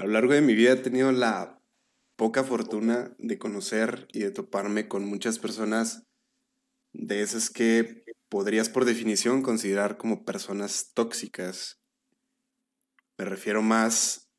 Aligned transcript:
A 0.00 0.04
lo 0.04 0.12
largo 0.12 0.32
de 0.32 0.40
mi 0.40 0.54
vida 0.54 0.72
he 0.72 0.76
tenido 0.76 1.12
la 1.12 1.60
poca 2.16 2.42
fortuna 2.42 3.14
de 3.18 3.38
conocer 3.38 4.08
y 4.14 4.20
de 4.20 4.30
toparme 4.30 4.88
con 4.88 5.04
muchas 5.04 5.38
personas 5.38 6.06
de 6.94 7.20
esas 7.20 7.50
que 7.50 8.06
podrías 8.30 8.70
por 8.70 8.86
definición 8.86 9.42
considerar 9.42 9.98
como 9.98 10.24
personas 10.24 10.92
tóxicas. 10.94 11.82
Me 13.18 13.26
refiero 13.26 13.60
más 13.60 14.30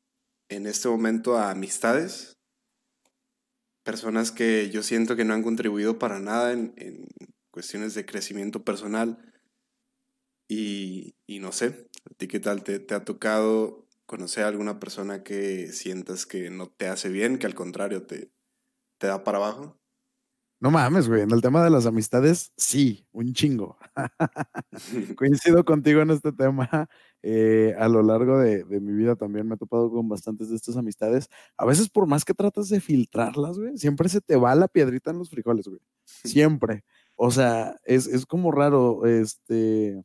en 0.48 0.66
este 0.66 0.88
momento 0.88 1.38
a 1.38 1.52
amistades, 1.52 2.40
personas 3.84 4.32
que 4.32 4.68
yo 4.68 4.82
siento 4.82 5.14
que 5.14 5.24
no 5.24 5.32
han 5.32 5.44
contribuido 5.44 5.96
para 5.96 6.18
nada 6.18 6.52
en, 6.52 6.74
cuestiones 7.52 7.94
de 7.94 8.04
crecimiento 8.04 8.64
personal. 8.64 9.32
Y, 10.48 11.14
no 11.28 11.52
sé, 11.52 11.88
¿a 12.10 12.14
ti 12.16 12.26
qué 12.26 12.40
tal 12.40 12.64
te, 12.64 12.84
ha 12.92 13.04
tocado 13.04 13.81
conocer 14.12 14.44
a 14.44 14.48
alguna 14.48 14.78
persona 14.78 15.22
que 15.22 15.72
sientas 15.72 16.26
que 16.26 16.50
no 16.50 16.68
te 16.68 16.86
hace 16.86 17.08
bien, 17.08 17.38
que 17.38 17.46
al 17.46 17.54
contrario 17.54 18.02
te, 18.02 18.30
te 18.98 19.06
da 19.06 19.24
para 19.24 19.38
abajo? 19.38 19.80
No 20.60 20.70
mames, 20.70 21.08
güey. 21.08 21.22
En 21.22 21.30
el 21.30 21.40
tema 21.40 21.64
de 21.64 21.70
las 21.70 21.86
amistades, 21.86 22.52
sí, 22.58 23.06
un 23.10 23.32
chingo. 23.32 23.78
Coincido 25.16 25.64
contigo 25.64 26.02
en 26.02 26.10
este 26.10 26.30
tema. 26.30 26.90
Eh, 27.22 27.74
a 27.78 27.88
lo 27.88 28.02
largo 28.02 28.38
de, 28.38 28.66
mi 28.66 28.92
vida 28.92 29.16
también 29.16 29.48
me 29.48 29.54
he 29.54 29.58
topado 29.58 29.90
con 29.90 30.10
bastantes 30.10 30.50
de 30.50 30.56
estas 30.56 30.76
amistades. 30.76 31.30
A 31.56 31.64
veces, 31.64 31.88
por 31.88 32.06
más 32.06 32.26
que 32.26 32.34
tratas 32.34 32.68
de 32.68 32.82
filtrarlas, 32.82 33.58
güey, 33.58 33.78
siempre 33.78 34.10
se 34.10 34.20
te 34.20 34.36
va 34.36 34.54
la 34.54 34.68
piedrita 34.68 35.10
en 35.10 35.20
los 35.20 35.30
frijoles, 35.30 35.66
güey. 35.66 35.80
Siempre. 36.24 36.84
O 37.16 37.30
sea, 37.30 37.76
es, 37.84 38.06
es 38.06 38.26
como 38.26 38.52
raro, 38.52 39.06
este 39.06 40.04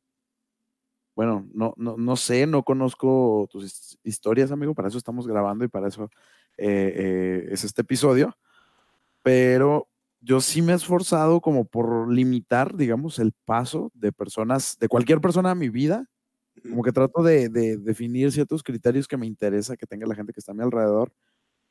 bueno, 1.17 1.49
no, 1.51 1.73
no, 1.77 1.97
no 1.97 2.15
sé, 2.15 2.45
no 2.45 2.61
conozco 2.61 3.49
tus 3.51 3.97
historias, 4.03 4.51
amigo, 4.51 4.75
para 4.75 4.87
eso 4.87 4.99
estamos 4.99 5.25
grabando 5.25 5.65
y 5.65 5.67
para 5.67 5.87
eso 5.87 6.11
eh, 6.57 6.93
eh, 6.95 7.47
es 7.49 7.63
este 7.63 7.81
episodio, 7.81 8.37
pero 9.23 9.87
yo 10.21 10.41
sí 10.41 10.61
me 10.61 10.73
he 10.73 10.75
esforzado 10.75 11.41
como 11.41 11.65
por 11.65 12.07
limitar, 12.13 12.77
digamos, 12.77 13.17
el 13.17 13.33
paso 13.45 13.89
de 13.95 14.11
personas, 14.11 14.77
de 14.79 14.87
cualquier 14.87 15.19
persona 15.19 15.49
a 15.49 15.55
mi 15.55 15.69
vida, 15.69 16.05
como 16.61 16.83
que 16.83 16.91
trato 16.91 17.23
de, 17.23 17.49
definir 17.49 18.31
ciertos 18.31 18.61
criterios 18.61 19.07
que 19.07 19.17
me 19.17 19.25
interesa 19.25 19.75
que 19.75 19.87
tenga 19.87 20.05
la 20.05 20.13
gente 20.13 20.33
que 20.33 20.39
está 20.39 20.51
a 20.51 20.55
mi 20.55 20.61
alrededor, 20.61 21.11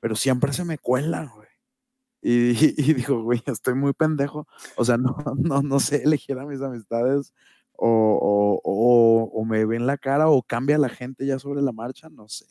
pero 0.00 0.16
siempre 0.16 0.52
se 0.54 0.64
me 0.64 0.76
cuelan, 0.76 1.30
güey. 1.32 1.48
Y, 2.20 2.50
y, 2.90 2.94
digo, 2.94 3.22
güey, 3.22 3.40
estoy 3.46 3.74
muy 3.74 3.92
pendejo. 3.92 4.48
O 4.76 4.84
sea, 4.84 4.96
no, 4.98 5.16
no, 5.38 5.62
no 5.62 5.78
sé 5.78 6.02
elegir 6.02 6.36
a 6.36 6.46
mis 6.46 6.60
amistades 6.60 7.32
o, 7.78 9.30
o, 9.32 9.44
me 9.44 9.64
ven 9.64 9.86
la 9.86 9.96
cara 9.96 10.28
o 10.28 10.42
cambia 10.42 10.78
la 10.78 10.88
gente 10.88 11.26
ya 11.26 11.38
sobre 11.38 11.62
la 11.62 11.72
marcha, 11.72 12.08
no 12.08 12.28
sé. 12.28 12.46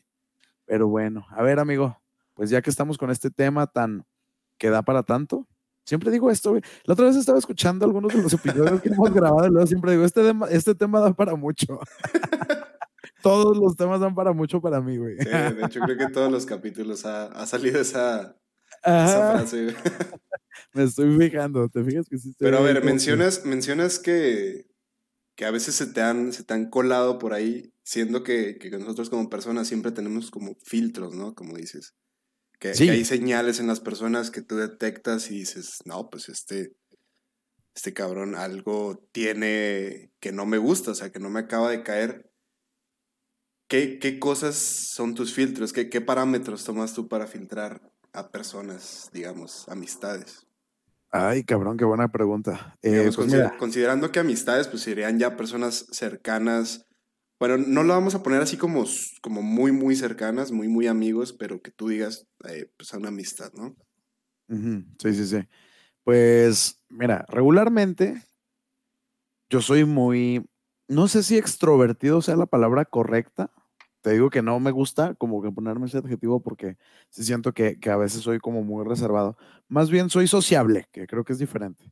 Pero 0.64 0.88
bueno, 0.88 1.26
a 1.30 1.42
ver, 1.42 1.58
amigo, 1.58 2.00
pues 2.34 2.50
ya 2.50 2.62
que 2.62 2.70
estamos 2.70 2.98
con 2.98 3.10
este 3.10 3.30
tema 3.30 3.66
tan 3.66 4.04
que 4.58 4.70
da 4.70 4.82
para 4.82 5.02
tanto, 5.02 5.46
siempre 5.84 6.10
digo 6.10 6.30
esto, 6.30 6.50
güey. 6.50 6.62
La 6.84 6.94
otra 6.94 7.06
vez 7.06 7.16
estaba 7.16 7.38
escuchando 7.38 7.84
algunos 7.84 8.12
de 8.12 8.22
los 8.22 8.32
episodios 8.32 8.80
que 8.80 8.88
hemos 8.88 9.12
grabado 9.12 9.46
y 9.46 9.50
luego 9.50 9.66
siempre 9.66 9.92
digo, 9.92 10.04
este 10.04 10.22
tema, 10.22 10.46
este 10.48 10.74
tema 10.74 11.00
da 11.00 11.12
para 11.12 11.34
mucho. 11.36 11.80
todos 13.22 13.56
los 13.56 13.76
temas 13.76 14.00
dan 14.00 14.14
para 14.14 14.32
mucho 14.32 14.60
para 14.60 14.80
mí, 14.80 14.96
güey. 14.98 15.16
Sí, 15.18 15.28
de 15.28 15.64
hecho 15.64 15.80
creo 15.80 15.96
que 15.96 16.04
en 16.04 16.12
todos 16.12 16.30
los 16.30 16.46
capítulos 16.46 17.04
ha, 17.06 17.46
salido 17.46 17.80
esa, 17.80 18.36
esa 18.82 19.32
frase, 19.32 19.74
Me 20.72 20.84
estoy 20.84 21.16
fijando, 21.18 21.68
¿te 21.68 21.82
fijas 21.84 22.08
que 22.08 22.18
sí? 22.18 22.34
Pero 22.38 22.58
a 22.58 22.60
ver, 22.60 22.84
mencionas, 22.84 23.44
mencionas 23.44 23.98
que 23.98 24.66
que 25.36 25.44
a 25.44 25.50
veces 25.50 25.74
se 25.74 25.86
te 25.86 26.00
han, 26.00 26.32
se 26.32 26.42
te 26.44 26.54
han 26.54 26.70
colado 26.70 27.18
por 27.18 27.34
ahí, 27.34 27.72
siendo 27.84 28.22
que, 28.22 28.58
nosotros 28.80 29.10
como 29.10 29.28
personas 29.28 29.68
siempre 29.68 29.92
tenemos 29.92 30.30
como 30.30 30.56
filtros, 30.64 31.14
¿no? 31.14 31.34
Como 31.34 31.56
dices. 31.56 31.94
Que, 32.58 32.68
hay 32.70 33.04
señales 33.04 33.60
en 33.60 33.66
las 33.66 33.80
personas 33.80 34.30
que 34.30 34.40
tú 34.40 34.56
detectas 34.56 35.30
y 35.30 35.40
dices, 35.40 35.80
no, 35.84 36.08
pues 36.08 36.30
este, 36.30 36.74
este 37.74 37.92
cabrón 37.92 38.34
algo 38.34 39.06
tiene 39.12 40.10
que 40.20 40.32
no 40.32 40.46
me 40.46 40.56
gusta, 40.56 40.92
o 40.92 40.94
sea, 40.94 41.12
que 41.12 41.20
no 41.20 41.28
me 41.28 41.40
acaba 41.40 41.70
de 41.70 41.82
caer. 41.82 42.30
¿Qué, 43.68 43.98
qué 43.98 44.18
cosas 44.18 44.56
son 44.56 45.14
tus 45.14 45.34
filtros? 45.34 45.74
¿Qué, 45.74 45.90
¿Qué 45.90 46.00
parámetros 46.00 46.64
tomas 46.64 46.94
tú 46.94 47.08
para 47.08 47.26
filtrar 47.26 47.82
a 48.12 48.30
personas, 48.30 49.10
digamos, 49.12 49.68
amistades? 49.68 50.45
Ay, 51.16 51.44
cabrón, 51.44 51.76
qué 51.76 51.84
buena 51.84 52.08
pregunta. 52.08 52.76
Eh, 52.82 53.10
pues 53.14 53.32
considerando 53.58 54.12
que 54.12 54.20
amistades, 54.20 54.68
pues 54.68 54.82
serían 54.82 55.18
ya 55.18 55.36
personas 55.36 55.86
cercanas. 55.90 56.86
Bueno, 57.38 57.58
no 57.58 57.82
lo 57.82 57.94
vamos 57.94 58.14
a 58.14 58.22
poner 58.22 58.40
así 58.40 58.56
como, 58.56 58.84
como 59.22 59.42
muy, 59.42 59.72
muy 59.72 59.96
cercanas, 59.96 60.52
muy, 60.52 60.68
muy 60.68 60.86
amigos, 60.86 61.32
pero 61.32 61.60
que 61.60 61.70
tú 61.70 61.88
digas, 61.88 62.26
eh, 62.48 62.70
pues 62.76 62.92
a 62.94 62.98
una 62.98 63.08
amistad, 63.08 63.52
¿no? 63.54 63.74
Sí, 64.48 65.14
sí, 65.14 65.26
sí. 65.26 65.48
Pues, 66.04 66.80
mira, 66.88 67.24
regularmente 67.28 68.22
yo 69.50 69.60
soy 69.60 69.84
muy, 69.84 70.48
no 70.88 71.08
sé 71.08 71.22
si 71.22 71.36
extrovertido 71.36 72.22
sea 72.22 72.36
la 72.36 72.46
palabra 72.46 72.84
correcta, 72.84 73.50
te 74.06 74.12
digo 74.12 74.30
que 74.30 74.40
no 74.40 74.60
me 74.60 74.70
gusta 74.70 75.16
como 75.16 75.42
que 75.42 75.50
ponerme 75.50 75.86
ese 75.86 75.98
adjetivo 75.98 76.38
porque 76.38 76.76
sí 77.10 77.24
siento 77.24 77.52
que, 77.52 77.76
a 77.90 77.96
veces 77.96 78.22
soy 78.22 78.38
como 78.38 78.62
muy 78.62 78.84
reservado. 78.84 79.36
Más 79.66 79.90
bien 79.90 80.10
soy 80.10 80.28
sociable, 80.28 80.86
que 80.92 81.08
creo 81.08 81.24
que 81.24 81.32
es 81.32 81.40
diferente. 81.40 81.90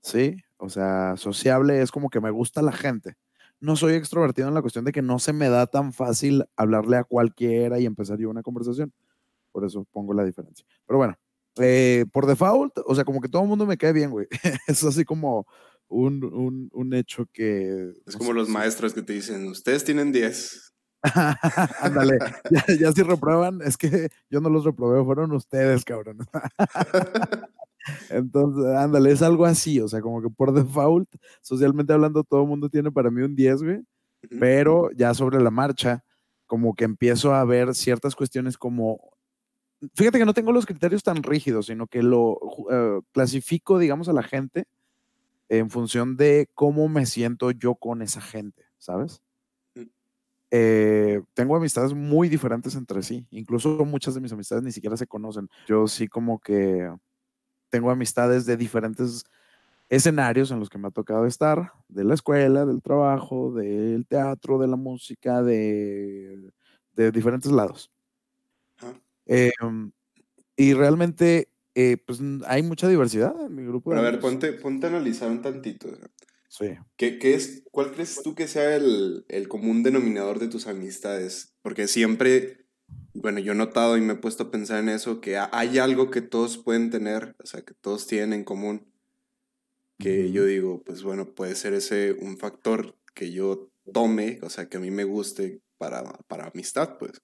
Sí, 0.00 0.36
o 0.58 0.68
sea, 0.68 1.16
sociable 1.16 1.82
es 1.82 1.90
como 1.90 2.08
que 2.08 2.20
me 2.20 2.30
gusta 2.30 2.62
la 2.62 2.70
gente. 2.70 3.16
No 3.58 3.74
soy 3.74 3.94
extrovertido 3.94 4.46
en 4.46 4.54
la 4.54 4.60
cuestión 4.60 4.84
de 4.84 4.92
que 4.92 5.02
no 5.02 5.18
se 5.18 5.32
me 5.32 5.48
da 5.48 5.66
tan 5.66 5.92
fácil 5.92 6.44
hablarle 6.54 6.98
a 6.98 7.02
cualquiera 7.02 7.80
y 7.80 7.86
empezar 7.86 8.16
yo 8.20 8.30
una 8.30 8.44
conversación. 8.44 8.92
Por 9.50 9.64
eso 9.64 9.84
pongo 9.90 10.14
la 10.14 10.24
diferencia. 10.24 10.64
Pero 10.86 10.98
bueno, 10.98 11.18
eh, 11.56 12.04
por 12.12 12.26
default, 12.26 12.78
o 12.86 12.94
sea, 12.94 13.04
como 13.04 13.20
que 13.20 13.28
todo 13.28 13.42
el 13.42 13.48
mundo 13.48 13.66
me 13.66 13.76
cae 13.76 13.92
bien, 13.92 14.12
güey. 14.12 14.28
es 14.68 14.84
así 14.84 15.04
como 15.04 15.48
un, 15.88 16.70
un, 16.72 16.94
hecho 16.94 17.26
que... 17.32 17.92
Es 18.06 18.16
como 18.16 18.32
los 18.32 18.48
maestros 18.48 18.94
que 18.94 19.02
te 19.02 19.14
dicen, 19.14 19.48
ustedes 19.48 19.82
tienen 19.82 20.12
10 20.12 20.68
Ándale, 21.80 22.18
ya, 22.80 22.92
si 22.92 23.02
reprueban, 23.02 23.60
es 23.62 23.76
que 23.76 24.08
yo 24.30 24.40
no 24.40 24.48
los 24.50 24.64
reprobé, 24.64 25.04
fueron 25.04 25.32
ustedes, 25.32 25.84
cabrón. 25.84 26.18
Entonces, 28.10 28.76
ándale, 28.76 29.12
es 29.12 29.22
algo 29.22 29.46
así, 29.46 29.80
o 29.80 29.88
sea, 29.88 30.00
como 30.00 30.20
que 30.20 30.28
por 30.28 30.52
default, 30.52 31.08
socialmente 31.40 31.92
hablando, 31.92 32.24
todo 32.24 32.42
el 32.42 32.48
mundo 32.48 32.68
tiene 32.68 32.90
para 32.90 33.10
mí 33.10 33.22
un 33.22 33.34
10, 33.34 33.62
güey, 33.62 33.80
pero 34.38 34.90
ya 34.92 35.14
sobre 35.14 35.40
la 35.40 35.50
marcha, 35.50 36.04
como 36.46 36.74
que 36.74 36.84
empiezo 36.84 37.34
a 37.34 37.44
ver 37.44 37.74
ciertas 37.74 38.14
cuestiones 38.14 38.58
como, 38.58 39.00
fíjate 39.94 40.18
que 40.18 40.24
no 40.24 40.34
tengo 40.34 40.52
los 40.52 40.66
criterios 40.66 41.02
tan 41.02 41.22
rígidos, 41.22 41.66
sino 41.66 41.86
que 41.86 42.02
lo 42.02 42.38
eh, 42.70 43.00
clasifico, 43.12 43.78
digamos, 43.78 44.08
a 44.08 44.12
la 44.12 44.22
gente 44.22 44.66
en 45.48 45.70
función 45.70 46.16
de 46.16 46.48
cómo 46.54 46.88
me 46.88 47.06
siento 47.06 47.50
yo 47.52 47.74
con 47.74 48.02
esa 48.02 48.20
gente, 48.20 48.64
¿sabes? 48.78 49.22
Eh, 50.50 51.20
tengo 51.34 51.56
amistades 51.56 51.92
muy 51.92 52.28
diferentes 52.28 52.74
entre 52.74 53.02
sí. 53.02 53.26
Incluso 53.30 53.84
muchas 53.84 54.14
de 54.14 54.20
mis 54.20 54.32
amistades 54.32 54.64
ni 54.64 54.72
siquiera 54.72 54.96
se 54.96 55.06
conocen. 55.06 55.48
Yo 55.66 55.86
sí 55.86 56.08
como 56.08 56.38
que 56.38 56.90
tengo 57.70 57.90
amistades 57.90 58.46
de 58.46 58.56
diferentes 58.56 59.24
escenarios 59.88 60.50
en 60.50 60.60
los 60.60 60.68
que 60.68 60.78
me 60.78 60.88
ha 60.88 60.90
tocado 60.90 61.26
estar, 61.26 61.72
de 61.88 62.04
la 62.04 62.14
escuela, 62.14 62.66
del 62.66 62.82
trabajo, 62.82 63.52
del 63.52 64.06
teatro, 64.06 64.58
de 64.58 64.68
la 64.68 64.76
música, 64.76 65.42
de, 65.42 66.50
diferentes 66.94 67.50
lados. 67.50 67.90
Em, 69.26 69.92
y 70.56 70.74
realmente, 70.74 71.48
eh, 71.74 71.96
pues 72.04 72.20
hay 72.46 72.62
mucha 72.62 72.88
diversidad 72.88 73.34
en 73.40 73.54
mi 73.54 73.64
grupo. 73.64 73.94
a 73.94 74.00
ver, 74.00 74.20
ponte, 74.20 74.52
ponte 74.52 74.86
a 74.86 74.90
analizar 74.90 75.30
un 75.30 75.42
tantito. 75.42 75.88
Sí. 76.48 76.66
¿Qué, 76.96 77.18
es, 77.22 77.62
¿Cuál 77.70 77.92
crees 77.92 78.22
tú 78.22 78.34
que 78.34 78.48
sea 78.48 78.74
el, 78.74 79.24
común 79.48 79.82
denominador 79.82 80.38
de 80.38 80.48
tus 80.48 80.66
amistades? 80.66 81.54
Porque 81.62 81.88
siempre, 81.88 82.64
bueno, 83.12 83.38
yo 83.38 83.52
he 83.52 83.54
notado 83.54 83.96
y 83.96 84.00
me 84.00 84.14
he 84.14 84.16
puesto 84.16 84.44
a 84.44 84.50
pensar 84.50 84.80
en 84.80 84.88
eso, 84.88 85.20
que 85.20 85.38
hay 85.38 85.78
algo 85.78 86.10
que 86.10 86.22
todos 86.22 86.58
pueden 86.58 86.90
tener, 86.90 87.36
o 87.42 87.46
sea, 87.46 87.62
que 87.62 87.74
todos 87.74 88.06
tienen 88.06 88.32
en 88.32 88.44
común, 88.44 88.90
que 89.98 90.32
yo 90.32 90.44
digo, 90.44 90.82
pues 90.84 91.02
bueno, 91.02 91.34
puede 91.34 91.54
ser 91.54 91.74
ese 91.74 92.12
un 92.12 92.38
factor 92.38 92.96
que 93.14 93.30
yo 93.30 93.70
tome, 93.92 94.38
o 94.42 94.50
sea, 94.50 94.68
que 94.68 94.78
a 94.78 94.80
mí 94.80 94.90
me 94.90 95.04
guste 95.04 95.60
para, 95.76 96.02
para 96.28 96.46
amistad, 96.46 96.98
pues. 96.98 97.22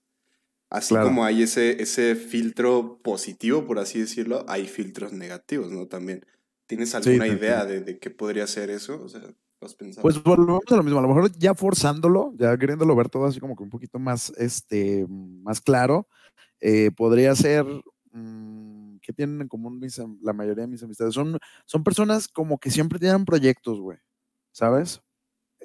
Así 0.70 0.94
como 0.96 1.24
hay 1.24 1.44
ese, 1.44 1.80
ese 1.80 2.16
filtro 2.16 2.98
positivo, 3.02 3.64
por 3.64 3.78
así 3.78 4.00
decirlo, 4.00 4.44
hay 4.48 4.66
filtros 4.66 5.12
negativos, 5.12 5.70
¿no? 5.70 5.86
También. 5.86 6.26
¿Tienes 6.66 6.94
alguna 6.94 7.26
idea 7.26 7.64
de, 7.64 7.98
qué 7.98 8.10
podría 8.10 8.46
ser 8.46 8.70
eso? 8.70 9.02
O 9.02 9.08
sea, 9.08 9.22
¿has 9.60 9.74
pensado? 9.74 10.02
Pues 10.02 10.22
volvemos 10.22 10.62
a 10.70 10.76
lo 10.76 10.82
mismo. 10.82 10.98
A 10.98 11.02
lo 11.02 11.08
mejor 11.08 11.30
ya 11.38 11.54
forzándolo, 11.54 12.32
ya 12.36 12.56
queriéndolo 12.56 12.96
ver 12.96 13.08
todo 13.08 13.26
así 13.26 13.40
como 13.40 13.56
que 13.56 13.62
un 13.62 13.70
poquito 13.70 13.98
más, 13.98 14.32
este, 14.38 15.06
más 15.08 15.60
claro, 15.60 16.08
eh, 16.60 16.90
podría 16.90 17.34
ser. 17.34 17.64
Mm, 18.12 18.96
¿Qué 19.02 19.12
tienen 19.12 19.42
en 19.42 19.48
común 19.48 19.80
la 20.22 20.32
mayoría 20.32 20.62
de 20.62 20.68
mis 20.68 20.82
amistades? 20.82 21.12
Son, 21.12 21.38
son 21.66 21.84
personas 21.84 22.26
como 22.26 22.58
que 22.58 22.70
siempre 22.70 22.98
tienen 22.98 23.26
proyectos, 23.26 23.78
güey. 23.78 23.98
¿Sabes? 24.52 25.02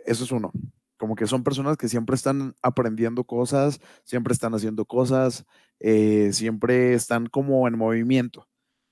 Eso 0.05 0.23
es 0.23 0.31
uno. 0.31 0.51
como 0.97 1.15
que 1.15 1.27
son 1.27 1.43
personas 1.43 1.77
que 1.77 1.87
siempre 1.87 2.15
están 2.15 2.55
aprendiendo 2.61 3.23
cosas, 3.23 3.79
siempre 4.03 4.33
están 4.33 4.53
haciendo 4.53 4.83
cosas, 4.83 5.45
eh, 5.79 6.31
siempre 6.33 6.93
están 6.93 7.27
como 7.27 7.67
en 7.69 7.77
movimiento. 7.77 8.45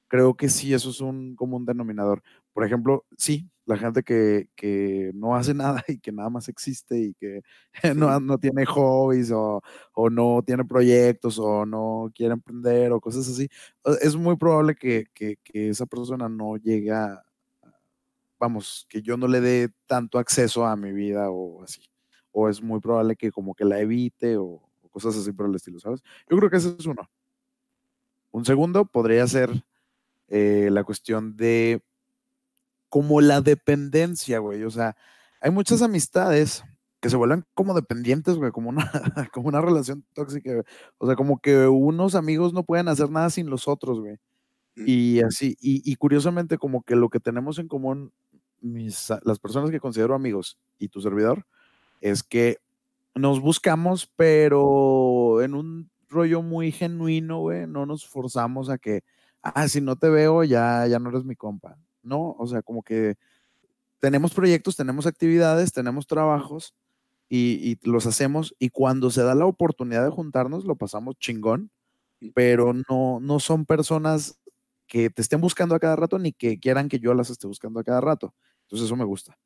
Creo 0.08 0.36
que 0.36 0.50
sí, 0.50 0.74
eso 0.74 0.90
es 0.90 1.02
un 1.02 1.36
común 1.36 1.66
denominador. 1.66 2.24
Por 2.54 2.66
ejemplo, 2.66 3.06
sí, 3.18 3.50
la 3.66 3.78
gente 3.78 4.04
que, 4.04 4.50
que 4.56 5.12
no 5.14 5.36
hace 5.36 5.54
nada 5.54 5.84
y 5.88 6.00
que 6.00 6.12
nada 6.12 6.30
más 6.30 6.48
existe 6.50 6.98
y 6.98 7.14
que 7.16 7.42
no, 7.96 8.20
no 8.20 8.38
tiene 8.38 8.66
hobbies 8.66 9.32
o, 9.32 9.62
o, 9.94 10.10
no 10.10 10.42
tiene 10.46 10.66
proyectos 10.66 11.40
o 11.40 11.66
no 11.66 12.12
quiere 12.16 12.34
emprender 12.34 12.92
o 12.92 13.02
cosas 13.02 13.28
así, 13.28 13.50
es 14.02 14.16
muy 14.16 14.38
probable 14.38 14.76
que, 14.76 15.06
que, 15.14 15.38
que 15.44 15.70
esa 15.70 15.86
persona 15.86 16.30
no 16.30 16.58
llegue 16.58 16.92
a, 16.92 17.22
vamos, 18.40 18.86
que 18.90 19.02
yo 19.02 19.18
no 19.18 19.28
le 19.28 19.42
dé 19.42 19.70
tanto 19.86 20.20
acceso 20.20 20.66
a 20.66 20.76
mi 20.76 20.92
vida 20.92 21.30
o 21.30 21.64
así. 21.64 21.82
O 22.32 22.50
es 22.50 22.62
muy 22.62 22.80
probable 22.80 23.16
que 23.16 23.32
como 23.32 23.56
que 23.56 23.66
la 23.66 23.80
evite 23.80 24.38
o, 24.38 24.62
cosas 24.92 25.16
así 25.16 25.32
por 25.32 25.48
el 25.48 25.56
estilo, 25.56 25.80
¿sabes? 25.80 26.02
Yo 26.30 26.38
creo 26.38 26.50
que 26.50 26.58
ese 26.58 26.76
es 26.78 26.86
uno. 26.86 27.08
Un 28.32 28.46
segundo 28.46 28.86
podría 28.86 29.28
ser 29.28 29.52
eh, 30.30 30.70
la 30.72 30.84
cuestión 30.84 31.36
de 31.38 31.82
como 32.90 33.22
la 33.22 33.42
dependencia, 33.42 34.40
güey. 34.40 34.64
O 34.64 34.70
sea, 34.70 34.96
hay 35.42 35.52
muchas 35.52 35.82
amistades 35.82 36.64
que 37.00 37.10
se 37.10 37.18
vuelven 37.18 37.46
como 37.54 37.74
dependientes, 37.74 38.36
güey, 38.36 38.52
como 38.52 38.70
una, 38.70 38.90
como 39.34 39.50
una 39.50 39.62
relación 39.62 40.06
tóxica. 40.14 40.64
O 40.98 41.06
sea, 41.08 41.16
como 41.16 41.40
que 41.40 41.68
unos 41.68 42.16
amigos 42.16 42.54
no 42.54 42.64
pueden 42.64 42.88
hacer 42.88 43.10
nada 43.10 43.30
sin 43.30 43.50
los 43.50 43.68
otros, 43.68 44.00
güey. 44.00 44.18
Y 44.86 45.22
así, 45.22 45.58
y, 45.60 45.96
curiosamente 45.96 46.60
como 46.60 46.84
que 46.84 46.96
lo 46.96 47.10
que 47.10 47.20
tenemos 47.20 47.58
en 47.58 47.68
común 47.68 48.12
mis, 48.62 49.12
las 49.24 49.40
personas 49.40 49.72
que 49.72 49.80
considero 49.80 50.14
amigos 50.14 50.60
y 50.78 50.90
tu 50.90 51.02
servidor 51.02 51.48
es 52.00 52.22
que 52.22 52.58
nos 53.16 53.42
buscamos, 53.42 54.08
pero 54.16 55.42
en 55.42 55.56
un 55.56 55.90
rollo 56.10 56.44
muy 56.44 56.72
genuino, 56.72 57.40
güey, 57.40 57.66
no 57.66 57.88
nos 57.88 58.06
forzamos 58.08 58.70
a 58.70 58.78
que, 58.78 59.02
ah, 59.56 59.68
si 59.68 59.82
no 59.82 59.96
te 59.96 60.10
veo, 60.10 60.44
ya, 60.44 60.88
ya 60.88 61.00
no 61.00 61.10
eres 61.10 61.26
mi 61.26 61.36
compa. 61.36 61.78
No, 62.04 62.36
o 62.40 62.48
sea, 62.48 62.62
como 62.62 62.84
que 62.84 63.16
tenemos 64.00 64.34
proyectos, 64.34 64.76
tenemos 64.78 65.08
actividades, 65.08 65.74
tenemos 65.74 66.08
trabajos 66.08 66.76
y, 67.30 67.78
y 67.84 67.90
los 67.90 68.06
hacemos 68.08 68.56
y 68.60 68.70
cuando 68.70 69.12
se 69.12 69.24
da 69.24 69.36
la 69.36 69.46
oportunidad 69.46 70.06
de 70.06 70.12
juntarnos, 70.12 70.66
lo 70.66 70.76
pasamos 70.78 71.18
chingón, 71.20 71.72
pero 72.36 72.74
no, 72.90 73.20
no 73.22 73.40
son 73.40 73.66
personas 73.66 74.40
que 74.88 75.10
te 75.10 75.22
estén 75.22 75.42
buscando 75.42 75.76
a 75.76 75.80
cada 75.80 75.96
rato 75.96 76.20
ni 76.20 76.34
que 76.34 76.60
quieran 76.60 76.90
que 76.90 77.00
yo 77.00 77.14
las 77.14 77.30
esté 77.30 77.48
buscando 77.48 77.80
a 77.80 77.84
cada 77.84 78.02
rato. 78.02 78.34
Entonces 78.64 78.88
eso 78.88 78.96
me 78.96 79.06
gusta. 79.06 79.38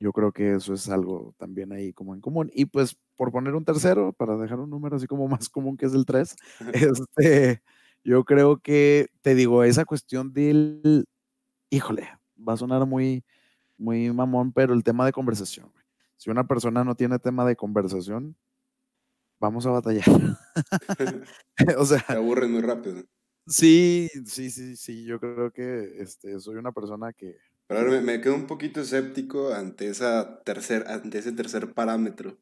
Yo 0.00 0.12
creo 0.12 0.32
que 0.32 0.54
eso 0.54 0.74
es 0.74 0.88
algo 0.88 1.34
también 1.38 1.72
ahí 1.72 1.92
como 1.92 2.14
en 2.14 2.20
común. 2.20 2.50
Y 2.54 2.66
pues 2.66 2.96
por 3.16 3.32
poner 3.32 3.54
un 3.54 3.64
tercero, 3.64 4.12
para 4.12 4.36
dejar 4.36 4.60
un 4.60 4.70
número 4.70 4.96
así 4.96 5.06
como 5.06 5.26
más 5.46 5.48
común 5.48 5.76
que 5.76 5.86
es 5.86 5.94
el 5.94 6.06
3, 6.06 6.36
este, 6.72 7.62
yo 8.08 8.24
creo 8.24 8.58
que, 8.58 9.10
te 9.20 9.34
digo, 9.34 9.64
esa 9.64 9.84
cuestión 9.84 10.32
del, 10.32 11.04
híjole, 11.68 12.08
va 12.36 12.54
a 12.54 12.56
sonar 12.56 12.86
muy, 12.86 13.22
muy 13.76 14.10
mamón, 14.10 14.50
pero 14.54 14.72
el 14.72 14.82
tema 14.82 15.04
de 15.04 15.12
conversación. 15.12 15.70
Si 16.16 16.30
una 16.30 16.46
persona 16.48 16.84
no 16.84 16.94
tiene 16.94 17.18
tema 17.18 17.44
de 17.44 17.54
conversación, 17.54 18.34
vamos 19.38 19.66
a 19.66 19.72
batallar. 19.72 20.06
o 21.76 21.84
sea, 21.84 21.98
se 21.98 22.12
aburre 22.14 22.48
muy 22.48 22.62
rápido. 22.62 23.04
Sí, 23.46 24.08
sí, 24.24 24.50
sí, 24.50 24.76
sí, 24.76 25.04
yo 25.04 25.20
creo 25.20 25.52
que 25.52 26.00
este, 26.00 26.40
soy 26.40 26.56
una 26.56 26.72
persona 26.72 27.12
que... 27.12 27.36
Pero 27.66 27.80
ahora 27.80 28.00
me, 28.00 28.22
quedo 28.22 28.36
un 28.36 28.46
poquito 28.46 28.80
escéptico 28.80 29.52
ante, 29.52 29.86
esa 29.86 30.42
tercer, 30.44 30.86
ante 30.88 31.18
ese 31.18 31.32
tercer 31.32 31.74
parámetro, 31.74 32.38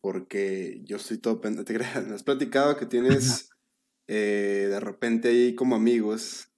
porque 0.00 0.80
yo 0.82 0.96
estoy 0.96 1.18
todo... 1.18 1.38
Te 1.38 1.78
me 1.78 2.14
has 2.14 2.24
platicado 2.24 2.76
que 2.76 2.86
tienes 2.86 3.53
eh, 4.06 4.66
de 4.70 4.80
repente 4.80 5.28
ahí 5.28 5.54
como 5.54 5.76
amigos, 5.76 6.48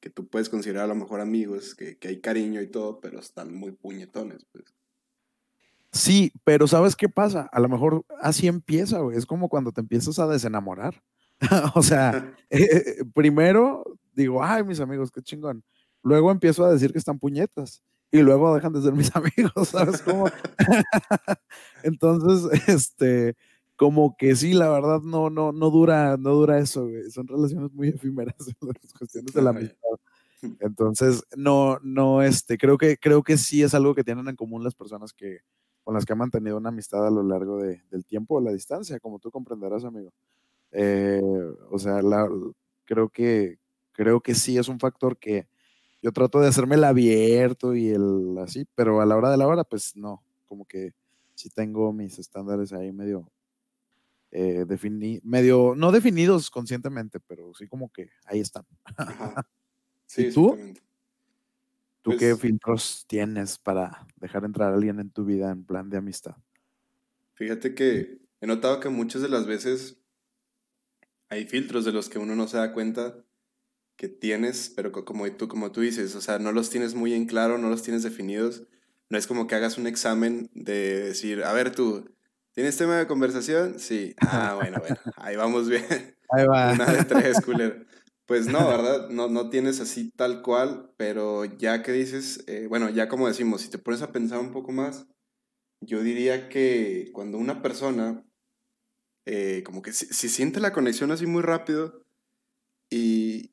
que 0.00 0.10
tú 0.10 0.28
puedes 0.28 0.48
considerar 0.48 0.84
a 0.84 0.88
lo 0.88 0.94
mejor 0.94 1.20
amigos, 1.20 1.74
que, 1.74 1.98
que 1.98 2.08
hay 2.08 2.20
cariño 2.20 2.60
y 2.60 2.66
todo, 2.66 3.00
pero 3.00 3.20
están 3.20 3.54
muy 3.54 3.72
puñetones, 3.72 4.44
pues. 4.50 4.64
Sí, 5.92 6.32
pero 6.44 6.66
¿sabes 6.66 6.96
qué 6.96 7.08
pasa? 7.08 7.48
A 7.52 7.60
lo 7.60 7.68
mejor 7.68 8.04
así 8.20 8.48
empieza, 8.48 8.98
güey. 9.00 9.16
Es 9.16 9.26
como 9.26 9.48
cuando 9.50 9.72
te 9.72 9.82
empiezas 9.82 10.18
a 10.18 10.26
desenamorar. 10.26 11.02
o 11.74 11.82
sea, 11.82 12.34
eh, 12.50 12.68
eh, 12.98 13.04
primero 13.14 13.84
digo, 14.14 14.42
ay, 14.42 14.64
mis 14.64 14.80
amigos, 14.80 15.10
qué 15.10 15.22
chingón. 15.22 15.62
Luego 16.02 16.30
empiezo 16.30 16.64
a 16.64 16.72
decir 16.72 16.92
que 16.92 16.98
están 16.98 17.18
puñetas 17.18 17.82
y 18.10 18.20
luego 18.20 18.54
dejan 18.54 18.72
de 18.72 18.82
ser 18.82 18.92
mis 18.92 19.10
amigos, 19.16 19.68
¿sabes 19.68 20.02
cómo? 20.02 20.30
Entonces, 21.82 22.68
este, 22.68 23.36
como 23.76 24.16
que 24.16 24.36
sí, 24.36 24.52
la 24.52 24.68
verdad 24.68 25.00
no, 25.02 25.30
no, 25.30 25.52
no 25.52 25.70
dura, 25.70 26.16
no 26.16 26.30
dura 26.30 26.58
eso, 26.58 26.88
güey. 26.88 27.10
Son 27.10 27.26
relaciones 27.26 27.72
muy 27.72 27.88
efímeras 27.88 28.36
las 28.60 28.92
cuestiones 28.98 29.32
de 29.32 29.42
la 29.42 29.50
amistad. 29.50 29.76
Entonces, 30.60 31.24
no, 31.36 31.78
no, 31.82 32.22
este, 32.22 32.58
creo 32.58 32.76
que, 32.76 32.96
creo 32.96 33.22
que 33.22 33.36
sí 33.36 33.62
es 33.62 33.74
algo 33.74 33.94
que 33.94 34.04
tienen 34.04 34.28
en 34.28 34.36
común 34.36 34.64
las 34.64 34.74
personas 34.74 35.12
que, 35.12 35.40
con 35.84 35.94
las 35.94 36.04
que 36.04 36.12
han 36.12 36.18
mantenido 36.18 36.56
una 36.56 36.70
amistad 36.70 37.06
a 37.06 37.10
lo 37.10 37.22
largo 37.22 37.58
de, 37.58 37.82
del 37.90 38.04
tiempo 38.04 38.36
o 38.36 38.40
la 38.40 38.52
distancia, 38.52 38.98
como 39.00 39.18
tú 39.18 39.30
comprenderás, 39.30 39.84
amigo. 39.84 40.12
Eh, 40.72 41.20
o 41.70 41.78
sea, 41.78 42.00
creo, 42.84 43.08
que, 43.08 43.58
creo 43.92 44.20
que 44.20 44.34
sí 44.34 44.58
es 44.58 44.68
un 44.68 44.80
factor 44.80 45.16
que 45.16 45.46
yo 46.02 46.10
trato 46.12 46.40
de 46.40 46.48
hacerme 46.48 46.74
el 46.74 46.84
abierto 46.84 47.74
y 47.74 47.90
el 47.90 48.36
así, 48.38 48.66
pero 48.74 49.00
a 49.00 49.06
la 49.06 49.16
hora 49.16 49.30
de 49.30 49.36
la 49.36 49.46
hora, 49.46 49.62
pues 49.62 49.96
no, 49.96 50.22
como 50.46 50.64
que 50.64 50.92
sí 51.34 51.48
tengo 51.50 51.92
mis 51.92 52.18
estándares 52.18 52.72
ahí 52.72 52.92
medio 52.92 53.30
eh, 54.32 54.66
medio, 55.22 55.74
no 55.76 55.92
definidos 55.92 56.50
conscientemente, 56.50 57.20
pero 57.20 57.52
sí 57.54 57.68
como 57.68 57.92
que 57.92 58.10
ahí 58.24 58.40
están. 58.40 58.66
Sí, 60.06 60.26
¿Y 60.26 60.32
tú? 60.32 60.58
¿Tú 62.02 62.10
qué 62.18 62.30
pues 62.30 62.40
filtros 62.40 63.04
tienes 63.06 63.56
para 63.56 64.06
dejar 64.16 64.44
entrar 64.44 64.70
a 64.70 64.74
alguien 64.74 65.00
en 65.00 65.10
tu 65.10 65.24
vida 65.24 65.50
en 65.50 65.64
plan 65.64 65.88
de 65.88 65.96
amistad? 65.96 66.36
Fíjate 67.32 67.74
que 67.74 68.18
he 68.42 68.46
notado 68.46 68.78
que 68.78 68.90
muchas 68.90 69.22
de 69.22 69.30
las 69.30 69.46
veces 69.46 70.02
hay 71.30 71.46
filtros 71.46 71.86
de 71.86 71.92
los 71.92 72.10
que 72.10 72.18
uno 72.18 72.36
no 72.36 72.46
se 72.46 72.58
da 72.58 72.74
cuenta 72.74 73.24
que 73.96 74.08
tienes, 74.08 74.70
pero 74.74 74.92
como 74.92 75.30
tú, 75.32 75.48
como 75.48 75.72
tú 75.72 75.80
dices, 75.80 76.14
o 76.14 76.20
sea, 76.20 76.38
no 76.38 76.52
los 76.52 76.68
tienes 76.68 76.94
muy 76.94 77.14
en 77.14 77.24
claro, 77.24 77.56
no 77.56 77.70
los 77.70 77.82
tienes 77.82 78.02
definidos. 78.02 78.64
No 79.08 79.16
es 79.16 79.26
como 79.26 79.46
que 79.46 79.54
hagas 79.54 79.78
un 79.78 79.86
examen 79.86 80.50
de 80.54 81.04
decir, 81.04 81.44
a 81.44 81.52
ver 81.52 81.74
tú, 81.74 82.10
¿tienes 82.52 82.76
tema 82.76 82.98
de 82.98 83.06
conversación? 83.06 83.78
Sí. 83.78 84.14
Ah, 84.20 84.54
bueno, 84.56 84.78
bueno, 84.80 84.96
ahí 85.16 85.36
vamos 85.36 85.68
bien. 85.68 85.84
Ahí 86.30 86.46
va. 86.46 86.72
Una 86.72 86.86
de 86.86 87.04
tres, 87.04 87.40
culero. 87.42 87.84
Pues 88.24 88.46
no, 88.46 88.66
¿verdad? 88.66 89.10
No, 89.10 89.28
no 89.28 89.50
tienes 89.50 89.80
así 89.80 90.10
tal 90.16 90.40
cual, 90.40 90.90
pero 90.96 91.44
ya 91.44 91.82
que 91.82 91.92
dices, 91.92 92.44
eh, 92.46 92.66
bueno, 92.68 92.88
ya 92.88 93.08
como 93.08 93.28
decimos, 93.28 93.60
si 93.60 93.68
te 93.68 93.76
pones 93.76 94.00
a 94.00 94.12
pensar 94.12 94.38
un 94.38 94.52
poco 94.52 94.72
más, 94.72 95.06
yo 95.82 96.02
diría 96.02 96.48
que 96.48 97.10
cuando 97.12 97.36
una 97.36 97.60
persona 97.60 98.24
eh, 99.26 99.62
como 99.64 99.82
que 99.82 99.92
si, 99.92 100.28
siente 100.28 100.58
la 100.58 100.72
conexión 100.72 101.12
así 101.12 101.26
muy 101.26 101.42
rápido 101.42 102.04
y, 102.90 103.52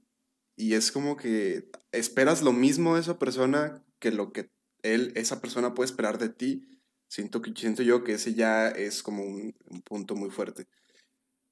y, 0.55 0.73
es 0.73 0.91
como 0.91 1.15
que 1.15 1.69
esperas 1.91 2.41
lo 2.41 2.53
mismo 2.53 2.95
de 2.95 3.01
esa 3.01 3.19
persona 3.19 3.83
que 4.00 4.12
lo 4.12 4.33
que 4.33 4.50
él, 4.81 5.12
esa 5.15 5.41
persona 5.41 5.75
puede 5.75 5.85
esperar 5.85 6.17
de 6.17 6.29
ti, 6.29 6.78
siento, 7.09 7.41
que, 7.41 7.51
siento 7.53 7.83
yo 7.83 8.05
que 8.05 8.13
ese 8.13 8.33
ya 8.33 8.69
es 8.69 9.03
como 9.03 9.23
un, 9.23 9.53
punto 9.83 10.15
muy 10.15 10.29
fuerte. 10.29 10.67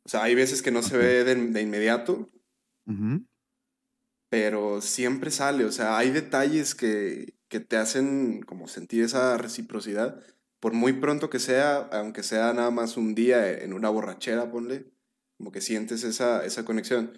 O 0.05 0.09
sea, 0.09 0.23
hay 0.23 0.35
veces 0.35 0.61
que 0.61 0.71
no 0.71 0.81
se 0.81 0.97
ve 0.97 1.25
de, 1.25 1.61
inmediato, 1.61 2.29
pero 4.29 4.81
siempre 4.81 5.31
sale, 5.31 5.65
o 5.65 5.71
sea, 5.73 5.97
hay 5.97 6.11
detalles 6.11 6.75
que, 6.75 7.35
que 7.49 7.59
te 7.59 7.75
hacen 7.75 8.41
como 8.41 8.69
sentir 8.69 9.03
esa 9.03 9.37
reciprocidad 9.37 10.23
por 10.59 10.73
muy 10.73 10.93
pronto 10.93 11.29
que 11.29 11.39
sea, 11.39 11.77
aunque 11.91 12.23
sea 12.23 12.53
nada 12.53 12.71
más 12.71 12.97
un 12.97 13.15
día 13.15 13.51
en 13.51 13.73
una 13.73 13.89
borrachera, 13.89 14.51
ponle, 14.51 14.91
como 15.37 15.51
que 15.51 15.61
sientes 15.61 16.03
esa, 16.03 16.45
esa 16.45 16.65
conexión. 16.65 17.13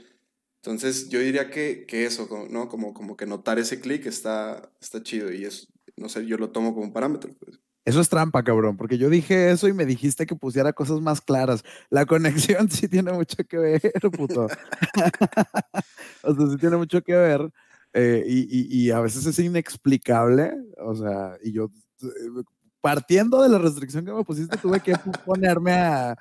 Entonces 0.62 1.10
yo 1.10 1.20
diría 1.20 1.50
que, 1.50 1.86
que 1.88 2.06
eso, 2.06 2.28
¿no? 2.50 2.68
Como, 2.68 2.94
como 2.94 3.16
que 3.16 3.26
notar 3.26 3.60
ese 3.60 3.80
clic 3.80 4.06
está, 4.06 4.72
está 4.82 5.02
chido 5.04 5.32
y 5.32 5.46
es, 5.46 5.72
no 5.96 6.10
sé, 6.10 6.26
yo 6.26 6.38
lo 6.38 6.52
tomo 6.52 6.74
como 6.74 6.86
un 6.86 6.94
parámetro. 6.94 7.34
Pues. 7.40 7.60
Eso 7.90 8.02
es 8.02 8.10
trampa, 8.10 8.44
cabrón, 8.44 8.78
porque 8.78 9.00
yo 9.00 9.10
dije 9.10 9.50
eso 9.50 9.68
y 9.68 9.74
me 9.74 9.84
dijiste 9.84 10.28
que 10.28 10.36
pusiera 10.36 10.74
cosas 10.74 11.02
más 11.02 11.22
claras. 11.22 11.64
La 11.90 12.06
conexión 12.06 12.70
sí 12.70 12.88
tiene 12.88 13.12
mucho 13.12 13.38
que 13.46 13.58
ver, 13.58 13.82
puto. 14.16 14.46
o 16.22 16.36
sea, 16.36 16.48
sí 16.52 16.58
tiene 16.58 16.78
mucho 16.78 17.02
que 17.02 17.16
ver. 17.16 17.52
Eh, 17.94 18.24
y, 18.28 18.86
y, 18.86 18.92
a 18.92 19.00
veces 19.00 19.26
es 19.26 19.40
inexplicable, 19.40 20.54
o 20.78 20.94
sea, 20.94 21.36
y 21.42 21.52
yo 21.52 21.72
eh, 22.04 22.44
partiendo 22.80 23.42
de 23.42 23.50
la 23.50 23.58
restricción 23.58 24.06
que 24.06 24.14
me 24.14 24.24
pusiste, 24.24 24.56
tuve 24.58 24.82
que 24.82 24.94
ponerme 25.26 25.72
a, 25.72 26.16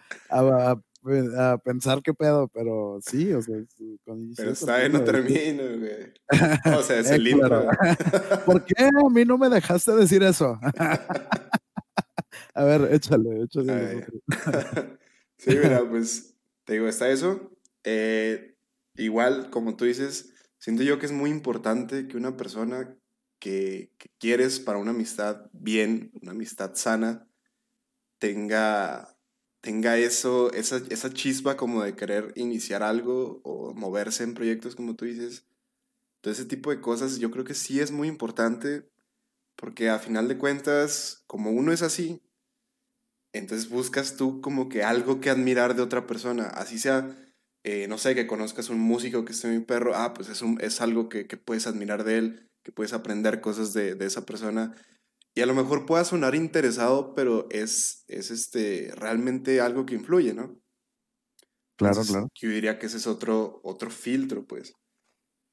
pensar 1.64 2.02
qué 2.02 2.14
pedo, 2.14 2.48
pero 2.48 2.98
sí, 3.00 3.32
o 3.32 3.42
sea. 3.42 3.56
Pero 4.36 4.50
está 4.50 4.78
bien, 4.78 4.92
no 4.92 5.04
termino, 5.04 5.62
güey. 5.78 6.12
O 6.76 6.82
sea, 6.82 6.98
es 7.00 7.10
el 7.10 7.24
libro. 7.24 7.68
¿Por 8.46 8.64
qué 8.64 8.84
a 8.84 9.08
mí 9.10 9.24
no 9.24 9.38
me 9.38 9.48
dejaste 9.48 9.92
decir 9.92 10.22
eso? 10.22 10.58
A 12.54 12.64
ver, 12.64 12.92
échale, 12.92 13.42
échale. 13.42 14.06
sí, 15.36 15.50
mira, 15.50 15.88
pues 15.88 16.34
te 16.64 16.74
digo, 16.74 16.88
está 16.88 17.08
eso. 17.08 17.52
Eh, 17.84 18.56
igual, 18.96 19.50
como 19.50 19.76
tú 19.76 19.84
dices, 19.84 20.34
siento 20.58 20.82
yo 20.82 20.98
que 20.98 21.06
es 21.06 21.12
muy 21.12 21.30
importante 21.30 22.08
que 22.08 22.16
una 22.16 22.36
persona 22.36 22.96
que, 23.38 23.92
que 23.98 24.08
quieres 24.18 24.58
para 24.58 24.78
una 24.78 24.90
amistad 24.90 25.48
bien, 25.52 26.10
una 26.20 26.32
amistad 26.32 26.74
sana, 26.74 27.28
tenga, 28.18 29.17
tenga 29.60 29.96
eso, 29.98 30.52
esa, 30.52 30.80
esa 30.90 31.12
chispa 31.12 31.56
como 31.56 31.82
de 31.82 31.96
querer 31.96 32.32
iniciar 32.36 32.82
algo 32.82 33.40
o 33.44 33.74
moverse 33.74 34.24
en 34.24 34.34
proyectos, 34.34 34.76
como 34.76 34.96
tú 34.96 35.04
dices. 35.04 35.46
Todo 36.20 36.32
ese 36.32 36.44
tipo 36.44 36.70
de 36.70 36.80
cosas 36.80 37.18
yo 37.18 37.30
creo 37.30 37.44
que 37.44 37.54
sí 37.54 37.80
es 37.80 37.92
muy 37.92 38.08
importante 38.08 38.88
porque 39.56 39.90
a 39.90 39.98
final 39.98 40.28
de 40.28 40.38
cuentas, 40.38 41.24
como 41.26 41.50
uno 41.50 41.72
es 41.72 41.82
así, 41.82 42.22
entonces 43.32 43.68
buscas 43.68 44.16
tú 44.16 44.40
como 44.40 44.68
que 44.68 44.84
algo 44.84 45.20
que 45.20 45.30
admirar 45.30 45.74
de 45.74 45.82
otra 45.82 46.06
persona, 46.06 46.46
así 46.46 46.78
sea, 46.78 47.10
eh, 47.64 47.88
no 47.88 47.98
sé, 47.98 48.14
que 48.14 48.26
conozcas 48.26 48.70
un 48.70 48.78
músico 48.78 49.24
que 49.24 49.32
esté 49.32 49.48
mi 49.48 49.60
perro, 49.60 49.94
ah, 49.94 50.14
pues 50.14 50.28
es, 50.28 50.42
es 50.60 50.80
algo 50.80 51.08
que, 51.08 51.26
que, 51.26 51.36
puedes 51.36 51.66
admirar 51.66 52.04
de 52.04 52.18
él, 52.18 52.50
que 52.62 52.72
puedes 52.72 52.92
aprender 52.92 53.40
cosas 53.40 53.72
de, 53.72 53.94
de, 53.94 54.06
esa 54.06 54.24
persona. 54.24 54.74
Y 55.38 55.40
a 55.40 55.46
lo 55.46 55.54
mejor 55.54 55.86
pueda 55.86 56.04
sonar 56.04 56.34
interesado, 56.34 57.14
pero 57.14 57.46
es, 57.50 58.04
es 58.08 58.32
este, 58.32 58.90
realmente 58.96 59.60
algo 59.60 59.86
que 59.86 59.94
influye, 59.94 60.34
¿no? 60.34 60.60
Claro, 61.76 61.92
entonces, 61.92 62.12
claro. 62.12 62.28
Yo 62.34 62.50
diría 62.50 62.80
que 62.80 62.86
ese 62.86 62.96
es 62.96 63.06
otro, 63.06 63.60
otro 63.62 63.88
filtro, 63.88 64.44
pues. 64.44 64.74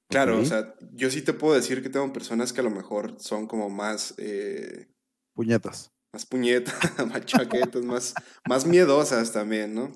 Claro, 0.09 0.33
okay. 0.33 0.43
o 0.43 0.49
sea, 0.49 0.75
yo 0.93 1.11
sí 1.11 1.21
te 1.21 1.33
puedo 1.33 1.53
decir 1.53 1.83
que 1.83 1.89
tengo 1.89 2.11
personas 2.11 2.51
que 2.51 2.61
a 2.61 2.63
lo 2.63 2.71
mejor 2.71 3.19
son 3.19 3.45
como 3.45 3.69
más... 3.69 4.15
Eh, 4.17 4.87
Puñetas 5.35 5.91
más 6.15 6.25
puñetas, 6.25 6.73
más 7.07 7.25
chaquetas, 7.25 7.83
más, 7.83 8.15
más 8.47 8.65
miedosas 8.65 9.33
también, 9.33 9.75
¿no? 9.75 9.91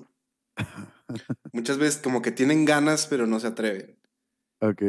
Muchas 1.52 1.78
veces 1.78 2.00
como 2.00 2.22
que 2.22 2.30
tienen 2.30 2.64
ganas, 2.64 3.08
pero 3.08 3.26
no 3.26 3.40
se 3.40 3.48
atreven. 3.48 3.98
Ok. 4.60 4.82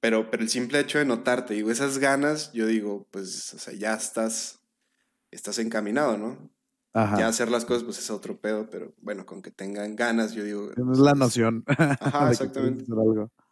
Pero, 0.00 0.30
pero 0.30 0.42
el 0.42 0.48
simple 0.48 0.80
hecho 0.80 0.98
de 0.98 1.04
notarte, 1.04 1.54
digo, 1.54 1.70
esas 1.70 1.98
ganas, 1.98 2.52
yo 2.52 2.66
digo, 2.66 3.06
pues, 3.10 3.52
o 3.54 3.58
sea, 3.58 3.74
ya 3.74 3.94
estás, 3.94 4.60
estás 5.30 5.58
encaminado, 5.58 6.16
¿no? 6.16 6.50
Ajá. 6.92 7.18
Ya 7.18 7.28
hacer 7.28 7.50
las 7.50 7.64
cosas, 7.64 7.84
pues 7.84 7.98
es 7.98 8.10
otro 8.10 8.40
pedo, 8.40 8.68
pero 8.68 8.94
bueno, 9.00 9.24
con 9.24 9.42
que 9.42 9.50
tengan 9.50 9.94
ganas, 9.94 10.32
yo 10.32 10.42
digo. 10.42 10.70
Tienes 10.74 10.98
la 10.98 11.14
noción. 11.14 11.64
Ajá, 12.00 12.30
exactamente. 12.30 12.84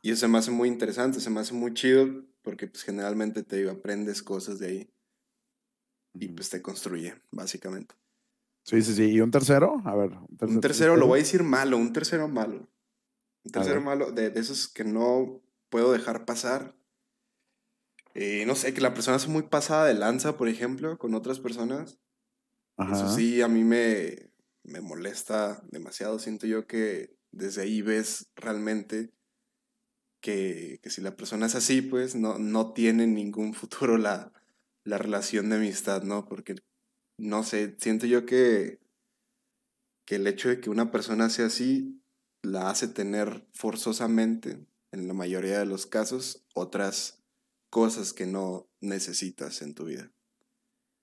Y 0.03 0.11
eso 0.11 0.21
se 0.21 0.29
me 0.29 0.39
hace 0.39 0.51
muy 0.51 0.69
interesante, 0.69 1.21
se 1.21 1.31
me 1.31 1.41
hace 1.41 1.55
muy 1.55 1.73
chido, 1.75 2.09
porque 2.43 2.67
pues 2.67 2.83
generalmente 2.83 3.43
te 3.45 3.57
digo, 3.57 3.71
aprendes 3.71 4.23
cosas 4.23 4.59
de 4.59 4.67
ahí 4.67 4.91
y 6.15 6.29
pues 6.29 6.49
te 6.51 6.63
construye, 6.63 7.15
básicamente. 7.31 7.95
Sí, 8.65 8.83
sí, 8.83 8.95
sí. 8.95 9.05
¿Y 9.05 9.21
un 9.21 9.31
tercero? 9.31 9.81
A 9.85 9.95
ver. 9.95 10.13
Un 10.13 10.37
tercero, 10.37 10.55
un 10.55 10.61
tercero 10.61 10.97
lo 10.97 11.07
voy 11.07 11.21
a 11.21 11.23
decir 11.23 11.43
malo, 11.43 11.77
un 11.77 11.93
tercero 11.93 12.27
malo. 12.29 12.69
Un 13.45 13.53
tercero 13.53 13.81
malo, 13.81 14.11
de, 14.11 14.31
de, 14.31 14.41
esos 14.41 14.69
que 14.69 14.85
no 14.85 15.41
puedo 15.69 15.93
dejar 15.93 16.25
pasar. 16.25 16.77
Eh, 18.15 18.45
no 18.47 18.55
sé, 18.55 18.75
que 18.75 18.81
la 18.81 18.95
persona 18.95 19.17
es 19.17 19.29
muy 19.29 19.43
pasada 19.43 19.87
de 19.87 19.95
lanza, 19.95 20.37
por 20.37 20.49
ejemplo, 20.49 20.99
con 20.99 21.15
otras 21.15 21.41
personas. 21.41 21.99
Ajá. 22.77 22.97
Eso 22.97 23.15
sí, 23.15 23.43
a 23.43 23.49
mí 23.49 23.65
me, 23.65 24.33
me 24.65 24.81
molesta 24.81 25.63
demasiado. 25.71 26.19
Siento 26.19 26.47
yo 26.47 26.67
que 26.67 27.17
desde 27.31 27.63
ahí 27.63 27.83
ves 27.83 28.31
realmente 28.35 29.13
que, 30.21 30.81
que 30.83 30.91
si 30.91 31.01
la 31.01 31.17
persona 31.17 31.47
es 31.47 31.55
así, 31.55 31.83
pues 31.83 32.15
no, 32.15 32.39
no 32.39 32.73
tiene 32.73 33.07
ningún 33.07 33.55
futuro 33.55 33.99
la, 33.99 34.33
la 34.85 34.99
relación 34.99 35.51
de 35.51 35.57
amistad, 35.57 36.03
¿no? 36.03 36.27
Porque, 36.27 36.57
no 37.19 37.43
sé, 37.45 37.77
siento 37.79 38.07
yo 38.07 38.27
que, 38.27 38.81
que 40.07 40.17
el 40.17 40.27
hecho 40.27 40.49
de 40.49 40.61
que 40.61 40.71
una 40.71 40.91
persona 40.91 41.29
sea 41.31 41.47
así 41.47 42.03
la 42.43 42.71
hace 42.71 42.89
tener 42.89 43.47
forzosamente, 43.53 44.67
en 44.93 45.09
la 45.09 45.15
mayoría 45.15 45.59
de 45.59 45.67
los 45.67 45.87
casos, 45.87 46.47
otras 46.55 47.23
cosas 47.71 48.13
que 48.13 48.27
no 48.27 48.69
necesitas 48.81 49.63
en 49.63 49.75
tu 49.75 49.85
vida. 49.85 50.11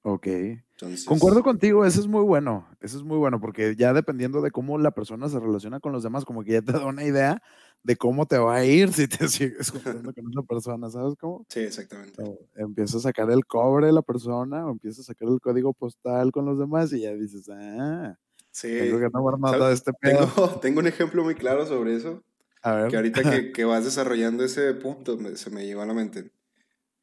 Ok. 0.08 0.27
Entonces, 0.27 1.06
Concuerdo 1.06 1.42
contigo, 1.42 1.84
eso 1.84 2.00
es 2.00 2.06
muy 2.06 2.22
bueno, 2.24 2.68
eso 2.80 2.98
es 2.98 3.04
muy 3.04 3.18
bueno, 3.18 3.42
porque 3.42 3.75
ya 3.75 3.92
dependiendo 3.92 4.39
de 4.42 4.51
cómo 4.51 4.77
la 4.77 4.92
persona 4.92 5.27
se 5.30 5.39
relaciona 5.39 5.80
con 5.80 5.94
los 5.94 6.04
demás, 6.04 6.25
como 6.25 6.44
que 6.44 6.51
ya 6.51 6.62
te 6.62 6.74
da 6.86 6.86
una 6.86 7.04
idea 7.04 7.42
de 7.82 7.96
cómo 7.96 8.27
te 8.27 8.38
va 8.38 8.58
a 8.58 8.65
ir 8.65 8.94
si 8.94 9.08
te 9.08 9.27
sigues 9.27 9.72
juntando 9.72 10.13
con 10.13 10.32
esa 10.32 10.42
persona, 10.44 10.89
¿sabes 10.92 11.15
cómo? 11.20 11.46
Sí, 11.50 11.62
exactamente. 11.62 12.22
O 12.22 12.38
empieza 12.56 12.98
a 12.98 13.01
sacar 13.01 13.32
el 13.32 13.46
cobre 13.46 13.88
de 13.88 13.94
la 13.94 14.04
persona, 14.04 14.68
o 14.68 14.72
empieza 14.72 15.01
a 15.01 15.06
sacar 15.06 15.27
el 15.27 15.39
código 15.39 15.74
postal 15.74 16.32
con 16.32 16.46
los 16.46 16.60
demás 16.60 16.94
y 16.94 17.01
ya 17.01 17.13
dices, 17.13 17.50
ah, 17.50 18.15
sí. 18.51 18.68
tengo 18.68 19.00
que 19.00 19.10
tomar 19.10 19.39
nota 19.39 19.70
de 19.70 19.74
este 19.74 19.92
pedo. 19.94 20.27
Tengo, 20.27 20.50
tengo, 20.62 20.80
un 20.82 20.88
ejemplo 20.88 21.24
muy 21.24 21.34
claro 21.34 21.65
sobre 21.65 21.96
eso. 21.96 22.24
A 22.66 22.74
ver. 22.74 22.88
Que 22.90 22.96
ahorita 22.96 23.22
que, 23.22 23.52
que 23.54 23.64
vas 23.64 23.86
desarrollando 23.86 24.44
ese 24.44 24.74
punto 24.74 25.18
me, 25.18 25.38
se 25.38 25.52
me 25.52 25.66
llegó 25.66 25.84
a 25.84 25.86
la 25.86 25.94
mente. 25.94 26.32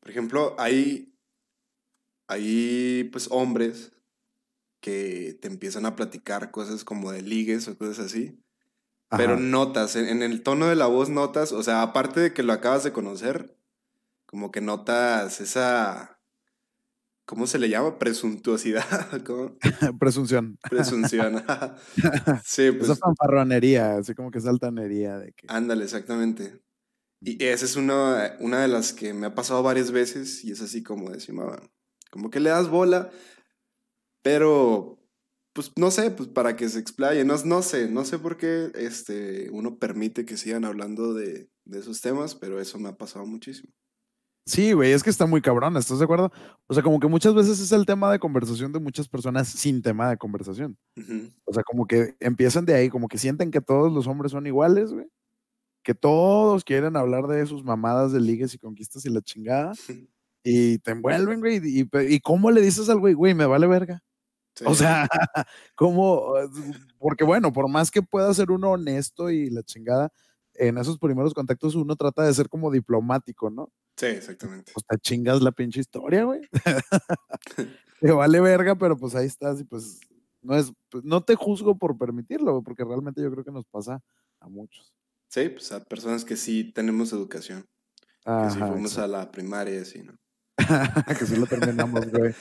Por 0.01 0.11
ejemplo, 0.11 0.57
hay, 0.59 1.15
hay 2.27 3.09
pues 3.13 3.29
hombres 3.31 3.93
que 4.81 5.39
te 5.41 5.47
empiezan 5.47 5.87
a 5.87 5.95
platicar 5.95 6.51
cosas 6.51 6.83
como 6.83 7.13
de 7.13 7.23
ligues 7.23 7.69
o 7.69 7.79
cosas 7.79 8.01
así. 8.01 8.43
Pero 9.17 9.37
notas, 9.37 9.95
en, 9.95 10.09
en, 10.09 10.23
el 10.23 10.43
tono 10.43 10.67
de 10.67 10.75
la 10.75 10.87
voz 10.87 11.11
notas, 11.11 11.53
o 11.53 11.63
sea, 11.63 11.83
aparte 11.83 12.19
de 12.19 12.33
que 12.33 12.43
lo 12.43 12.55
acabas 12.55 12.83
de 12.83 12.93
conocer, 12.93 13.55
como 14.25 14.51
que 14.51 14.63
notas 14.63 15.43
esa, 15.43 16.19
¿cómo 17.25 17.47
se 17.47 17.59
le 17.59 17.69
llama? 17.69 17.99
Presuntuosidad. 17.99 18.85
¿Cómo? 19.25 19.57
Presunción. 19.99 20.59
Presunción. 20.69 21.45
sí, 22.45 22.71
pues. 22.73 22.85
Esa 22.85 22.97
fanfarronería, 22.97 23.97
así 23.97 24.15
como 24.15 24.31
que 24.31 24.39
es 24.39 24.47
altanería. 24.47 25.19
De 25.19 25.33
que... 25.33 25.47
Ándale, 25.49 25.85
exactamente. 25.85 26.61
Y 27.21 27.45
esa 27.45 27.65
es 27.65 27.77
una, 27.77 28.37
una 28.41 28.63
de 28.63 28.69
las 28.69 28.93
que 28.93 29.15
me 29.15 29.27
ha 29.27 29.35
pasado 29.35 29.63
varias 29.63 29.93
veces 29.93 30.45
y 30.45 30.51
es 30.51 30.61
así 30.61 30.83
como 30.83 31.11
decimos, 31.11 31.57
como 32.11 32.31
que 32.31 32.41
le 32.41 32.51
das 32.51 32.69
bola, 32.69 33.11
pero 34.23 34.99
pues 35.53 35.71
no 35.77 35.93
sé, 35.93 36.11
pues 36.11 36.29
para 36.29 36.57
que 36.57 36.69
se 36.69 36.81
explaye, 36.81 37.25
no, 37.25 37.37
no 37.45 37.63
sé, 37.63 37.89
no 37.89 38.05
sé 38.05 38.19
por 38.19 38.39
qué 38.39 38.73
este, 38.75 39.51
uno 39.51 39.79
permite 39.79 40.25
que 40.25 40.37
sigan 40.37 40.65
hablando 40.65 41.15
de, 41.15 41.49
de 41.65 41.79
esos 41.79 42.01
temas, 42.01 42.35
pero 42.35 42.61
eso 42.61 42.79
me 42.79 42.89
ha 42.89 42.97
pasado 42.97 43.25
muchísimo. 43.25 43.73
Sí, 44.45 44.73
güey, 44.73 44.93
es 44.93 45.05
que 45.05 45.11
está 45.11 45.25
muy 45.27 45.41
cabrón, 45.41 45.77
¿estás 45.77 45.99
de 46.01 46.05
acuerdo? 46.05 46.33
O 46.67 46.75
sea, 46.75 46.83
como 46.83 46.99
que 46.99 47.07
muchas 47.07 47.33
veces 47.35 47.61
es 47.61 47.71
el 47.71 47.87
tema 47.87 48.11
de 48.11 48.19
conversación 48.19 48.73
de 48.73 48.81
muchas 48.81 49.09
personas 49.09 49.49
sin 49.49 49.83
tema 49.83 50.11
de 50.11 50.17
conversación. 50.17 50.77
Uh 50.97 51.01
-huh. 51.01 51.35
O 51.45 51.53
sea, 51.55 51.63
como 51.63 51.87
que 51.87 52.17
empiezan 52.19 52.65
de 52.65 52.75
ahí, 52.75 52.89
como 52.89 53.07
que 53.07 53.19
sienten 53.19 53.53
que 53.53 53.61
todos 53.61 53.93
los 53.93 54.09
hombres 54.09 54.33
son 54.33 54.47
iguales, 54.47 54.93
güey. 54.93 55.07
Que 55.85 55.95
todos 55.95 56.65
quieren 56.65 56.97
hablar 56.97 57.27
de 57.29 57.47
sus 57.47 57.65
mamadas 57.65 58.13
de 58.13 58.21
ligues 58.21 58.55
y 58.55 58.59
conquistas 58.59 59.05
y 59.07 59.11
la 59.11 59.23
chingada. 59.23 59.73
y 60.45 60.79
te 60.79 60.91
envuelven, 60.91 61.41
güey. 61.41 61.61
Y, 61.63 61.83
y, 61.83 62.15
y, 62.15 62.21
cómo 62.21 62.51
le 62.51 62.61
dices 62.63 62.89
al 62.89 62.99
güey, 62.99 63.15
güey, 63.15 63.35
me 63.35 63.47
vale 63.47 63.67
verga? 63.69 64.03
Sí. 64.57 64.65
O 64.67 64.75
sea, 64.75 65.09
como, 65.77 66.35
porque 66.99 67.25
bueno, 67.25 67.53
por 67.53 67.69
más 67.69 67.91
que 67.91 68.03
pueda 68.03 68.33
ser 68.35 68.51
uno 68.51 68.73
honesto 68.73 69.31
y 69.31 69.51
la 69.51 69.63
chingada, 69.63 70.13
en 70.55 70.79
esos 70.79 70.99
primeros 70.99 71.33
contactos 71.35 71.75
uno 71.75 71.97
trata 71.97 72.25
de 72.25 72.35
ser 72.35 72.49
como 72.49 72.71
diplomático, 72.71 73.51
¿no? 73.51 73.71
Sí, 73.97 74.07
exactamente. 74.07 74.73
Pues 74.73 74.85
te 74.87 74.99
chingas 74.99 75.43
la 75.43 75.53
pinche 75.53 75.81
historia, 75.81 76.25
güey. 76.25 76.41
te 78.01 78.13
vale 78.13 78.41
verga, 78.41 78.75
pero 78.75 78.97
pues 78.97 79.15
ahí 79.15 79.27
estás 79.27 79.61
y 79.61 79.65
pues 79.65 80.01
no 80.43 80.57
es, 80.57 80.73
pues, 80.89 81.05
no 81.05 81.23
te 81.23 81.35
juzgo 81.35 81.79
por 81.79 81.97
permitirlo, 81.97 82.63
porque 82.63 82.85
realmente 82.85 83.23
yo 83.23 83.31
creo 83.31 83.45
que 83.45 83.53
nos 83.53 83.65
pasa 83.67 84.03
a 84.41 84.49
muchos. 84.49 84.93
Sí, 85.29 85.49
pues 85.49 85.73
a 85.73 85.83
personas 85.85 86.25
que 86.25 86.37
sí 86.37 86.73
tenemos 86.73 87.13
educación. 87.13 87.65
Ajá, 88.25 88.49
que 88.49 88.55
sí 88.55 88.59
fuimos 88.61 88.99
a 88.99 89.07
la 89.07 89.31
primaria 89.31 89.75
y 89.77 89.79
así, 89.79 90.03
¿no? 90.03 90.15
que 91.19 91.27
sí 91.27 91.37
lo 91.37 91.47
terminamos, 91.47 92.11
güey. 92.11 92.35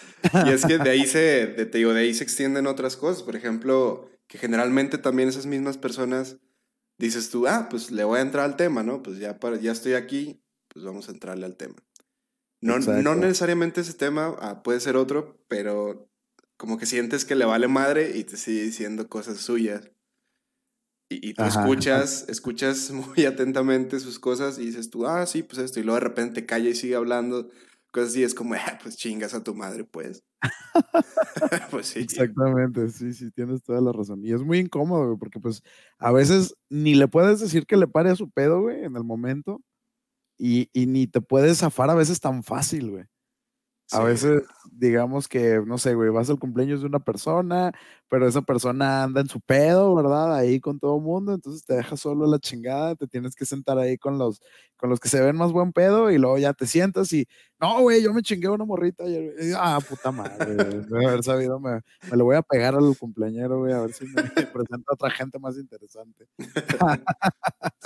y 0.45 0.49
es 0.49 0.65
que 0.65 0.77
de 0.77 0.89
ahí 0.89 1.05
se, 1.05 1.47
de, 1.47 1.65
te 1.65 1.77
digo, 1.77 1.93
de 1.93 2.01
ahí 2.01 2.13
se 2.13 2.23
extienden 2.23 2.67
otras 2.67 2.97
cosas. 2.97 3.23
Por 3.23 3.35
ejemplo, 3.35 4.09
que 4.27 4.37
generalmente 4.37 4.97
también 4.97 5.29
esas 5.29 5.45
mismas 5.45 5.77
personas 5.77 6.37
dices 6.97 7.29
tú, 7.29 7.47
ah, 7.47 7.67
pues 7.69 7.91
le 7.91 8.03
voy 8.03 8.19
a 8.19 8.21
entrar 8.21 8.45
al 8.45 8.57
tema, 8.57 8.83
¿no? 8.83 9.01
Pues 9.01 9.17
ya, 9.17 9.39
para, 9.39 9.57
ya 9.57 9.71
estoy 9.71 9.93
aquí, 9.93 10.40
pues 10.73 10.85
vamos 10.85 11.09
a 11.09 11.11
entrarle 11.11 11.45
al 11.45 11.57
tema. 11.57 11.75
No, 12.61 12.77
no 12.77 13.15
necesariamente 13.15 13.81
ese 13.81 13.93
tema, 13.93 14.35
ah, 14.39 14.61
puede 14.61 14.79
ser 14.79 14.95
otro, 14.95 15.43
pero 15.47 16.07
como 16.57 16.77
que 16.77 16.85
sientes 16.85 17.25
que 17.25 17.35
le 17.35 17.45
vale 17.45 17.67
madre 17.67 18.15
y 18.15 18.23
te 18.23 18.37
sigue 18.37 18.61
diciendo 18.61 19.09
cosas 19.09 19.37
suyas. 19.37 19.89
Y, 21.09 21.29
y 21.29 21.33
tú 21.33 21.41
Ajá. 21.41 21.61
escuchas, 21.61 22.25
escuchas 22.29 22.91
muy 23.15 23.25
atentamente 23.25 23.99
sus 23.99 24.19
cosas 24.19 24.59
y 24.59 24.67
dices 24.67 24.91
tú, 24.91 25.07
ah, 25.07 25.25
sí, 25.25 25.41
pues 25.41 25.57
esto. 25.57 25.79
Y 25.79 25.83
luego 25.83 25.99
de 25.99 26.07
repente 26.07 26.45
calla 26.45 26.69
y 26.69 26.75
sigue 26.75 26.95
hablando 26.95 27.49
cosas 27.91 28.09
así, 28.09 28.23
es 28.23 28.33
como, 28.33 28.53
ah, 28.55 28.79
pues 28.81 28.95
chingas 28.97 29.33
a 29.33 29.43
tu 29.43 29.53
madre, 29.55 29.83
pues. 29.83 30.23
pues 31.71 31.87
sí. 31.87 31.99
Exactamente, 31.99 32.89
sí, 32.89 33.13
sí, 33.13 33.31
tienes 33.31 33.63
toda 33.63 33.81
la 33.81 33.91
razón. 33.91 34.23
Y 34.23 34.31
es 34.31 34.41
muy 34.41 34.59
incómodo, 34.59 35.07
güey, 35.07 35.17
porque 35.17 35.39
pues 35.39 35.61
a 35.97 36.11
veces 36.11 36.55
ni 36.69 36.95
le 36.95 37.07
puedes 37.07 37.39
decir 37.39 37.65
que 37.65 37.77
le 37.77 37.87
pare 37.87 38.09
a 38.09 38.15
su 38.15 38.29
pedo, 38.29 38.61
güey, 38.61 38.83
en 38.83 38.95
el 38.95 39.03
momento. 39.03 39.61
Y, 40.43 40.71
y 40.73 40.87
ni 40.87 41.05
te 41.05 41.21
puedes 41.21 41.59
zafar 41.59 41.91
a 41.91 41.93
veces 41.93 42.19
tan 42.19 42.41
fácil, 42.41 42.89
güey. 42.89 43.05
A 43.91 44.03
veces, 44.03 44.43
digamos 44.71 45.27
que, 45.27 45.61
no 45.65 45.77
sé, 45.77 45.93
güey, 45.93 46.09
vas 46.09 46.29
al 46.29 46.39
cumpleaños 46.39 46.79
de 46.79 46.87
una 46.87 46.99
persona, 46.99 47.73
pero 48.07 48.27
esa 48.27 48.41
persona 48.41 49.03
anda 49.03 49.21
en 49.21 49.27
su 49.27 49.41
pedo, 49.41 49.93
¿verdad? 49.93 50.33
Ahí 50.33 50.61
con 50.61 50.79
todo 50.79 50.95
el 50.95 51.03
mundo, 51.03 51.33
entonces 51.33 51.65
te 51.65 51.75
dejas 51.75 51.99
solo 51.99 52.25
la 52.25 52.39
chingada, 52.39 52.95
te 52.95 53.05
tienes 53.05 53.35
que 53.35 53.45
sentar 53.45 53.77
ahí 53.77 53.97
con 53.97 54.17
los, 54.17 54.41
con 54.77 54.89
los 54.89 54.99
que 54.99 55.09
se 55.09 55.21
ven 55.21 55.35
más 55.35 55.51
buen 55.51 55.73
pedo 55.73 56.09
y 56.09 56.17
luego 56.17 56.37
ya 56.37 56.53
te 56.53 56.67
sientas 56.67 57.11
y, 57.11 57.27
no, 57.59 57.81
güey, 57.81 58.01
yo 58.01 58.13
me 58.13 58.21
chingué 58.21 58.47
una 58.47 58.65
morrita 58.65 59.03
y, 59.05 59.51
ah, 59.57 59.79
puta 59.87 60.11
madre, 60.11 60.55
de 60.55 61.05
haber 61.05 61.23
sabido, 61.23 61.59
me, 61.59 61.81
me, 62.09 62.17
lo 62.17 62.23
voy 62.23 62.37
a 62.37 62.41
pegar 62.41 62.75
al 62.75 62.97
cumpleañero, 62.97 63.59
güey, 63.59 63.73
a 63.73 63.81
ver 63.81 63.93
si 63.93 64.05
me 64.05 64.13
presenta 64.53 64.93
otra 64.93 65.11
gente 65.11 65.37
más 65.37 65.57
interesante. 65.57 66.27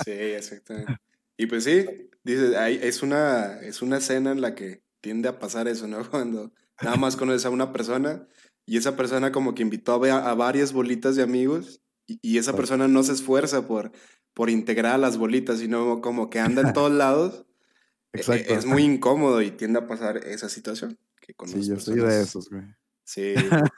sí, 0.05 0.11
exactamente. 0.11 1.04
Y 1.37 1.47
pues 1.47 1.63
sí, 1.63 1.85
dices, 2.23 2.55
es 2.81 3.03
una, 3.03 3.59
es 3.61 3.81
una 3.81 3.97
escena 3.97 4.31
en 4.31 4.41
la 4.41 4.55
que 4.55 4.83
tiende 5.01 5.29
a 5.29 5.39
pasar 5.39 5.67
eso, 5.67 5.87
¿no? 5.87 5.99
Cuando 6.09 6.51
nada 6.81 6.95
más 6.97 7.15
conoces 7.15 7.45
a 7.45 7.49
una 7.49 7.71
persona 7.71 8.27
y 8.65 8.77
esa 8.77 8.95
persona 8.95 9.31
como 9.31 9.53
que 9.53 9.61
invitó 9.61 10.03
a, 10.03 10.29
a 10.29 10.33
varias 10.33 10.73
bolitas 10.73 11.15
de 11.15 11.23
amigos 11.23 11.81
y, 12.07 12.37
esa 12.37 12.55
persona 12.55 12.87
no 12.87 13.01
se 13.03 13.13
esfuerza 13.13 13.67
por, 13.67 13.91
por 14.33 14.49
integrar 14.49 14.93
a 14.93 14.97
las 14.99 15.17
bolitas, 15.17 15.59
sino 15.59 16.01
como 16.01 16.29
que 16.29 16.39
anda 16.39 16.61
en 16.61 16.73
todos 16.73 16.91
lados. 16.91 17.45
E, 18.13 18.17
e, 18.17 18.21
Exacto. 18.21 18.53
Es 18.53 18.65
muy 18.65 18.83
incómodo 18.83 19.41
y 19.41 19.51
tiende 19.51 19.79
a 19.79 19.87
pasar 19.87 20.17
esa 20.17 20.49
situación. 20.49 20.99
Que 21.19 21.33
con 21.33 21.49
sí, 21.49 21.67
yo 21.67 21.79
soy 21.79 21.99
de 21.99 22.21
esos, 22.21 22.49
güey. 22.49 22.63
Sí, 23.05 23.35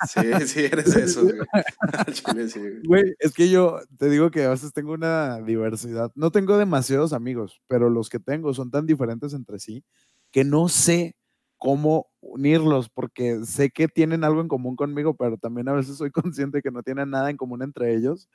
sí, 0.08 0.48
sí, 0.48 0.66
eres 0.66 0.94
de 0.94 1.04
esos, 1.04 1.24
güey. 1.34 2.82
Güey, 2.86 3.16
es 3.20 3.34
que 3.34 3.50
yo 3.50 3.82
te 4.00 4.10
digo 4.10 4.32
que 4.32 4.46
a 4.46 4.50
veces 4.50 4.72
tengo 4.72 4.94
una 4.94 5.42
diversidad. 5.42 6.12
No 6.16 6.32
tengo 6.32 6.58
demasiados 6.58 7.12
amigos, 7.12 7.62
pero 7.68 7.90
los 7.90 8.10
que 8.10 8.20
tengo 8.20 8.54
son 8.54 8.72
tan 8.72 8.86
diferentes 8.86 9.34
entre 9.34 9.60
sí 9.60 9.84
que 10.32 10.44
no 10.44 10.70
sé 10.70 11.16
cómo 11.58 12.08
unirlos, 12.22 12.90
porque 12.90 13.44
sé 13.46 13.70
que 13.72 13.88
tienen 13.88 14.24
algo 14.24 14.42
en 14.42 14.48
común 14.48 14.76
conmigo, 14.76 15.16
pero 15.16 15.38
también 15.38 15.68
a 15.68 15.74
veces 15.74 15.98
soy 15.98 16.12
consciente 16.12 16.62
que 16.62 16.72
no 16.72 16.84
tienen 16.84 17.10
nada 17.10 17.30
en 17.30 17.38
común 17.38 17.64
entre 17.64 17.96
ellos. 17.96 18.30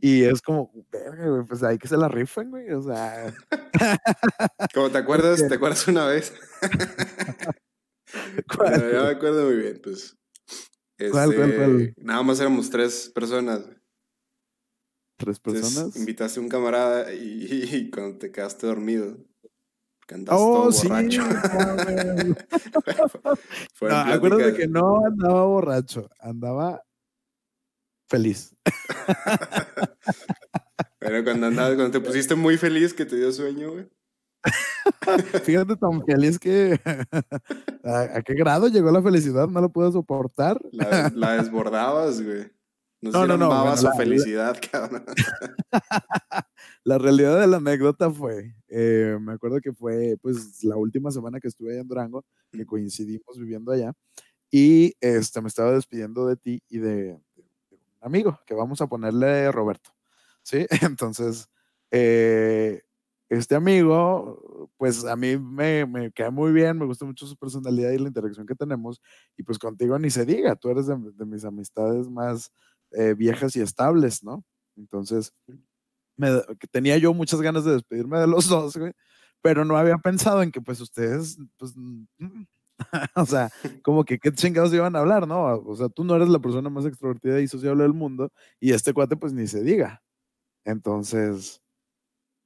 Y 0.00 0.24
es 0.24 0.42
como, 0.42 0.72
pues 1.48 1.62
hay 1.62 1.78
que 1.78 1.88
se 1.88 1.96
la 1.96 2.08
rifen, 2.08 2.50
güey, 2.50 2.70
o 2.72 2.82
sea. 2.82 3.32
Como 4.74 4.90
te 4.90 4.98
acuerdas, 4.98 5.46
¿te 5.46 5.54
acuerdas 5.54 5.86
una 5.86 6.06
vez? 6.06 6.34
Yo 8.58 9.04
me 9.04 9.10
acuerdo 9.10 9.46
muy 9.46 9.56
bien, 9.56 9.80
pues. 9.82 10.16
¿Cuál, 10.98 11.34
cuál, 11.34 11.80
este, 11.80 12.02
Nada 12.02 12.22
más 12.22 12.40
éramos 12.40 12.70
tres 12.70 13.10
personas. 13.14 13.62
¿Tres 15.18 15.40
personas? 15.40 15.96
invitaste 15.96 16.40
a 16.40 16.42
un 16.42 16.48
camarada 16.48 17.14
y 17.14 17.90
cuando 17.94 18.18
te 18.18 18.30
quedaste 18.30 18.66
dormido 18.66 19.16
oh, 20.28 20.72
sí, 20.72 20.88
borracho. 20.88 21.22
acuérdate 23.90 24.54
que 24.54 24.66
no 24.68 25.04
andaba 25.04 25.44
borracho, 25.44 26.08
andaba 26.20 26.82
feliz. 28.08 28.54
Pero 30.98 31.24
cuando 31.24 31.46
andabas, 31.46 31.76
cuando 31.76 31.98
te 31.98 32.04
pusiste 32.04 32.34
muy 32.34 32.56
feliz 32.56 32.94
que 32.94 33.04
te 33.04 33.16
dio 33.16 33.30
sueño, 33.32 33.72
güey. 33.72 33.88
Fíjate 35.42 35.76
tan 35.76 36.04
feliz 36.04 36.38
que 36.38 36.80
¿a, 37.84 38.22
qué 38.22 38.34
grado 38.34 38.68
llegó 38.68 38.90
la 38.90 39.02
felicidad? 39.02 39.48
No 39.48 39.60
lo 39.60 39.70
puedo 39.70 39.92
soportar. 39.92 40.60
La, 40.72 41.36
desbordabas, 41.36 42.22
güey. 42.22 42.50
No, 43.00 43.26
no, 43.26 43.36
no, 43.36 43.48
no 43.48 43.76
su 43.76 43.88
felicidad, 43.92 44.56
cabrón. 44.72 45.04
la 46.84 46.98
realidad 46.98 47.40
de 47.40 47.46
la 47.46 47.58
anécdota 47.58 48.10
fue, 48.10 48.54
eh, 48.68 49.18
me 49.20 49.34
acuerdo 49.34 49.60
que 49.60 49.72
fue 49.72 50.16
pues 50.20 50.64
la 50.64 50.76
última 50.76 51.10
semana 51.10 51.38
que 51.38 51.48
estuve 51.48 51.72
allá 51.72 51.82
en 51.82 51.88
Durango, 51.88 52.24
que 52.50 52.64
coincidimos 52.64 53.38
viviendo 53.38 53.72
allá, 53.72 53.92
y 54.50 54.94
este, 55.00 55.40
me 55.40 55.48
estaba 55.48 55.72
despidiendo 55.72 56.26
de 56.26 56.36
ti 56.36 56.62
y 56.68 56.78
de, 56.78 57.20
un 57.36 57.78
amigo, 58.00 58.40
que 58.46 58.54
vamos 58.54 58.80
a 58.80 58.86
ponerle 58.86 59.52
Roberto, 59.52 59.90
¿sí? 60.42 60.66
Entonces, 60.82 61.48
eh, 61.90 62.82
este 63.28 63.54
amigo, 63.54 64.70
pues 64.76 65.04
a 65.04 65.16
mí 65.16 65.36
me, 65.36 65.84
me 65.86 66.12
queda 66.12 66.30
muy 66.30 66.52
bien, 66.52 66.78
me 66.78 66.86
gusta 66.86 67.04
mucho 67.04 67.26
su 67.26 67.36
personalidad 67.36 67.90
y 67.90 67.98
la 67.98 68.08
interacción 68.08 68.46
que 68.46 68.54
tenemos, 68.54 69.00
y 69.36 69.42
pues 69.42 69.58
contigo 69.58 69.98
ni 69.98 70.10
se 70.10 70.24
diga, 70.24 70.54
tú 70.56 70.70
eres 70.70 70.86
de, 70.86 70.96
mis 71.26 71.44
amistades 71.44 72.08
más 72.08 72.52
eh, 72.92 73.14
viejas 73.14 73.56
y 73.56 73.60
estables, 73.60 74.22
¿no? 74.22 74.44
Entonces, 74.76 75.32
tenía 76.70 76.98
yo 76.98 77.12
muchas 77.14 77.40
ganas 77.40 77.64
de 77.64 77.72
despedirme 77.72 78.18
de 78.18 78.26
los 78.26 78.48
dos, 78.48 78.76
güey, 78.76 78.92
pero 79.42 79.64
no 79.64 79.76
había 79.76 79.98
pensado 79.98 80.42
en 80.42 80.50
que 80.50 80.60
pues 80.60 80.80
ustedes, 80.80 81.38
pues, 81.56 81.74
o 83.14 83.26
sea, 83.26 83.50
como 83.82 84.04
que 84.04 84.18
qué 84.18 84.32
chingados 84.32 84.72
iban 84.72 84.96
a 84.96 85.00
hablar, 85.00 85.26
¿no? 85.26 85.44
O 85.44 85.76
sea, 85.76 85.88
tú 85.88 86.04
no 86.04 86.14
eres 86.16 86.28
la 86.28 86.38
persona 86.38 86.70
más 86.70 86.84
extrovertida 86.84 87.40
y 87.40 87.48
sociable 87.48 87.82
del 87.82 87.94
mundo 87.94 88.30
y 88.60 88.72
este 88.72 88.92
cuate 88.92 89.16
pues 89.16 89.32
ni 89.32 89.46
se 89.46 89.62
diga. 89.62 90.02
Entonces, 90.64 91.62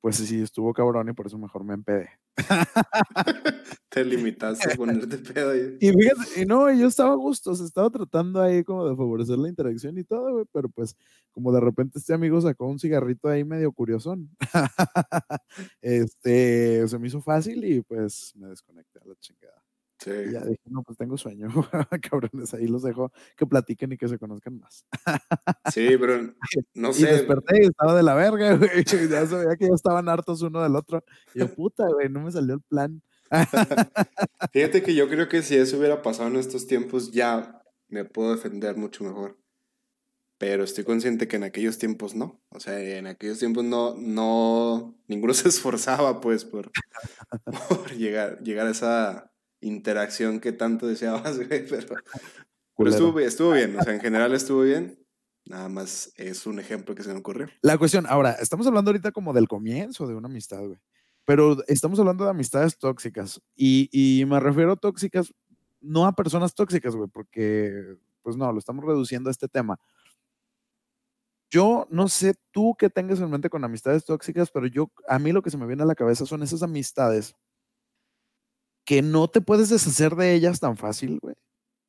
pues 0.01 0.17
sí, 0.17 0.43
estuvo 0.43 0.73
cabrón 0.73 1.09
y 1.09 1.13
por 1.13 1.27
eso 1.27 1.39
mejor 1.39 1.65
me 1.65 1.75
empedé. 1.75 2.09
Te 3.91 4.05
limitaste 4.05 4.73
a 4.73 4.77
ponerte 4.77 5.19
pedo 5.19 5.51
ahí. 5.51 5.77
Y 5.81 5.91
fíjate, 5.93 6.43
y 6.43 6.47
no, 6.47 6.73
yo 6.73 6.87
estaba 6.87 7.13
a 7.13 7.17
gusto, 7.17 7.55
se 7.55 7.65
estaba 7.65 7.91
tratando 7.91 8.41
ahí 8.41 8.65
como 8.65 8.89
de 8.89 8.97
favorecer 8.97 9.37
la 9.39 9.49
interacción 9.49 9.99
y 9.99 10.05
todo, 10.05 10.33
güey, 10.33 10.45
pero 10.53 10.69
pues 10.69 10.97
como 11.33 11.53
de 11.53 11.61
repente 11.61 11.99
este 11.99 12.15
amigo 12.15 12.41
sacó 12.41 12.67
un 12.67 12.79
cigarrito 12.79 13.29
ahí 13.29 13.45
medio 13.45 13.73
curiosón. 13.73 14.31
este, 15.83 16.87
se 16.89 16.99
me 16.99 17.09
hizo 17.09 17.21
fácil 17.21 17.65
y 17.65 17.83
pues 17.83 18.33
me 18.37 18.49
desconecté 18.49 19.01
a 19.01 19.07
la 19.07 19.15
chingada. 19.17 19.60
Sí. 20.03 20.11
Y 20.11 20.33
ya 20.33 20.41
dije, 20.41 20.63
no, 20.67 20.83
pues 20.83 20.97
tengo 20.97 21.19
sueño, 21.19 21.49
cabrones, 22.11 22.55
ahí 22.55 22.67
los 22.67 22.83
dejo 22.83 23.13
que 23.37 23.47
platiquen 23.47 23.93
y 23.93 23.99
que 23.99 24.09
se 24.09 24.19
conozcan 24.19 24.59
más. 24.59 24.87
sí, 25.73 25.89
pero 26.01 26.35
no 26.75 26.93
sé. 26.93 27.03
Y 27.03 27.05
desperté 27.05 27.63
y 27.63 27.67
estaba 27.67 27.95
de 27.95 28.03
la 28.03 28.15
verga, 28.15 28.57
güey. 28.57 28.85
Ya 28.85 29.27
sabía 29.27 29.57
que 29.59 29.67
ya 29.67 29.75
estaban 29.75 30.09
hartos 30.09 30.41
uno 30.43 30.63
del 30.63 30.75
otro. 30.75 31.05
Y 31.35 31.41
yo, 31.41 31.55
puta, 31.55 31.87
güey, 31.89 32.09
no 32.09 32.21
me 32.21 32.33
salió 32.33 32.55
el 32.55 32.63
plan. 32.63 33.03
Fíjate 34.53 34.83
que 34.83 34.95
yo 34.95 35.09
creo 35.09 35.29
que 35.29 35.43
si 35.43 35.57
eso 35.57 35.79
hubiera 35.79 36.03
pasado 36.03 36.29
en 36.29 36.37
estos 36.37 36.67
tiempos, 36.67 37.13
ya 37.13 37.63
me 37.89 38.05
puedo 38.05 38.35
defender 38.35 38.77
mucho 38.77 39.05
mejor. 39.05 39.39
Pero 40.39 40.65
estoy 40.65 40.85
consciente 40.85 41.29
que 41.29 41.37
en 41.37 41.45
aquellos 41.45 41.77
tiempos 41.77 42.15
no. 42.15 42.43
O 42.49 42.61
sea, 42.61 42.81
en 42.81 43.07
aquellos 43.07 43.39
tiempos 43.39 43.63
no, 43.63 43.95
no, 43.99 44.99
ninguno 45.07 45.35
se 45.35 45.49
esforzaba, 45.49 46.23
pues, 46.23 46.47
por, 46.47 46.71
por 47.69 47.93
llegar, 47.93 48.41
llegar 48.43 48.67
a 48.67 48.71
esa 48.71 49.30
interacción 49.61 50.41
que 50.41 50.53
tanto 50.53 50.87
deseabas, 50.87 51.37
güey, 51.49 51.67
pero, 51.67 51.97
estuvo, 52.91 53.21
estuvo 53.21 53.53
bien, 53.53 53.79
o 53.79 53.83
sea, 53.83 53.95
en 53.95 54.01
general 54.01 54.33
estuvo 54.35 54.63
bien. 54.63 54.99
Nada 55.47 55.69
más 55.69 56.13
es 56.17 56.47
un 56.47 56.61
ejemplo 56.61 56.95
que 56.95 57.03
se 57.03 57.13
me 57.13 57.19
ocurrió. 57.19 57.49
La 57.63 57.79
cuestión, 57.79 58.07
ahora, 58.09 58.33
estamos 58.33 58.67
hablando 58.67 58.91
ahorita 58.91 59.11
como 59.11 59.33
del 59.33 59.49
comienzo 59.49 60.07
de 60.07 60.15
una 60.15 60.29
amistad, 60.29 60.65
güey. 60.65 60.79
Pero 61.25 61.65
estamos 61.67 61.99
hablando 61.99 62.25
de 62.25 62.31
amistades 62.31 62.79
tóxicas. 62.79 63.41
Y, 63.57 63.89
y 63.93 64.25
me 64.27 64.39
refiero 64.39 64.73
a 64.73 64.77
tóxicas, 64.77 65.33
no 65.81 66.07
a 66.07 66.15
personas 66.15 66.55
tóxicas, 66.55 66.95
güey, 66.95 67.09
porque, 67.09 67.97
pues 68.23 68.37
no, 68.37 68.53
lo 68.53 68.59
estamos 68.59 68.85
reduciendo 68.85 69.29
a 69.29 69.33
este 69.33 69.49
tema. 69.49 69.79
Yo 71.51 71.89
no 71.91 72.09
sé 72.09 72.35
tú 72.53 72.77
qué 72.79 72.91
tengas 72.91 73.19
en 73.19 73.31
mente 73.31 73.51
con 73.51 73.65
amistades 73.65 74.05
tóxicas, 74.05 74.51
pero 74.51 74.67
yo, 74.67 74.93
a 75.09 75.19
mí 75.19 75.33
lo 75.33 75.43
que 75.43 75.51
se 75.51 75.59
me 75.59 75.67
viene 75.67 75.83
a 75.83 75.87
la 75.87 75.97
cabeza 75.97 76.27
son 76.27 76.43
esas 76.43 76.63
amistades 76.63 77.35
que 78.91 79.03
no 79.03 79.29
te 79.29 79.41
puedes 79.41 79.69
deshacer 79.69 80.17
de 80.17 80.35
ellas 80.35 80.59
tan 80.59 80.77
fácil, 80.77 81.21
güey. 81.21 81.37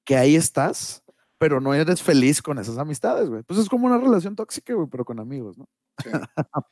Que 0.03 0.17
ahí 0.17 0.35
estás, 0.35 1.03
pero 1.39 1.59
no 1.59 1.73
eres 1.73 2.03
feliz 2.03 2.43
con 2.43 2.59
esas 2.59 2.77
amistades, 2.77 3.27
güey. 3.27 3.41
Pues 3.41 3.59
es 3.59 3.69
como 3.69 3.87
una 3.87 3.97
relación 3.97 4.35
tóxica, 4.35 4.75
güey, 4.75 4.87
pero 4.87 5.03
con 5.03 5.19
amigos, 5.19 5.57
¿no? 5.57 5.67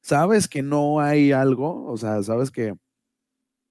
sabes 0.00 0.48
que 0.48 0.60
no 0.60 0.98
hay 0.98 1.30
algo, 1.30 1.86
o 1.86 1.96
sea, 1.96 2.20
sabes 2.24 2.50
que, 2.50 2.74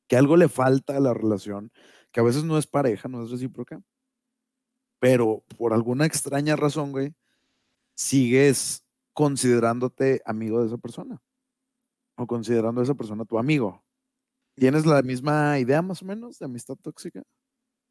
que 0.07 0.15
algo 0.15 0.37
le 0.37 0.47
falta 0.47 0.95
a 0.95 1.01
la 1.01 1.13
relación, 1.13 1.69
que 2.13 2.21
a 2.21 2.23
veces 2.23 2.45
no 2.45 2.57
es 2.57 2.65
pareja, 2.65 3.09
no 3.09 3.21
es 3.21 3.29
recíproca, 3.29 3.81
pero 4.99 5.43
por 5.57 5.73
alguna 5.73 6.05
extraña 6.05 6.55
razón, 6.55 6.93
güey, 6.93 7.13
sigues 7.93 8.85
considerándote 9.11 10.21
amigo 10.23 10.61
de 10.61 10.67
esa 10.67 10.77
persona 10.77 11.21
o 12.15 12.25
considerando 12.25 12.79
a 12.79 12.85
esa 12.85 12.95
persona 12.95 13.25
tu 13.25 13.37
amigo. 13.37 13.83
¿Tienes 14.59 14.85
la 14.85 15.01
misma 15.03 15.59
idea 15.59 15.81
más 15.81 16.01
o 16.01 16.05
menos 16.05 16.39
de 16.39 16.45
amistad 16.45 16.75
tóxica? 16.81 17.23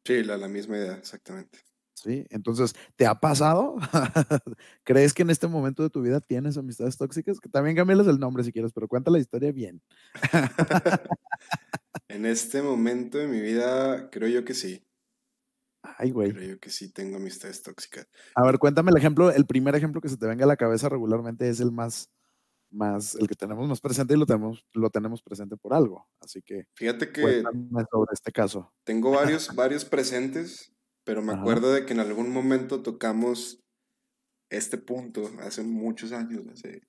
Sí, 0.05 0.23
la, 0.23 0.37
la 0.37 0.47
misma 0.47 0.77
idea, 0.77 0.95
exactamente. 0.95 1.59
Sí, 1.95 2.25
entonces, 2.29 2.75
¿te 2.95 3.07
ha 3.07 3.15
pasado? 3.19 3.75
¿Crees 4.83 5.15
que 5.15 5.23
en 5.23 5.31
este 5.31 5.47
momento 5.47 5.81
de 5.81 5.89
tu 5.89 6.01
vida 6.01 6.19
tienes 6.21 6.55
amistades 6.55 6.95
tóxicas? 6.95 7.39
Que 7.39 7.49
también 7.49 7.75
cambiarles 7.75 8.05
el 8.07 8.19
nombre 8.19 8.43
si 8.43 8.51
quieres, 8.51 8.71
pero 8.71 8.87
cuenta 8.87 9.09
la 9.09 9.17
historia 9.17 9.51
bien. 9.51 9.81
en 12.09 12.25
este 12.25 12.61
momento 12.61 13.17
de 13.17 13.27
mi 13.27 13.41
vida, 13.41 14.09
creo 14.11 14.29
yo 14.29 14.45
que 14.45 14.53
sí. 14.53 14.83
Ay, 15.81 16.11
güey. 16.11 16.33
Creo 16.33 16.49
yo 16.49 16.59
que 16.59 16.69
sí 16.69 16.91
tengo 16.91 17.17
amistades 17.17 17.63
tóxicas. 17.63 18.07
A 18.35 18.43
ver, 18.43 18.59
cuéntame 18.59 18.91
el 18.91 18.97
ejemplo, 18.97 19.31
el 19.31 19.45
primer 19.45 19.75
ejemplo 19.75 20.01
que 20.01 20.09
se 20.09 20.17
te 20.17 20.27
venga 20.27 20.45
a 20.45 20.47
la 20.47 20.57
cabeza 20.57 20.89
regularmente 20.89 21.49
es 21.49 21.59
el 21.59 21.71
más 21.71 22.11
más, 22.69 23.15
el 23.15 23.27
que 23.27 23.35
tenemos 23.35 23.67
más 23.67 23.81
presente 23.81 24.13
y 24.13 24.17
lo 24.17 24.25
tenemos, 24.25 24.65
lo 24.73 24.89
tenemos 24.89 25.21
presente 25.21 25.57
por 25.57 25.73
algo. 25.73 26.07
Así 26.19 26.41
que. 26.41 26.67
Fíjate 26.75 27.11
que. 27.11 27.21
sobre 27.41 28.13
este 28.13 28.31
caso. 28.31 28.73
Tengo 28.83 29.11
varios, 29.11 29.53
varios 29.55 29.85
presentes, 29.85 30.73
pero 31.03 31.21
me 31.21 31.33
acuerdo 31.33 31.73
de 31.73 31.85
que 31.85 31.93
en 31.93 31.99
algún 31.99 32.31
momento 32.31 32.81
tocamos 32.81 33.63
este 34.49 34.77
punto 34.77 35.29
hace 35.41 35.63
muchos 35.63 36.11
años, 36.11 36.47
hace 36.47 36.81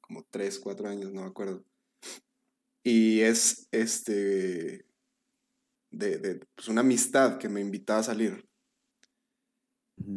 como 0.00 0.26
tres, 0.30 0.58
cuatro 0.58 0.88
años, 0.88 1.12
no 1.12 1.22
me 1.22 1.28
acuerdo. 1.28 1.64
Y 2.82 3.20
es 3.20 3.68
este. 3.70 4.86
de, 5.90 6.18
de 6.18 6.46
pues 6.54 6.68
una 6.68 6.80
amistad 6.80 7.38
que 7.38 7.48
me 7.48 7.60
invitaba 7.60 8.00
a 8.00 8.04
salir. 8.04 8.48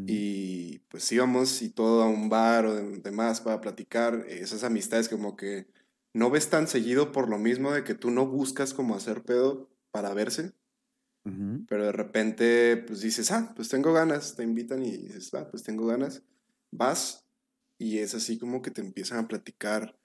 Y 0.08 0.61
pues 0.92 1.10
íbamos 1.12 1.62
y 1.62 1.70
todo 1.70 2.04
a 2.04 2.08
un 2.08 2.28
bar 2.28 2.66
o 2.66 2.76
demás 2.76 3.40
para 3.40 3.62
platicar. 3.62 4.26
Esas 4.28 4.66
amistades 4.66 5.08
como 5.08 5.38
que 5.38 5.68
no 6.14 6.30
ves 6.30 6.50
tan 6.50 6.68
seguido 6.68 7.14
por 7.14 7.30
lo 7.30 7.38
mismo 7.38 7.72
de 7.72 7.86
que 7.86 7.96
tú 7.96 8.12
no 8.12 8.28
buscas 8.28 8.74
como 8.74 8.94
hacer 8.94 9.24
pedo 9.24 9.72
para 9.92 10.14
verse. 10.14 10.54
Pero 11.68 11.86
de 11.86 11.92
repente 11.92 12.78
pues 12.78 13.02
dices, 13.02 13.32
ah, 13.32 13.54
pues 13.56 13.70
tengo 13.70 13.94
ganas, 13.94 14.36
te 14.36 14.44
invitan 14.44 14.84
y 14.84 14.98
dices, 14.98 15.34
ah, 15.34 15.48
pues 15.50 15.64
tengo 15.64 15.86
ganas. 15.86 16.24
Vas 16.72 17.26
y 17.78 18.00
es 18.00 18.14
así 18.14 18.38
como 18.38 18.62
que 18.62 18.72
te 18.72 18.82
empiezan 18.82 19.20
a 19.20 19.28
platicar 19.28 19.98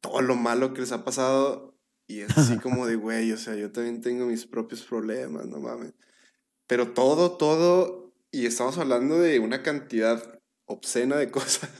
todo 0.00 0.22
lo 0.22 0.36
malo 0.36 0.72
que 0.72 0.82
les 0.82 0.92
ha 0.92 1.04
pasado 1.04 1.76
y 2.06 2.20
es 2.20 2.36
así 2.36 2.58
como 2.62 2.86
de, 2.86 2.96
güey, 2.96 3.32
o 3.32 3.36
sea, 3.36 3.56
yo 3.56 3.72
también 3.72 4.00
tengo 4.00 4.26
mis 4.26 4.46
propios 4.46 4.82
problemas, 4.82 5.46
no 5.46 5.58
mames. 5.58 5.94
Pero 6.66 6.92
todo, 6.92 7.36
todo 7.36 8.09
y 8.32 8.46
estamos 8.46 8.78
hablando 8.78 9.18
de 9.18 9.38
una 9.38 9.62
cantidad 9.62 10.40
obscena 10.66 11.16
de 11.16 11.30
cosas. 11.30 11.70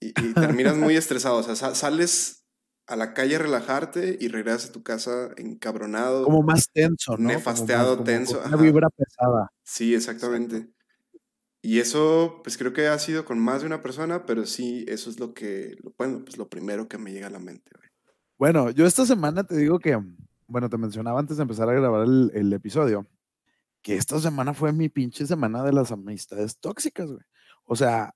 Y, 0.00 0.12
terminas 0.34 0.76
muy 0.76 0.96
estresado. 0.96 1.36
O 1.36 1.42
sea, 1.42 1.74
sales 1.74 2.44
a 2.86 2.96
la 2.96 3.14
calle 3.14 3.36
a 3.36 3.38
relajarte 3.38 4.18
y 4.20 4.28
regresas 4.28 4.68
a 4.68 4.72
tu 4.72 4.82
casa 4.82 5.30
encabronado. 5.36 6.24
Como 6.24 6.42
más 6.42 6.70
tenso, 6.70 7.16
¿no? 7.16 7.28
Nefasteado, 7.28 8.02
tenso. 8.04 8.42
una 8.44 8.56
vibra 8.56 8.88
pesada. 8.90 9.50
Sí, 9.62 9.94
exactamente. 9.94 10.68
Y 11.62 11.80
eso, 11.80 12.40
pues 12.44 12.58
creo 12.58 12.74
que 12.74 12.88
ha 12.88 12.98
sido 12.98 13.24
con 13.24 13.38
más 13.38 13.62
de 13.62 13.66
una 13.66 13.80
persona, 13.80 14.26
pero 14.26 14.44
sí, 14.44 14.84
eso 14.86 15.08
es 15.08 15.18
lo 15.18 15.32
que, 15.32 15.78
bueno, 15.96 16.20
pues 16.22 16.36
lo 16.36 16.50
primero 16.50 16.88
que 16.88 16.98
me 16.98 17.10
llega 17.10 17.28
a 17.28 17.30
la 17.30 17.38
mente. 17.38 17.70
Bueno, 18.36 18.68
yo 18.70 18.84
esta 18.84 19.06
semana 19.06 19.44
te 19.44 19.56
digo 19.56 19.78
que, 19.78 19.98
bueno, 20.46 20.68
te 20.68 20.76
mencionaba 20.76 21.18
antes 21.18 21.38
de 21.38 21.42
empezar 21.42 21.70
a 21.70 21.72
grabar 21.72 22.02
el, 22.06 22.30
el 22.34 22.52
episodio, 22.52 23.06
que 23.84 23.96
esta 23.96 24.18
semana 24.18 24.54
fue 24.54 24.72
mi 24.72 24.88
pinche 24.88 25.26
semana 25.26 25.62
de 25.62 25.72
las 25.72 25.92
amistades 25.92 26.58
tóxicas, 26.58 27.06
güey. 27.12 27.22
O 27.66 27.76
sea, 27.76 28.14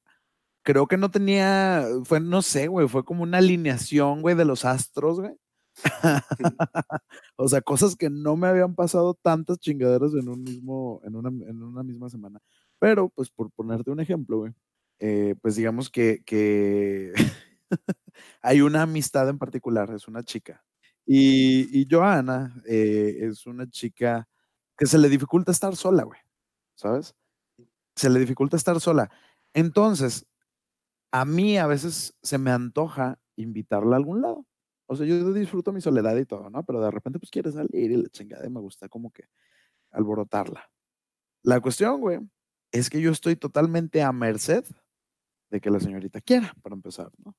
creo 0.62 0.86
que 0.88 0.96
no 0.96 1.10
tenía, 1.10 1.86
fue, 2.04 2.20
no 2.20 2.42
sé, 2.42 2.68
güey, 2.68 2.88
fue 2.88 3.04
como 3.04 3.22
una 3.22 3.38
alineación, 3.38 4.22
güey, 4.22 4.34
de 4.34 4.46
los 4.46 4.64
astros, 4.64 5.20
güey. 5.20 5.34
o 7.36 7.48
sea, 7.48 7.60
cosas 7.60 7.96
que 7.96 8.10
no 8.10 8.36
me 8.36 8.48
habían 8.48 8.74
pasado 8.74 9.14
tantas 9.14 9.58
chingaderas 9.58 10.14
en 10.14 10.28
un 10.30 10.42
mismo, 10.42 11.02
en 11.04 11.16
una, 11.16 11.28
en 11.28 11.62
una 11.62 11.82
misma 11.82 12.08
semana. 12.08 12.40
Pero, 12.78 13.10
pues, 13.10 13.30
por 13.30 13.50
ponerte 13.52 13.90
un 13.90 14.00
ejemplo, 14.00 14.38
güey, 14.38 14.52
eh, 15.00 15.34
pues 15.42 15.56
digamos 15.56 15.90
que, 15.90 16.22
que 16.24 17.12
hay 18.42 18.62
una 18.62 18.82
amistad 18.82 19.28
en 19.28 19.38
particular, 19.38 19.90
es 19.94 20.08
una 20.08 20.22
chica. 20.24 20.64
Y, 21.06 21.78
y 21.78 21.86
Joana 21.90 22.54
eh, 22.66 23.18
es 23.20 23.46
una 23.46 23.68
chica 23.68 24.26
que 24.78 24.86
se 24.86 24.96
le 24.96 25.08
dificulta 25.08 25.50
estar 25.50 25.76
sola, 25.76 26.04
güey, 26.04 26.20
¿sabes? 26.76 27.14
Se 27.96 28.08
le 28.08 28.20
dificulta 28.20 28.56
estar 28.56 28.80
sola. 28.80 29.10
Entonces, 29.52 30.26
a 31.10 31.24
mí 31.24 31.58
a 31.58 31.66
veces 31.66 32.16
se 32.22 32.38
me 32.38 32.52
antoja 32.52 33.18
invitarla 33.36 33.96
a 33.96 33.98
algún 33.98 34.22
lado. 34.22 34.46
O 34.86 34.96
sea, 34.96 35.04
yo 35.04 35.32
disfruto 35.32 35.72
mi 35.72 35.80
soledad 35.80 36.16
y 36.16 36.24
todo, 36.24 36.48
¿no? 36.48 36.64
Pero 36.64 36.80
de 36.80 36.90
repente, 36.90 37.18
pues 37.18 37.30
quiere 37.30 37.50
salir 37.50 37.90
y 37.90 37.96
la 37.96 38.08
chingada 38.08 38.46
y 38.46 38.50
me 38.50 38.60
gusta 38.60 38.88
como 38.88 39.10
que 39.10 39.24
alborotarla. 39.90 40.70
La 41.42 41.60
cuestión, 41.60 42.00
güey, 42.00 42.20
es 42.72 42.88
que 42.88 43.00
yo 43.00 43.10
estoy 43.10 43.36
totalmente 43.36 44.02
a 44.02 44.12
merced 44.12 44.64
de 45.50 45.60
que 45.60 45.70
la 45.70 45.80
señorita 45.80 46.20
quiera, 46.20 46.54
para 46.62 46.74
empezar, 46.74 47.10
¿no? 47.24 47.34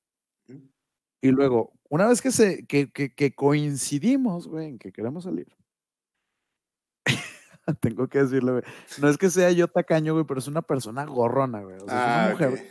Y 1.22 1.30
luego, 1.30 1.72
una 1.88 2.06
vez 2.06 2.20
que, 2.20 2.30
se, 2.30 2.66
que, 2.66 2.90
que, 2.90 3.14
que 3.14 3.34
coincidimos, 3.34 4.48
güey, 4.48 4.68
en 4.68 4.78
que 4.78 4.92
queremos 4.92 5.24
salir, 5.24 5.54
Tengo 7.80 8.08
que 8.08 8.20
decirlo, 8.20 8.52
güey. 8.52 8.64
No 9.00 9.08
es 9.08 9.18
que 9.18 9.30
sea 9.30 9.50
yo 9.52 9.68
tacaño, 9.68 10.14
güey, 10.14 10.24
pero 10.24 10.40
es 10.40 10.48
una 10.48 10.62
persona 10.62 11.04
gorrona, 11.04 11.62
güey. 11.62 11.76
O 11.76 11.86
sea, 11.86 11.86
es 11.86 11.90
una 11.90 12.24
ah, 12.24 12.30
mujer 12.30 12.66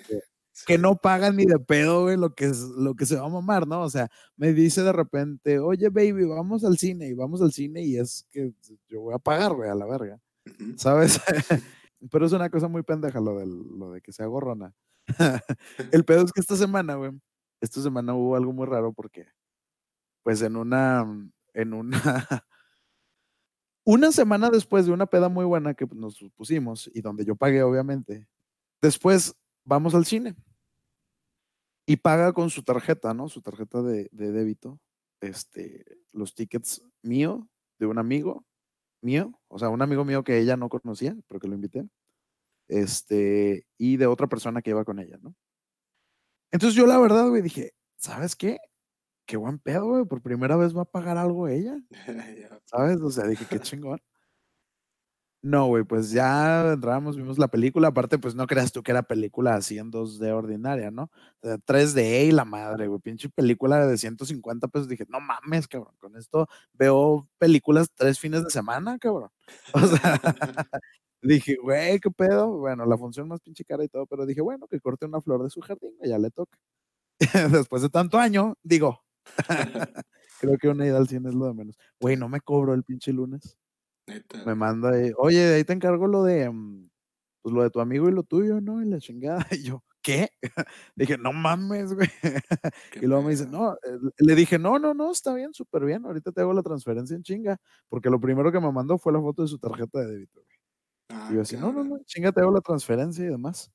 que, 0.65 0.77
no 0.77 0.95
paga 0.95 1.31
ni 1.31 1.45
de 1.45 1.59
pedo, 1.59 2.03
güey, 2.03 2.17
lo 2.17 2.33
que, 2.35 2.45
es, 2.45 2.59
lo 2.59 2.95
que 2.95 3.05
se 3.05 3.15
va 3.15 3.25
a 3.25 3.29
mamar, 3.29 3.67
¿no? 3.67 3.81
O 3.81 3.89
sea, 3.89 4.09
me 4.35 4.53
dice 4.53 4.83
de 4.83 4.91
repente, 4.91 5.59
oye, 5.59 5.89
baby, 5.89 6.25
vamos 6.25 6.63
al 6.63 6.77
cine, 6.77 7.07
y 7.07 7.13
vamos 7.13 7.41
al 7.41 7.51
cine, 7.53 7.81
y 7.81 7.97
es 7.97 8.27
que 8.31 8.53
yo 8.87 9.01
voy 9.01 9.13
a 9.13 9.19
pagar, 9.19 9.53
güey, 9.53 9.69
a 9.69 9.75
la 9.75 9.85
verga. 9.85 10.19
¿Sabes? 10.75 11.21
pero 12.11 12.25
es 12.25 12.31
una 12.33 12.49
cosa 12.49 12.67
muy 12.67 12.83
pendeja 12.83 13.19
lo, 13.19 13.43
lo 13.45 13.91
de 13.91 14.01
que 14.01 14.11
sea 14.11 14.25
gorrona. 14.25 14.73
El 15.91 16.05
pedo 16.05 16.23
es 16.25 16.31
que 16.31 16.41
esta 16.41 16.55
semana, 16.55 16.95
güey, 16.95 17.11
esta 17.61 17.81
semana 17.81 18.13
hubo 18.13 18.35
algo 18.35 18.53
muy 18.53 18.67
raro 18.67 18.93
porque, 18.93 19.25
pues 20.23 20.41
en 20.41 20.55
una, 20.55 21.05
en 21.53 21.73
una 21.73 22.45
una 23.91 24.11
semana 24.11 24.51
después 24.51 24.85
de 24.85 24.91
una 24.91 25.07
peda 25.07 25.29
muy 25.29 25.45
buena 25.45 25.73
que 25.73 25.87
nos 25.95 26.23
pusimos 26.35 26.91
y 26.93 27.01
donde 27.01 27.25
yo 27.25 27.35
pagué, 27.35 27.63
obviamente, 27.63 28.27
después 28.83 29.35
vamos 29.65 29.95
al 29.95 30.05
cine 30.05 30.35
y 31.87 31.95
paga 31.97 32.31
con 32.33 32.51
su 32.51 32.61
tarjeta, 32.61 33.15
¿no? 33.15 33.29
Su 33.29 33.41
tarjeta 33.41 33.81
de, 33.81 34.07
débito, 34.11 34.79
este, 35.21 35.83
los 36.11 36.35
tickets 36.35 36.83
mío, 37.01 37.49
de 37.79 37.87
un 37.87 37.97
amigo 37.97 38.45
mío, 39.01 39.33
o 39.47 39.57
sea, 39.57 39.69
un 39.69 39.81
amigo 39.81 40.05
mío 40.05 40.23
que 40.23 40.37
ella 40.37 40.55
no 40.55 40.69
conocía, 40.69 41.17
pero 41.27 41.39
que 41.39 41.47
lo 41.47 41.55
invité, 41.55 41.89
este, 42.67 43.65
y 43.79 43.97
de 43.97 44.05
otra 44.05 44.27
persona 44.27 44.61
que 44.61 44.69
iba 44.69 44.85
con 44.85 44.99
ella, 44.99 45.17
¿no? 45.19 45.33
Entonces 46.51 46.75
yo 46.75 46.85
la 46.85 46.99
verdad, 46.99 47.27
güey, 47.27 47.41
dije, 47.41 47.73
¿sabes 47.97 48.35
qué? 48.35 48.59
Qué 49.29 49.37
buen 49.37 49.59
pedo, 49.59 49.85
güey. 49.87 50.05
Por 50.05 50.21
primera 50.21 50.57
vez 50.57 50.75
va 50.75 50.81
a 50.81 50.85
pagar 50.85 51.17
algo 51.17 51.47
ella. 51.47 51.77
¿Sabes? 52.65 52.99
O 53.01 53.11
sea, 53.11 53.27
dije, 53.27 53.45
qué 53.47 53.59
chingón. 53.59 54.01
No, 55.41 55.67
güey, 55.67 55.85
pues 55.85 56.11
ya 56.11 56.73
entramos, 56.73 57.15
vimos 57.15 57.37
la 57.37 57.47
película. 57.47 57.89
Aparte, 57.89 58.17
pues 58.17 58.35
no 58.35 58.45
creas 58.47 58.73
tú 58.73 58.83
que 58.83 58.91
era 58.91 59.03
película 59.03 59.53
así 59.55 59.77
en 59.77 59.89
2D 59.91 60.31
ordinaria, 60.31 60.91
¿no? 60.91 61.03
O 61.41 61.47
sea, 61.47 61.57
3D 61.59 62.27
y 62.27 62.31
la 62.31 62.43
madre, 62.43 62.87
güey. 62.87 62.99
Pinche 62.99 63.29
película 63.29 63.85
de 63.87 63.97
150 63.97 64.67
pesos. 64.67 64.89
Dije, 64.89 65.05
no 65.07 65.21
mames, 65.21 65.67
cabrón. 65.67 65.95
Con 65.99 66.17
esto 66.17 66.47
veo 66.73 67.29
películas 67.37 67.89
tres 67.95 68.19
fines 68.19 68.43
de 68.43 68.49
semana, 68.49 68.97
cabrón. 68.99 69.29
O 69.73 69.79
sea, 69.79 70.19
dije, 71.21 71.55
güey, 71.61 71.99
qué 71.99 72.09
pedo. 72.11 72.57
Bueno, 72.57 72.85
la 72.85 72.97
función 72.97 73.27
más 73.27 73.39
pinche 73.41 73.63
cara 73.63 73.83
y 73.85 73.89
todo, 73.89 74.07
pero 74.07 74.25
dije, 74.25 74.41
bueno, 74.41 74.67
que 74.67 74.79
corte 74.81 75.05
una 75.05 75.21
flor 75.21 75.43
de 75.43 75.49
su 75.51 75.61
jardín, 75.61 75.93
ya 76.03 76.17
le 76.17 76.31
toca. 76.31 76.57
Después 77.51 77.81
de 77.81 77.89
tanto 77.89 78.17
año, 78.17 78.55
digo, 78.63 79.03
Creo 80.39 80.57
que 80.57 80.69
una 80.69 80.85
ida 80.85 80.97
al 80.97 81.07
cine 81.07 81.29
es 81.29 81.35
lo 81.35 81.47
de 81.47 81.53
menos. 81.53 81.77
Güey, 81.99 82.15
no 82.15 82.29
me 82.29 82.41
cobro 82.41 82.73
el 82.73 82.83
pinche 82.83 83.11
lunes. 83.11 83.57
Me 84.45 84.55
manda, 84.55 84.91
ahí, 84.91 85.11
oye, 85.17 85.53
ahí 85.55 85.63
te 85.63 85.73
encargo 85.73 86.07
lo 86.07 86.23
de, 86.23 86.49
mm, 86.49 86.89
pues 87.41 87.53
lo 87.53 87.63
de 87.63 87.69
tu 87.69 87.79
amigo 87.79 88.09
y 88.09 88.11
lo 88.11 88.23
tuyo, 88.23 88.61
¿no? 88.61 88.81
Y 88.81 88.85
la 88.85 88.99
chingada. 88.99 89.39
Y 89.59 89.63
yo, 89.63 89.83
¿qué? 90.01 90.29
dije, 90.95 91.17
no 91.17 91.33
mames, 91.33 91.93
güey. 91.93 92.09
Y 93.01 93.05
luego 93.05 93.23
me 93.23 93.31
dice, 93.31 93.45
no, 93.47 93.73
eh, 93.73 93.99
le 94.17 94.35
dije, 94.35 94.57
no, 94.59 94.79
no, 94.79 94.93
no, 94.93 95.11
está 95.11 95.33
bien, 95.33 95.53
súper 95.53 95.85
bien. 95.85 96.05
Ahorita 96.05 96.31
te 96.31 96.41
hago 96.41 96.53
la 96.53 96.63
transferencia 96.63 97.15
en 97.15 97.23
chinga. 97.23 97.57
Porque 97.89 98.09
lo 98.09 98.19
primero 98.19 98.51
que 98.51 98.59
me 98.59 98.71
mandó 98.71 98.97
fue 98.97 99.13
la 99.13 99.19
foto 99.19 99.43
de 99.43 99.47
su 99.47 99.59
tarjeta 99.59 99.99
de 99.99 100.07
débito, 100.07 100.41
güey. 100.41 100.57
y 101.31 101.33
yo 101.33 101.39
ah, 101.39 101.43
así, 101.43 101.57
no, 101.57 101.71
no, 101.71 101.83
no, 101.83 101.99
chinga, 102.05 102.31
te 102.31 102.41
hago 102.41 102.51
la 102.51 102.61
transferencia 102.61 103.25
y 103.25 103.29
demás. 103.29 103.71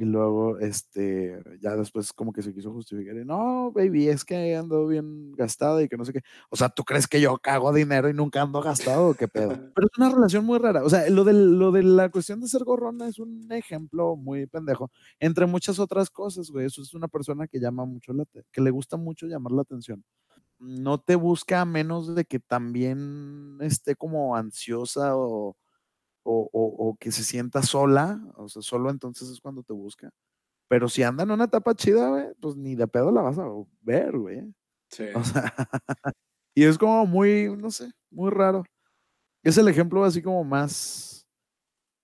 Y 0.00 0.06
luego, 0.06 0.58
este, 0.58 1.42
ya 1.60 1.76
después 1.76 2.14
como 2.14 2.32
que 2.32 2.40
se 2.40 2.54
quiso 2.54 2.72
justificar. 2.72 3.14
Y, 3.16 3.24
no, 3.26 3.70
baby, 3.70 4.08
es 4.08 4.24
que 4.24 4.56
ando 4.56 4.86
bien 4.86 5.32
gastado 5.32 5.78
y 5.82 5.90
que 5.90 5.98
no 5.98 6.06
sé 6.06 6.14
qué. 6.14 6.22
O 6.48 6.56
sea, 6.56 6.70
¿tú 6.70 6.84
crees 6.84 7.06
que 7.06 7.20
yo 7.20 7.36
cago 7.36 7.70
dinero 7.70 8.08
y 8.08 8.14
nunca 8.14 8.40
ando 8.40 8.62
gastado 8.62 9.08
o 9.08 9.14
qué 9.14 9.28
pedo? 9.28 9.50
Pero 9.74 9.86
es 9.92 9.98
una 9.98 10.08
relación 10.08 10.46
muy 10.46 10.58
rara. 10.58 10.82
O 10.84 10.88
sea, 10.88 11.06
lo 11.10 11.22
de, 11.24 11.34
lo 11.34 11.70
de 11.70 11.82
la 11.82 12.08
cuestión 12.08 12.40
de 12.40 12.48
ser 12.48 12.64
gorrona 12.64 13.08
es 13.08 13.18
un 13.18 13.52
ejemplo 13.52 14.16
muy 14.16 14.46
pendejo. 14.46 14.90
Entre 15.18 15.44
muchas 15.44 15.78
otras 15.78 16.08
cosas, 16.08 16.48
güey. 16.50 16.64
Eso 16.64 16.80
es 16.80 16.94
una 16.94 17.08
persona 17.08 17.46
que 17.46 17.60
llama 17.60 17.84
mucho 17.84 18.14
la 18.14 18.24
que 18.50 18.60
le 18.62 18.70
gusta 18.70 18.96
mucho 18.96 19.26
llamar 19.26 19.52
la 19.52 19.60
atención. 19.60 20.02
No 20.58 20.98
te 20.98 21.14
busca 21.14 21.60
a 21.60 21.66
menos 21.66 22.14
de 22.14 22.24
que 22.24 22.40
también 22.40 23.58
esté 23.60 23.96
como 23.96 24.34
ansiosa 24.34 25.14
o 25.14 25.56
o, 26.22 26.96
que 26.98 27.12
se 27.12 27.24
sienta 27.24 27.62
sola, 27.62 28.22
o 28.36 28.48
sea, 28.48 28.62
solo 28.62 28.90
entonces 28.90 29.28
es 29.28 29.40
cuando 29.40 29.62
te 29.62 29.72
busca. 29.72 30.10
Pero 30.68 30.88
si 30.88 31.02
anda 31.02 31.24
en 31.24 31.30
una 31.30 31.44
etapa 31.44 31.74
chida, 31.74 32.32
pues 32.40 32.56
ni 32.56 32.74
de 32.74 32.86
pedo 32.86 33.10
la 33.10 33.22
vas 33.22 33.38
a 33.38 33.46
ver, 33.80 34.16
güey. 34.16 34.42
Sí. 34.88 35.04
O 35.14 35.24
sea, 35.24 35.52
y 36.54 36.64
es 36.64 36.78
como 36.78 37.06
muy, 37.06 37.56
no 37.56 37.70
sé, 37.70 37.90
muy 38.10 38.30
raro. 38.30 38.64
Es 39.42 39.56
el 39.58 39.68
ejemplo 39.68 40.04
así 40.04 40.22
como 40.22 40.44
más, 40.44 41.26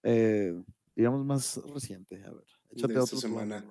eh, 0.03 0.55
digamos, 0.95 1.25
más 1.25 1.61
reciente. 1.73 2.23
A 2.25 2.31
ver, 2.31 2.45
échate 2.71 2.99
otra 2.99 3.19
semana. 3.19 3.65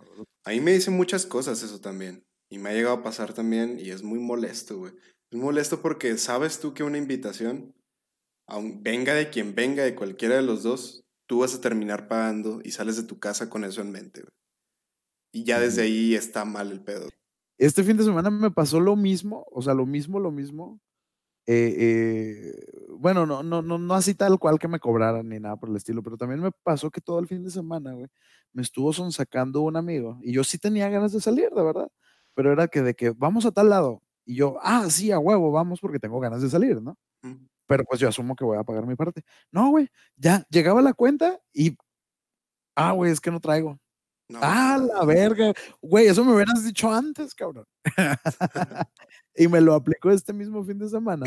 A 0.44 0.52
mí 0.52 0.62
me 0.62 0.74
dicen 0.74 0.96
muchas 0.96 1.26
cosas 1.26 1.62
eso 1.64 1.80
también. 1.80 2.24
Y 2.50 2.60
me 2.60 2.70
ha 2.70 2.74
llegado 2.74 2.96
a 2.96 3.04
pasar 3.04 3.34
también 3.34 3.80
y 3.80 3.90
es 3.90 4.04
muy 4.04 4.20
molesto, 4.20 4.78
güey. 4.78 4.94
Es 5.32 5.40
molesto 5.40 5.82
porque 5.82 6.18
sabes 6.18 6.60
tú 6.60 6.74
que 6.74 6.84
una 6.84 6.98
invitación, 7.00 7.74
aun 8.48 8.84
venga 8.84 9.14
de 9.14 9.30
quien 9.30 9.56
venga, 9.56 9.84
de 9.84 9.96
cualquiera 9.96 10.36
de 10.36 10.42
los 10.44 10.64
dos, 10.64 11.06
tú 11.28 11.40
vas 11.40 11.56
a 11.56 11.62
terminar 11.62 12.08
pagando 12.08 12.62
y 12.64 12.72
sales 12.72 12.98
de 12.98 13.04
tu 13.04 13.20
casa 13.20 13.50
con 13.50 13.64
eso 13.64 13.82
en 13.82 13.92
mente, 13.92 14.22
güey. 14.22 14.34
Y 15.32 15.44
ya 15.44 15.60
desde 15.60 15.82
ahí 15.82 16.16
está 16.16 16.46
mal 16.46 16.72
el 16.72 16.82
pedo. 16.82 17.10
Este 17.58 17.84
fin 17.84 17.98
de 17.98 18.04
semana 18.04 18.30
me 18.30 18.52
pasó 18.52 18.80
lo 18.80 18.96
mismo, 18.96 19.46
o 19.52 19.62
sea, 19.62 19.74
lo 19.74 19.86
mismo, 19.86 20.20
lo 20.20 20.32
mismo. 20.32 20.80
Eh, 21.48 21.76
eh, 21.78 22.66
bueno, 22.98 23.26
no, 23.26 23.44
no, 23.44 23.62
no, 23.62 23.78
no 23.78 23.94
así 23.94 24.16
tal 24.16 24.40
cual 24.40 24.60
que 24.60 24.68
me 24.68 24.80
cobraran 24.80 25.30
ni 25.30 25.40
nada 25.40 25.58
por 25.58 25.70
el 25.70 25.76
estilo, 25.76 26.02
pero 26.02 26.18
también 26.18 26.42
me 26.42 26.52
pasó 26.64 26.90
que 26.90 27.02
todo 27.02 27.20
el 27.20 27.28
fin 27.28 27.44
de 27.44 27.52
semana, 27.52 27.94
güey, 27.94 28.08
me 28.54 28.62
estuvo 28.62 28.94
sonsacando 28.94 29.62
un 29.62 29.76
amigo 29.78 30.20
y 30.24 30.34
yo 30.34 30.44
sí 30.44 30.58
tenía 30.58 30.90
ganas 30.90 31.12
de 31.12 31.22
salir, 31.22 31.50
de 31.52 31.64
verdad, 31.64 31.90
pero 32.34 32.52
era 32.52 32.68
que 32.68 32.82
de 32.82 32.96
que 32.96 33.12
vamos 33.12 33.46
a 33.46 33.52
tal 33.52 33.70
lado 33.70 34.02
y 34.26 34.36
yo, 34.38 34.58
ah, 34.62 34.90
sí, 34.90 35.12
a 35.12 35.20
huevo, 35.20 35.52
vamos 35.52 35.80
porque 35.80 36.00
tengo 36.00 36.20
ganas 36.20 36.42
de 36.42 36.50
salir, 36.50 36.82
¿no? 36.82 36.98
Pero 37.68 37.84
pues 37.86 38.00
yo 38.00 38.08
asumo 38.10 38.36
que 38.36 38.46
voy 38.46 38.58
a 38.58 38.64
pagar 38.64 38.86
mi 38.86 38.96
parte. 38.96 39.24
No, 39.52 39.70
güey, 39.70 39.90
ya 40.16 40.46
llegaba 40.50 40.82
la 40.82 40.94
cuenta 40.94 41.40
y, 41.54 41.78
ah, 42.76 42.92
güey, 42.94 43.12
es 43.12 43.22
que 43.22 43.32
no 43.32 43.40
traigo. 43.40 43.80
ah, 44.36 44.80
la 44.82 45.06
verga. 45.06 45.54
Güey, 45.82 46.08
eso 46.08 46.24
me 46.26 46.34
hubieras 46.34 46.64
dicho 46.64 46.92
antes, 46.92 47.34
cabrón. 47.36 47.66
y 49.36 49.48
me 49.48 49.62
lo 49.62 49.74
aplicó 49.74 50.12
este 50.12 50.34
mismo 50.34 50.64
fin 50.64 50.80
de 50.80 50.90
semana. 50.90 51.26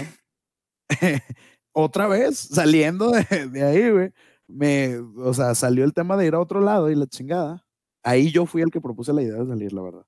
Otra 1.73 2.09
vez, 2.09 2.39
saliendo 2.39 3.11
de, 3.11 3.49
de 3.49 3.63
ahí, 3.63 3.91
güey. 3.91 4.13
Me, 4.49 4.99
o 4.99 5.35
sea, 5.35 5.55
salió 5.55 5.85
el 5.85 5.93
tema 5.93 6.17
de 6.17 6.27
ir 6.27 6.35
a 6.35 6.41
otro 6.41 6.61
lado 6.61 6.91
y 6.91 6.95
la 6.95 7.07
chingada. 7.07 7.67
Ahí 8.03 8.33
yo 8.33 8.47
fui 8.47 8.63
el 8.63 8.71
que 8.71 8.81
propuse 8.81 9.13
la 9.13 9.23
idea 9.23 9.37
de 9.37 9.47
salir, 9.47 9.73
la 9.73 9.83
verdad. 9.83 10.07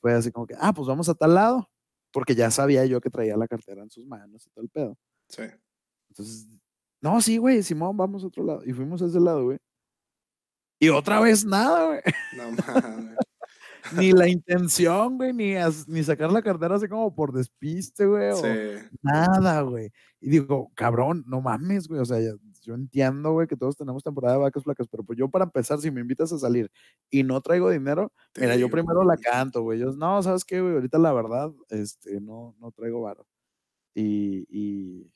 Fue 0.00 0.12
así 0.14 0.32
como 0.32 0.46
que, 0.46 0.54
ah, 0.58 0.72
pues 0.72 0.88
vamos 0.88 1.08
a 1.08 1.14
tal 1.14 1.34
lado. 1.34 1.68
Porque 2.12 2.34
ya 2.34 2.50
sabía 2.50 2.86
yo 2.86 3.00
que 3.00 3.10
traía 3.10 3.36
la 3.36 3.46
cartera 3.46 3.82
en 3.82 3.90
sus 3.90 4.06
manos 4.06 4.46
y 4.46 4.50
todo 4.50 4.64
el 4.64 4.70
pedo. 4.70 4.96
Sí. 5.28 5.42
Entonces, 6.10 6.48
no, 7.00 7.20
sí, 7.20 7.38
güey, 7.38 7.62
Simón, 7.62 7.96
vamos 7.96 8.24
a 8.24 8.26
otro 8.26 8.44
lado. 8.44 8.62
Y 8.64 8.72
fuimos 8.72 9.02
a 9.02 9.06
ese 9.06 9.20
lado, 9.20 9.44
güey. 9.44 9.58
Y 10.80 10.88
otra 10.90 11.20
vez 11.20 11.44
nada, 11.44 11.86
güey. 11.86 12.00
No 12.36 12.50
mames. 12.84 13.16
ni 13.96 14.12
la 14.12 14.28
intención, 14.28 15.16
güey, 15.16 15.32
ni, 15.32 15.54
ni 15.86 16.02
sacar 16.02 16.30
la 16.30 16.42
cartera 16.42 16.76
así 16.76 16.88
como 16.88 17.14
por 17.14 17.32
despiste, 17.32 18.06
güey. 18.06 18.34
Sí. 18.34 18.88
Nada, 19.02 19.62
güey. 19.62 19.92
Y 20.20 20.30
digo, 20.30 20.70
cabrón, 20.74 21.24
no 21.26 21.40
mames, 21.40 21.88
güey. 21.88 22.00
O 22.00 22.04
sea, 22.04 22.18
yo 22.20 22.74
entiendo, 22.74 23.32
güey, 23.32 23.46
que 23.46 23.56
todos 23.56 23.76
tenemos 23.76 24.02
temporada 24.02 24.34
de 24.34 24.42
vacas 24.42 24.62
flacas, 24.62 24.86
pero 24.88 25.02
pues 25.02 25.18
yo 25.18 25.28
para 25.28 25.44
empezar, 25.44 25.80
si 25.80 25.90
me 25.90 26.00
invitas 26.00 26.32
a 26.32 26.38
salir 26.38 26.70
y 27.10 27.22
no 27.22 27.40
traigo 27.40 27.70
dinero, 27.70 28.12
mira, 28.38 28.56
yo 28.56 28.68
primero 28.68 29.04
la 29.04 29.16
canto, 29.16 29.62
güey. 29.62 29.78
Yo, 29.78 29.92
no, 29.92 30.22
¿sabes 30.22 30.44
qué, 30.44 30.60
güey? 30.60 30.74
Ahorita 30.74 30.98
la 30.98 31.12
verdad, 31.12 31.50
este, 31.70 32.20
no, 32.20 32.54
no 32.60 32.70
traigo 32.72 33.00
varo. 33.02 33.26
Y, 33.94 34.46
y, 34.50 35.10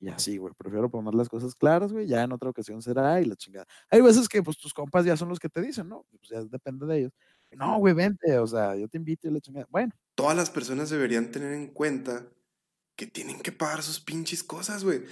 y 0.00 0.08
así, 0.08 0.36
güey, 0.36 0.52
prefiero 0.56 0.90
poner 0.90 1.14
las 1.14 1.28
cosas 1.28 1.54
claras, 1.54 1.92
güey, 1.92 2.06
ya 2.06 2.22
en 2.22 2.32
otra 2.32 2.50
ocasión 2.50 2.82
será 2.82 3.20
y 3.20 3.24
la 3.24 3.36
chingada. 3.36 3.66
Hay 3.90 4.00
veces 4.00 4.28
que, 4.28 4.42
pues, 4.42 4.58
tus 4.58 4.74
compas 4.74 5.04
ya 5.04 5.16
son 5.16 5.28
los 5.28 5.38
que 5.38 5.48
te 5.48 5.60
dicen, 5.60 5.88
¿no? 5.88 6.04
Pues 6.10 6.30
ya 6.30 6.42
depende 6.44 6.86
de 6.86 6.98
ellos. 6.98 7.12
No, 7.52 7.78
güey, 7.78 7.94
vente, 7.94 8.38
o 8.38 8.46
sea, 8.46 8.76
yo 8.76 8.88
te 8.88 8.98
invito 8.98 9.28
y 9.28 9.30
la 9.30 9.40
chingada. 9.40 9.66
Bueno. 9.70 9.92
Todas 10.14 10.36
las 10.36 10.50
personas 10.50 10.90
deberían 10.90 11.30
tener 11.30 11.52
en 11.52 11.68
cuenta 11.68 12.26
que 12.96 13.06
tienen 13.06 13.40
que 13.40 13.52
pagar 13.52 13.82
sus 13.82 14.00
pinches 14.00 14.42
cosas, 14.44 14.84
güey 14.84 15.04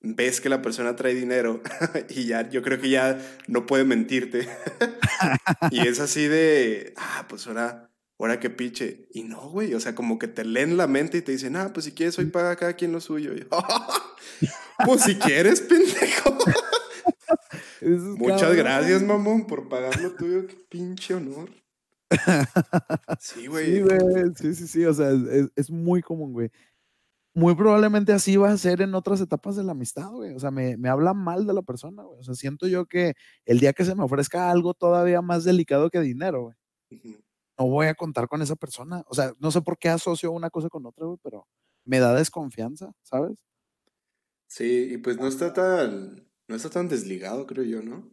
ves 0.00 0.40
que 0.40 0.48
la 0.48 0.62
persona 0.62 0.96
trae 0.96 1.14
dinero 1.14 1.62
y 2.08 2.26
ya, 2.26 2.48
yo 2.48 2.62
creo 2.62 2.80
que 2.80 2.90
ya 2.90 3.18
no 3.46 3.66
puede 3.66 3.84
mentirte. 3.84 4.48
y 5.70 5.86
es 5.86 6.00
así 6.00 6.26
de, 6.26 6.94
ah, 6.96 7.26
pues 7.28 7.46
ahora, 7.46 7.89
ahora 8.20 8.40
que 8.40 8.50
piche. 8.50 9.08
Y 9.12 9.24
no, 9.24 9.48
güey, 9.50 9.74
o 9.74 9.80
sea, 9.80 9.94
como 9.94 10.18
que 10.18 10.28
te 10.28 10.44
leen 10.44 10.76
la 10.76 10.86
mente 10.86 11.18
y 11.18 11.22
te 11.22 11.32
dicen, 11.32 11.56
ah, 11.56 11.70
pues 11.72 11.86
si 11.86 11.92
quieres, 11.92 12.18
hoy 12.18 12.26
paga 12.26 12.56
cada 12.56 12.74
quien 12.74 12.92
lo 12.92 13.00
suyo. 13.00 13.32
pues 14.84 15.02
si 15.02 15.16
quieres, 15.16 15.60
pendejo. 15.62 16.36
Muchas 18.18 18.54
gracias, 18.54 19.02
mamón, 19.02 19.46
por 19.46 19.68
pagar 19.68 19.98
lo 20.00 20.12
tuyo. 20.12 20.46
Qué 20.46 20.56
pinche 20.68 21.14
honor. 21.14 21.50
Sí, 23.20 23.46
güey. 23.46 23.66
Sí, 23.66 23.80
güey. 23.82 24.00
Sí, 24.34 24.54
sí, 24.54 24.66
sí. 24.66 24.84
O 24.84 24.92
sea, 24.92 25.10
es, 25.10 25.48
es 25.54 25.70
muy 25.70 26.02
común, 26.02 26.32
güey 26.32 26.50
muy 27.32 27.54
probablemente 27.54 28.12
así 28.12 28.36
va 28.36 28.50
a 28.50 28.56
ser 28.56 28.82
en 28.82 28.94
otras 28.94 29.20
etapas 29.20 29.56
de 29.56 29.62
la 29.62 29.72
amistad, 29.72 30.10
güey. 30.10 30.34
O 30.34 30.40
sea, 30.40 30.50
me, 30.50 30.76
me 30.76 30.88
habla 30.88 31.14
mal 31.14 31.46
de 31.46 31.54
la 31.54 31.62
persona, 31.62 32.02
güey. 32.02 32.18
O 32.18 32.22
sea, 32.22 32.34
siento 32.34 32.66
yo 32.66 32.86
que 32.86 33.14
el 33.44 33.60
día 33.60 33.72
que 33.72 33.84
se 33.84 33.94
me 33.94 34.02
ofrezca 34.02 34.50
algo 34.50 34.74
todavía 34.74 35.22
más 35.22 35.44
delicado 35.44 35.90
que 35.90 36.00
dinero, 36.00 36.42
güey, 36.42 36.56
no 37.60 37.66
voy 37.66 37.88
a 37.88 37.94
contar 37.94 38.26
con 38.26 38.40
esa 38.40 38.56
persona. 38.56 39.04
O 39.08 39.14
sea, 39.14 39.34
no 39.38 39.50
sé 39.50 39.60
por 39.60 39.78
qué 39.78 39.90
asocio 39.90 40.32
una 40.32 40.48
cosa 40.48 40.70
con 40.70 40.86
otra, 40.86 41.04
güey, 41.04 41.18
pero 41.22 41.46
me 41.84 41.98
da 41.98 42.14
desconfianza, 42.14 42.92
¿sabes? 43.02 43.44
Sí, 44.46 44.88
y 44.94 44.96
pues 44.96 45.18
no 45.18 45.26
está 45.26 45.52
tan, 45.52 46.26
no 46.48 46.56
está 46.56 46.70
tan 46.70 46.88
desligado, 46.88 47.46
creo 47.46 47.64
yo, 47.64 47.82
¿no? 47.82 48.10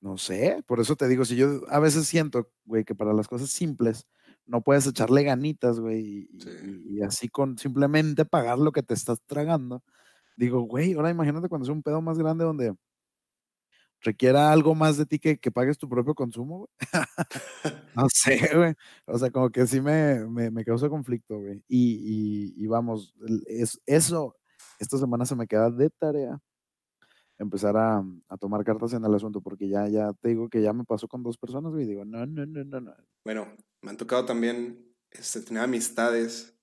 No 0.00 0.18
sé, 0.18 0.62
por 0.66 0.80
eso 0.80 0.96
te 0.96 1.08
digo, 1.08 1.24
si 1.24 1.34
yo 1.34 1.62
a 1.68 1.80
veces 1.80 2.06
siento, 2.06 2.52
güey, 2.64 2.84
que 2.84 2.94
para 2.94 3.14
las 3.14 3.26
cosas 3.26 3.50
simples 3.50 4.06
no 4.46 4.62
puedes 4.62 4.86
echarle 4.86 5.24
ganitas, 5.24 5.80
güey, 5.80 6.28
y, 6.30 7.02
así 7.02 7.28
con 7.28 7.58
simplemente 7.58 8.24
pagar 8.26 8.58
lo 8.58 8.70
que 8.70 8.82
te 8.82 8.94
estás 8.94 9.18
tragando. 9.26 9.82
Digo, 10.36 10.60
güey, 10.60 10.92
ahora 10.92 11.10
imagínate 11.10 11.48
cuando 11.48 11.64
es 11.64 11.70
un 11.70 11.82
pedo 11.82 12.00
más 12.02 12.18
grande 12.18 12.44
donde 12.44 12.74
requiera 14.00 14.52
algo 14.52 14.74
más 14.74 14.96
de 14.96 15.06
ti 15.06 15.18
que, 15.18 15.38
que 15.38 15.50
pagues 15.50 15.78
tu 15.78 15.88
propio 15.88 16.14
consumo, 16.14 16.58
güey. 16.58 16.70
no 17.96 18.06
sé, 18.12 18.50
güey. 18.54 18.74
O 19.06 19.18
sea, 19.18 19.30
como 19.30 19.50
que 19.50 19.66
sí 19.66 19.80
me, 19.80 20.26
me, 20.26 20.64
causa 20.64 20.88
conflicto, 20.88 21.38
güey. 21.38 21.62
Y, 21.68 22.54
y, 22.56 22.64
y, 22.64 22.66
vamos, 22.66 23.14
es, 23.46 23.80
eso, 23.86 24.36
esta 24.78 24.98
semana 24.98 25.24
se 25.24 25.36
me 25.36 25.46
queda 25.46 25.70
de 25.70 25.90
tarea 25.90 26.40
empezar 27.38 27.76
a, 27.76 28.04
a, 28.28 28.36
tomar 28.36 28.64
cartas 28.64 28.92
en 28.92 29.04
el 29.04 29.14
asunto, 29.14 29.40
porque 29.40 29.68
ya, 29.68 29.88
ya 29.88 30.12
te 30.20 30.30
digo 30.30 30.48
que 30.48 30.60
ya 30.60 30.72
me 30.72 30.84
pasó 30.84 31.06
con 31.06 31.22
dos 31.22 31.38
personas, 31.38 31.72
güey, 31.72 31.86
digo, 31.86 32.04
no, 32.04 32.26
no, 32.26 32.44
no, 32.44 32.64
no, 32.64 32.80
no. 32.80 32.94
Bueno, 33.24 33.46
me 33.80 33.90
han 33.90 33.96
tocado 33.96 34.24
también 34.24 34.92
este, 35.10 35.40
tener 35.42 35.62
amistades. 35.62 36.54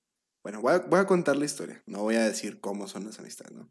Bueno, 0.43 0.61
voy 0.61 0.73
a, 0.73 0.79
voy 0.79 0.99
a 0.99 1.07
contar 1.07 1.37
la 1.37 1.45
historia, 1.45 1.81
no 1.85 2.01
voy 2.01 2.15
a 2.15 2.25
decir 2.25 2.59
cómo 2.59 2.87
son 2.87 3.05
las 3.05 3.19
amistades, 3.19 3.53
¿no? 3.53 3.69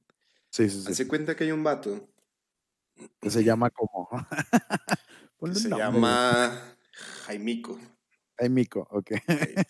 Sí, 0.50 0.70
sí, 0.70 0.80
sí. 0.80 0.92
Hace 0.92 1.08
cuenta 1.08 1.36
que 1.36 1.44
hay 1.44 1.52
un 1.52 1.64
vato. 1.64 2.08
Que 3.20 3.30
se 3.30 3.44
llama 3.44 3.70
como... 3.70 4.08
se 5.54 5.68
llama 5.68 6.76
Jaimico. 7.26 7.78
Jaimico, 8.38 8.86
ok. 8.90 9.12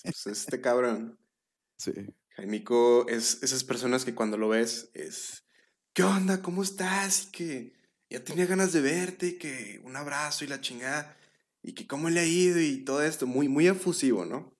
pues 0.03 0.27
este 0.27 0.61
cabrón. 0.61 1.19
Sí. 1.77 1.93
Jaimico 2.37 3.09
es 3.09 3.43
esas 3.43 3.65
personas 3.65 4.05
que 4.05 4.15
cuando 4.15 4.37
lo 4.37 4.49
ves 4.49 4.91
es 4.95 5.45
¿qué 5.93 6.05
onda? 6.05 6.41
¿Cómo 6.41 6.63
estás? 6.63 7.25
Y 7.25 7.31
que 7.33 7.73
ya 8.11 8.23
tenía 8.23 8.47
ganas 8.47 8.73
de 8.73 8.81
verte 8.81 9.27
y 9.27 9.39
que 9.39 9.81
un 9.85 9.97
abrazo 9.97 10.45
y 10.45 10.49
la 10.49 10.61
chingada 10.61 11.17
y 11.63 11.73
que 11.73 11.87
cómo 11.87 12.11
le 12.11 12.21
ha 12.21 12.27
ido 12.27 12.61
y 12.61 12.85
todo 12.85 13.03
esto, 13.03 13.27
muy, 13.27 13.49
muy 13.49 13.67
efusivo, 13.67 14.27
¿no? 14.27 14.55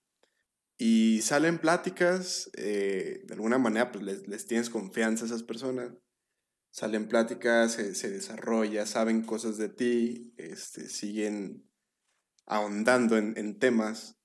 Y 0.79 1.21
salen 1.23 1.59
pláticas, 1.59 2.51
eh, 2.57 3.23
de 3.27 3.35
alguna 3.35 3.59
manera 3.59 3.93
pues 3.93 4.27
les, 4.27 4.47
tienes 4.47 4.71
confianza 4.71 5.25
a 5.25 5.27
esas 5.27 5.43
personas, 5.43 5.93
salen 6.75 7.07
pláticas, 7.07 7.73
se, 7.73 8.11
desarrolla, 8.11 8.85
saben 8.85 9.23
cosas 9.23 9.57
de 9.59 9.69
ti, 9.69 10.35
este, 10.37 10.89
siguen 10.89 11.71
ahondando 12.47 13.17
en, 13.17 13.39
en 13.39 13.59
temas 13.59 14.19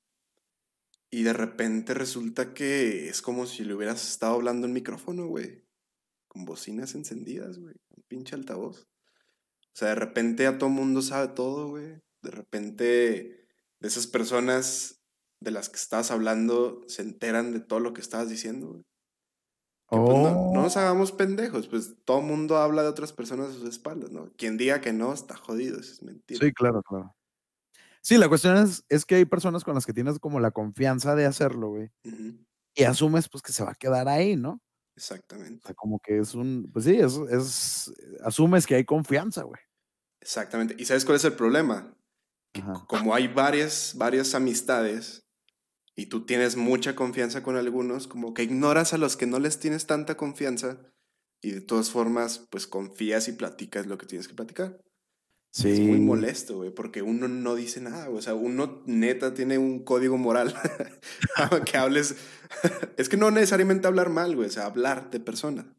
y 1.12 1.23
de 1.23 1.33
repente 1.33 1.93
resulta 1.93 2.53
que 2.53 3.07
es 3.07 3.21
como 3.21 3.45
si 3.45 3.63
le 3.63 3.73
hubieras 3.73 4.07
estado 4.07 4.33
hablando 4.33 4.67
en 4.67 4.73
micrófono, 4.73 5.27
güey 5.27 5.69
con 6.29 6.45
bocinas 6.45 6.95
encendidas, 6.95 7.59
güey. 7.59 7.75
Un 7.89 8.03
pinche 8.07 8.35
altavoz. 8.35 8.83
O 8.83 9.75
sea, 9.75 9.89
de 9.89 9.95
repente 9.95 10.47
a 10.47 10.57
todo 10.57 10.69
mundo 10.69 11.01
sabe 11.01 11.29
todo, 11.29 11.67
güey. 11.69 11.99
De 12.21 12.31
repente 12.31 13.47
de 13.79 13.88
esas 13.88 14.07
personas 14.07 15.01
de 15.41 15.51
las 15.51 15.69
que 15.69 15.77
estás 15.77 16.12
hablando 16.12 16.81
se 16.88 17.01
enteran 17.01 17.51
de 17.51 17.59
todo 17.59 17.79
lo 17.79 17.93
que 17.93 18.01
estabas 18.01 18.29
diciendo, 18.29 18.69
güey. 18.69 18.83
Pues, 19.89 20.02
no, 20.02 20.52
nos 20.54 20.75
oh. 20.75 20.80
hagamos 20.80 21.12
pendejos, 21.12 21.67
pues 21.67 21.95
todo 22.06 22.21
mundo 22.21 22.58
habla 22.58 22.84
de 22.84 22.89
otras 22.89 23.12
personas 23.12 23.49
a 23.49 23.54
sus 23.54 23.67
espaldas, 23.67 24.12
¿no? 24.12 24.32
Quien 24.38 24.56
diga 24.56 24.82
que 24.82 24.93
no 24.93 25.13
está 25.13 25.36
jodido, 25.36 25.80
eso 25.80 25.93
es 25.93 26.04
mentira. 26.04 26.39
Sí, 26.39 26.54
claro, 26.54 26.84
claro. 26.84 27.15
Sí, 28.02 28.17
la 28.17 28.30
cuestión 28.30 28.58
es, 28.58 28.86
es 28.88 29.06
que 29.06 29.15
hay 29.15 29.25
personas 29.25 29.63
con 29.63 29.73
las 29.73 29.86
que 29.86 29.93
tienes 29.93 30.19
como 30.19 30.39
la 30.39 30.52
confianza 30.52 31.15
de 31.15 31.25
hacerlo, 31.25 31.69
güey. 31.69 31.91
Y 32.75 32.84
asumes 32.84 33.28
pues 33.30 33.41
que 33.41 33.52
se 33.52 33.63
va 33.63 33.71
a 33.71 33.75
quedar 33.75 34.08
ahí, 34.08 34.36
¿no? 34.36 34.62
Exactamente. 34.95 35.62
O 35.63 35.67
sea, 35.67 35.75
como 35.75 35.99
que 35.99 36.19
es 36.19 36.36
un, 36.36 36.69
pues 36.71 36.86
sí, 36.86 36.95
es, 36.95 37.15
es 37.30 37.93
asumes 38.23 38.67
que 38.67 38.75
hay 38.75 38.86
confianza, 38.86 39.43
güey. 39.43 39.60
Exactamente. 40.21 40.75
¿Y 40.78 40.86
sabes 40.86 41.04
cuál 41.04 41.15
es 41.15 41.25
el 41.25 41.34
problema? 41.34 41.95
Que 42.52 42.63
como 42.88 43.13
hay 43.15 43.28
varias, 43.28 43.93
varias 43.97 44.36
amistades 44.36 45.29
y 45.99 46.05
tú 46.05 46.25
tienes 46.25 46.55
mucha 46.55 46.95
confianza 46.95 47.43
con 47.43 47.57
algunos, 47.57 48.07
como 48.07 48.33
que 48.33 48.43
ignoras 48.43 48.93
a 48.93 48.97
los 48.97 49.17
que 49.17 49.27
no 49.27 49.38
les 49.38 49.59
tienes 49.59 49.85
tanta 49.85 50.15
confianza 50.15 50.77
y 51.41 51.51
de 51.51 51.59
todas 51.59 51.89
formas, 51.89 52.47
pues 52.49 52.67
confías 52.67 53.27
y 53.27 53.33
platicas 53.33 53.85
lo 53.85 53.97
que 53.97 54.05
tienes 54.05 54.29
que 54.29 54.33
platicar. 54.33 54.81
Sí. 55.51 55.71
Es 55.71 55.79
muy 55.81 55.99
molesto, 55.99 56.55
güey, 56.55 56.73
porque 56.73 57.01
uno 57.01 57.27
no 57.27 57.53
dice 57.53 57.81
nada, 57.81 58.05
güey. 58.05 58.19
O 58.19 58.21
sea, 58.21 58.33
uno 58.33 58.81
neta 58.85 59.33
tiene 59.33 59.57
un 59.57 59.83
código 59.83 60.17
moral 60.17 60.53
que 61.65 61.77
hables. 61.77 62.15
es 62.97 63.09
que 63.09 63.17
no 63.17 63.29
necesariamente 63.29 63.88
hablar 63.88 64.09
mal, 64.09 64.38
güey, 64.38 64.47
o 64.47 64.51
sea, 64.51 64.67
hablar 64.67 65.09
de 65.12 65.19
persona. 65.19 65.75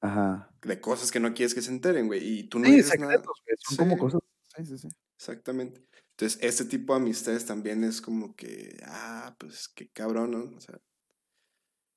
Ajá. 0.00 0.50
De 0.62 0.80
cosas 0.80 1.12
que 1.12 1.20
no 1.20 1.34
quieres 1.34 1.54
que 1.54 1.60
se 1.60 1.70
enteren, 1.70 2.06
güey. 2.06 2.26
Y 2.26 2.44
tú 2.44 2.60
no 2.60 2.66
sí, 2.66 2.76
dices 2.76 2.98
nada. 2.98 3.22
Son 3.58 3.76
como 3.76 3.98
cosas. 3.98 4.22
Sí, 4.56 4.64
sí, 4.64 4.78
sí. 4.78 4.88
Exactamente. 5.18 5.84
Entonces, 6.16 6.38
este 6.42 6.64
tipo 6.64 6.94
de 6.94 7.00
amistades 7.00 7.44
también 7.44 7.82
es 7.82 8.00
como 8.00 8.36
que, 8.36 8.78
ah, 8.86 9.34
pues 9.38 9.68
qué 9.68 9.88
cabrón, 9.88 10.30
¿no? 10.30 10.56
O 10.56 10.60
sea. 10.60 10.78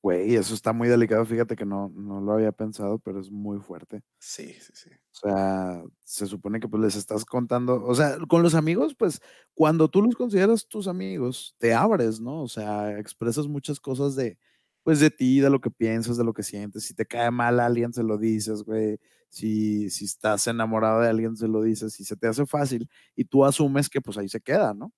Güey, 0.02 0.36
eso 0.36 0.56
está 0.56 0.74
muy 0.74 0.88
delicado, 0.88 1.26
fíjate 1.26 1.56
que 1.56 1.66
no, 1.66 1.90
no 1.90 2.22
lo 2.22 2.34
había 2.34 2.52
pensado, 2.52 2.98
pero 2.98 3.20
es 3.20 3.30
muy 3.30 3.60
fuerte. 3.60 4.02
Sí, 4.20 4.54
sí, 4.54 4.72
sí. 4.74 4.90
O 4.92 5.28
sea, 5.28 5.84
se 6.04 6.26
supone 6.26 6.60
que 6.60 6.68
pues 6.68 6.82
les 6.82 6.96
estás 6.96 7.26
contando, 7.26 7.84
o 7.84 7.94
sea, 7.94 8.18
con 8.28 8.42
los 8.42 8.56
amigos, 8.56 8.96
pues 8.98 9.22
cuando 9.54 9.88
tú 9.88 10.02
los 10.02 10.16
consideras 10.16 10.68
tus 10.68 10.88
amigos, 10.88 11.56
te 11.60 11.74
abres, 11.74 12.20
¿no? 12.20 12.42
O 12.42 12.48
sea, 12.48 12.98
expresas 12.98 13.48
muchas 13.48 13.80
cosas 13.80 14.16
de, 14.16 14.40
pues 14.84 15.00
de 15.00 15.12
ti, 15.12 15.42
de 15.42 15.50
lo 15.50 15.62
que 15.62 15.70
piensas, 15.70 16.18
de 16.18 16.24
lo 16.24 16.34
que 16.34 16.44
sientes. 16.44 16.86
Si 16.86 16.96
te 16.96 17.06
cae 17.06 17.30
mal 17.30 17.60
alguien, 17.60 17.94
se 17.94 18.04
lo 18.04 18.18
dices, 18.18 18.64
güey 18.64 19.00
si, 19.30 19.90
si 19.90 20.06
estás 20.06 20.48
enamorado 20.48 21.02
de 21.02 21.10
alguien, 21.10 21.36
se 21.38 21.48
lo 21.48 21.62
dices, 21.62 22.00
y 22.00 22.06
se 22.06 22.16
te 22.16 22.28
hace 22.28 22.46
fácil, 22.46 22.90
y 23.16 23.26
tú 23.26 23.46
asumes 23.46 23.90
que 23.90 24.02
pues 24.02 24.18
ahí 24.18 24.30
se 24.30 24.42
queda, 24.42 24.74
¿no? 24.74 24.92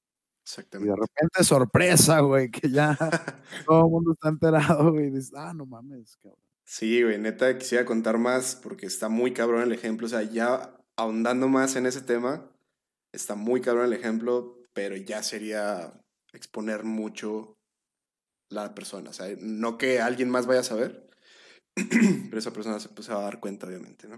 Exactamente. 0.45 0.91
Y 0.93 0.95
de 0.95 1.07
repente, 1.07 1.43
sorpresa, 1.43 2.19
güey, 2.21 2.49
que 2.51 2.69
ya 2.69 2.97
todo 3.67 3.85
el 3.85 3.91
mundo 3.91 4.13
está 4.13 4.29
enterado, 4.29 4.91
güey, 4.91 5.07
y 5.07 5.11
dices, 5.11 5.33
ah, 5.35 5.53
no 5.53 5.65
mames, 5.65 6.17
cabrón. 6.17 6.39
Sí, 6.65 7.01
güey, 7.03 7.17
neta 7.17 7.57
quisiera 7.57 7.83
contar 7.85 8.17
más 8.19 8.55
porque 8.55 8.85
está 8.85 9.09
muy 9.09 9.33
cabrón 9.33 9.63
el 9.63 9.73
ejemplo, 9.73 10.05
o 10.05 10.09
sea, 10.09 10.21
ya 10.21 10.75
ahondando 10.95 11.47
más 11.47 11.75
en 11.75 11.87
ese 11.87 12.01
tema, 12.01 12.51
está 13.11 13.35
muy 13.35 13.61
cabrón 13.61 13.85
el 13.85 13.93
ejemplo, 13.93 14.55
pero 14.73 14.95
ya 14.95 15.23
sería 15.23 15.93
exponer 16.31 16.83
mucho 16.83 17.57
la 18.49 18.75
persona, 18.75 19.11
o 19.11 19.13
sea, 19.13 19.27
no 19.41 19.77
que 19.77 20.01
alguien 20.01 20.29
más 20.29 20.45
vaya 20.47 20.61
a 20.61 20.63
saber, 20.63 21.08
pero 22.29 22.39
esa 22.39 22.51
persona 22.51 22.79
se, 22.79 22.89
pues, 22.89 23.09
va 23.09 23.19
a 23.19 23.23
dar 23.23 23.39
cuenta, 23.39 23.67
obviamente, 23.67 24.07
¿no? 24.07 24.17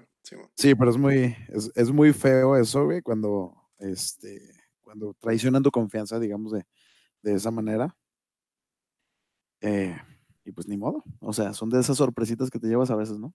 Sí, 0.56 0.76
pero 0.76 0.92
es 0.92 0.98
muy, 0.98 1.36
es, 1.50 1.72
es, 1.76 1.92
muy 1.92 2.14
feo 2.14 2.56
eso, 2.56 2.86
güey, 2.86 3.02
cuando, 3.02 3.70
este, 3.80 4.40
cuando 4.82 5.14
traicionan 5.20 5.64
tu 5.64 5.72
confianza, 5.72 6.20
digamos, 6.20 6.52
de, 6.52 6.66
de 7.22 7.34
esa 7.34 7.52
manera. 7.52 7.96
Eh, 9.62 9.96
y 10.44 10.52
pues 10.52 10.68
ni 10.68 10.78
modo. 10.78 11.04
O 11.20 11.34
sea, 11.34 11.54
son 11.54 11.70
de 11.70 11.80
esas 11.80 11.98
sorpresitas 11.98 12.50
que 12.50 12.60
te 12.60 12.68
llevas 12.68 12.92
a 12.92 12.96
veces, 12.96 13.20
¿no? 13.20 13.34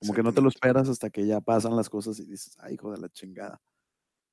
Como 0.00 0.12
que 0.12 0.22
no 0.22 0.32
te 0.32 0.42
lo 0.42 0.48
esperas 0.48 0.88
hasta 0.88 1.08
que 1.08 1.26
ya 1.26 1.40
pasan 1.40 1.76
las 1.76 1.88
cosas 1.88 2.18
y 2.18 2.26
dices, 2.26 2.56
ay, 2.60 2.74
hijo 2.74 2.92
de 2.92 2.98
la 2.98 3.08
chingada. 3.08 3.60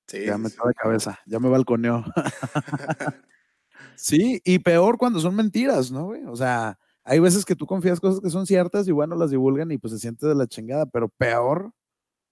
Sí, 0.08 0.26
ya 0.26 0.38
me 0.38 0.50
sí, 0.50 0.58
de 0.65 0.74
cabeza, 0.74 1.20
ya 1.26 1.39
me 1.39 1.48
balconeó. 1.48 2.04
sí, 3.96 4.41
y 4.44 4.60
peor 4.60 4.98
cuando 4.98 5.20
son 5.20 5.36
mentiras, 5.36 5.91
¿no, 5.91 6.06
güey? 6.08 6.24
O 6.26 6.36
sea, 6.36 6.78
hay 7.03 7.19
veces 7.19 7.45
que 7.45 7.55
tú 7.55 7.65
confías 7.65 7.99
cosas 7.99 8.21
que 8.21 8.29
son 8.29 8.45
ciertas 8.45 8.87
y 8.87 8.91
bueno, 8.91 9.15
las 9.15 9.31
divulgan 9.31 9.71
y 9.71 9.77
pues 9.77 9.93
se 9.93 9.99
siente 9.99 10.27
de 10.27 10.35
la 10.35 10.47
chingada, 10.47 10.85
pero 10.85 11.09
peor 11.09 11.73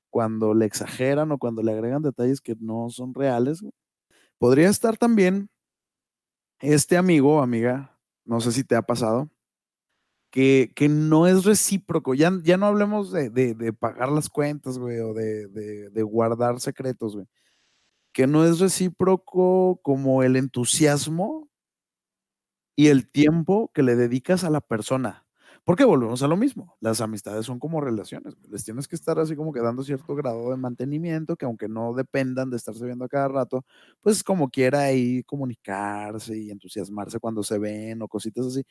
cuando 0.10 0.54
le 0.54 0.66
exageran 0.66 1.32
o 1.32 1.38
cuando 1.38 1.64
le 1.64 1.72
agregan 1.72 2.02
detalles 2.02 2.42
que 2.42 2.56
no 2.60 2.90
son 2.90 3.14
reales. 3.14 3.64
Podría 4.38 4.70
estar 4.70 4.98
también 4.98 5.50
este 6.60 6.98
amigo 6.98 7.38
o 7.38 7.42
amiga, 7.42 7.98
no 8.26 8.42
sé 8.42 8.52
si 8.52 8.64
te 8.64 8.76
ha 8.76 8.82
pasado, 8.82 9.30
que, 10.32 10.72
que 10.76 10.90
no 10.90 11.28
es 11.28 11.46
recíproco. 11.46 12.14
Ya, 12.14 12.32
ya 12.44 12.58
no 12.58 12.68
hablemos 12.68 13.12
de, 13.12 13.30
de, 13.30 13.74
pagar 13.74 14.10
las 14.10 14.30
cuentas, 14.30 14.78
güey, 14.78 15.00
o 15.00 15.14
de, 15.14 15.48
de 15.48 16.04
guardar 16.04 16.60
secretos, 16.60 17.16
güey. 17.16 17.28
Que 18.14 18.28
no 18.28 18.46
es 18.46 18.60
recíproco 18.60 19.80
como 19.84 20.24
el 20.24 20.36
entusiasmo 20.36 21.49
y 22.80 22.88
el 22.88 23.10
tiempo 23.12 23.72
que 23.74 23.84
le 23.84 23.98
dedicas 23.98 24.46
a 24.46 24.50
la 24.50 24.62
persona. 24.62 25.26
Porque 25.66 25.84
volvemos 25.84 26.24
a 26.24 26.30
lo 26.30 26.38
mismo, 26.38 26.78
las 26.80 27.02
amistades 27.02 27.46
son 27.46 27.60
como 27.60 27.82
relaciones, 27.82 28.36
les 28.50 28.64
tienes 28.64 28.88
que 28.88 28.96
estar 28.96 29.20
así 29.20 29.36
como 29.36 29.52
que 29.52 29.60
dando 29.60 29.84
cierto 29.84 30.16
grado 30.16 30.50
de 30.50 30.56
mantenimiento, 30.56 31.36
que 31.36 31.44
aunque 31.44 31.68
no 31.68 31.94
dependan 31.94 32.50
de 32.50 32.56
estarse 32.56 32.86
viendo 32.86 33.04
a 33.04 33.10
cada 33.10 33.28
rato, 33.28 33.66
pues 34.00 34.24
como 34.24 34.50
quiera 34.50 34.80
ahí 34.84 35.24
comunicarse 35.26 36.38
y 36.38 36.52
entusiasmarse 36.52 37.20
cuando 37.20 37.44
se 37.44 37.58
ven 37.60 38.02
o 38.02 38.08
cositas 38.08 38.46
así. 38.46 38.64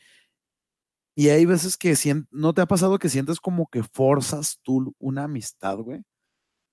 Y 1.14 1.29
hay 1.31 1.44
veces 1.47 1.77
que 1.77 1.94
no 2.31 2.55
te 2.55 2.61
ha 2.62 2.66
pasado 2.66 2.99
que 2.99 3.09
sientes 3.09 3.40
como 3.40 3.66
que 3.68 3.83
forzas 3.83 4.59
tú 4.62 4.94
una 4.99 5.25
amistad, 5.25 5.77
güey. 5.79 6.03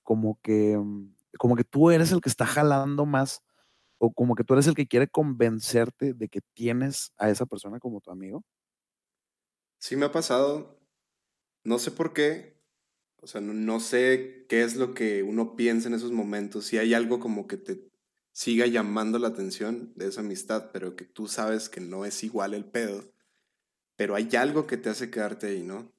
Como 0.03 0.39
que, 0.43 0.77
mm, 0.77 1.15
como 1.39 1.55
que 1.55 1.63
tú 1.65 1.91
eres 1.91 2.11
el 2.11 2.21
que 2.21 2.29
está 2.29 2.45
jalando 2.45 3.05
más 3.05 3.43
o 4.05 4.13
como 4.13 4.35
que 4.35 4.43
tú 4.43 4.53
eres 4.53 4.67
el 4.67 4.75
que 4.75 4.87
quiere 4.87 5.07
convencerte 5.07 6.13
de 6.13 6.29
que 6.29 6.41
tienes 6.53 7.11
a 7.17 7.29
esa 7.29 7.45
persona 7.45 7.79
como 7.79 8.01
tu 8.01 8.11
amigo? 8.11 8.43
Sí 9.79 9.95
me 9.95 10.05
ha 10.05 10.11
pasado, 10.11 10.79
no 11.63 11.79
sé 11.79 11.91
por 11.91 12.13
qué, 12.13 12.55
o 13.21 13.27
sea, 13.27 13.41
no, 13.41 13.79
sé 13.79 14.45
qué 14.47 14.63
es 14.63 14.75
lo 14.75 14.93
que 14.93 15.23
uno 15.23 15.55
piensa 15.55 15.87
en 15.87 15.95
esos 15.95 16.11
momentos, 16.11 16.65
si 16.65 16.77
hay 16.77 16.93
algo 16.93 17.19
como 17.19 17.47
que 17.47 17.57
te 17.57 17.89
siga 18.31 18.67
llamando 18.67 19.17
la 19.17 19.29
atención 19.29 19.91
de 19.95 20.07
esa 20.07 20.21
amistad, 20.21 20.69
pero 20.71 20.95
que 20.95 21.05
tú 21.05 21.27
sabes 21.27 21.67
que 21.67 21.81
no 21.81 22.05
es 22.05 22.23
igual 22.23 22.53
el 22.53 22.65
pedo, 22.65 23.03
pero 23.95 24.13
hay 24.13 24.29
algo 24.35 24.67
que 24.67 24.77
te 24.77 24.89
hace 24.89 25.09
quedarte 25.09 25.47
ahí, 25.47 25.63
¿no? 25.63 25.91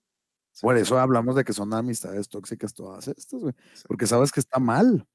Por 0.60 0.76
eso 0.76 0.98
hablamos 0.98 1.34
de 1.34 1.44
que 1.44 1.52
son 1.52 1.74
amistades 1.74 2.28
tóxicas 2.28 2.72
todas 2.72 3.08
estas, 3.08 3.40
güey, 3.40 3.54
porque 3.86 4.06
sabes 4.06 4.30
que 4.30 4.40
está 4.40 4.58
mal. 4.58 5.06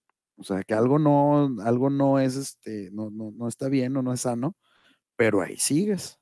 O 0.42 0.44
sea, 0.44 0.64
que 0.64 0.74
algo 0.74 0.98
no, 0.98 1.56
algo 1.62 1.92
no 1.92 2.20
es, 2.20 2.36
este, 2.36 2.90
no, 2.92 3.12
no, 3.12 3.32
no 3.32 3.48
está 3.48 3.70
bien 3.70 3.96
o 3.96 4.02
no 4.02 4.12
es 4.12 4.22
sano, 4.22 4.58
pero 5.16 5.42
ahí 5.42 5.56
sigues. 5.58 6.20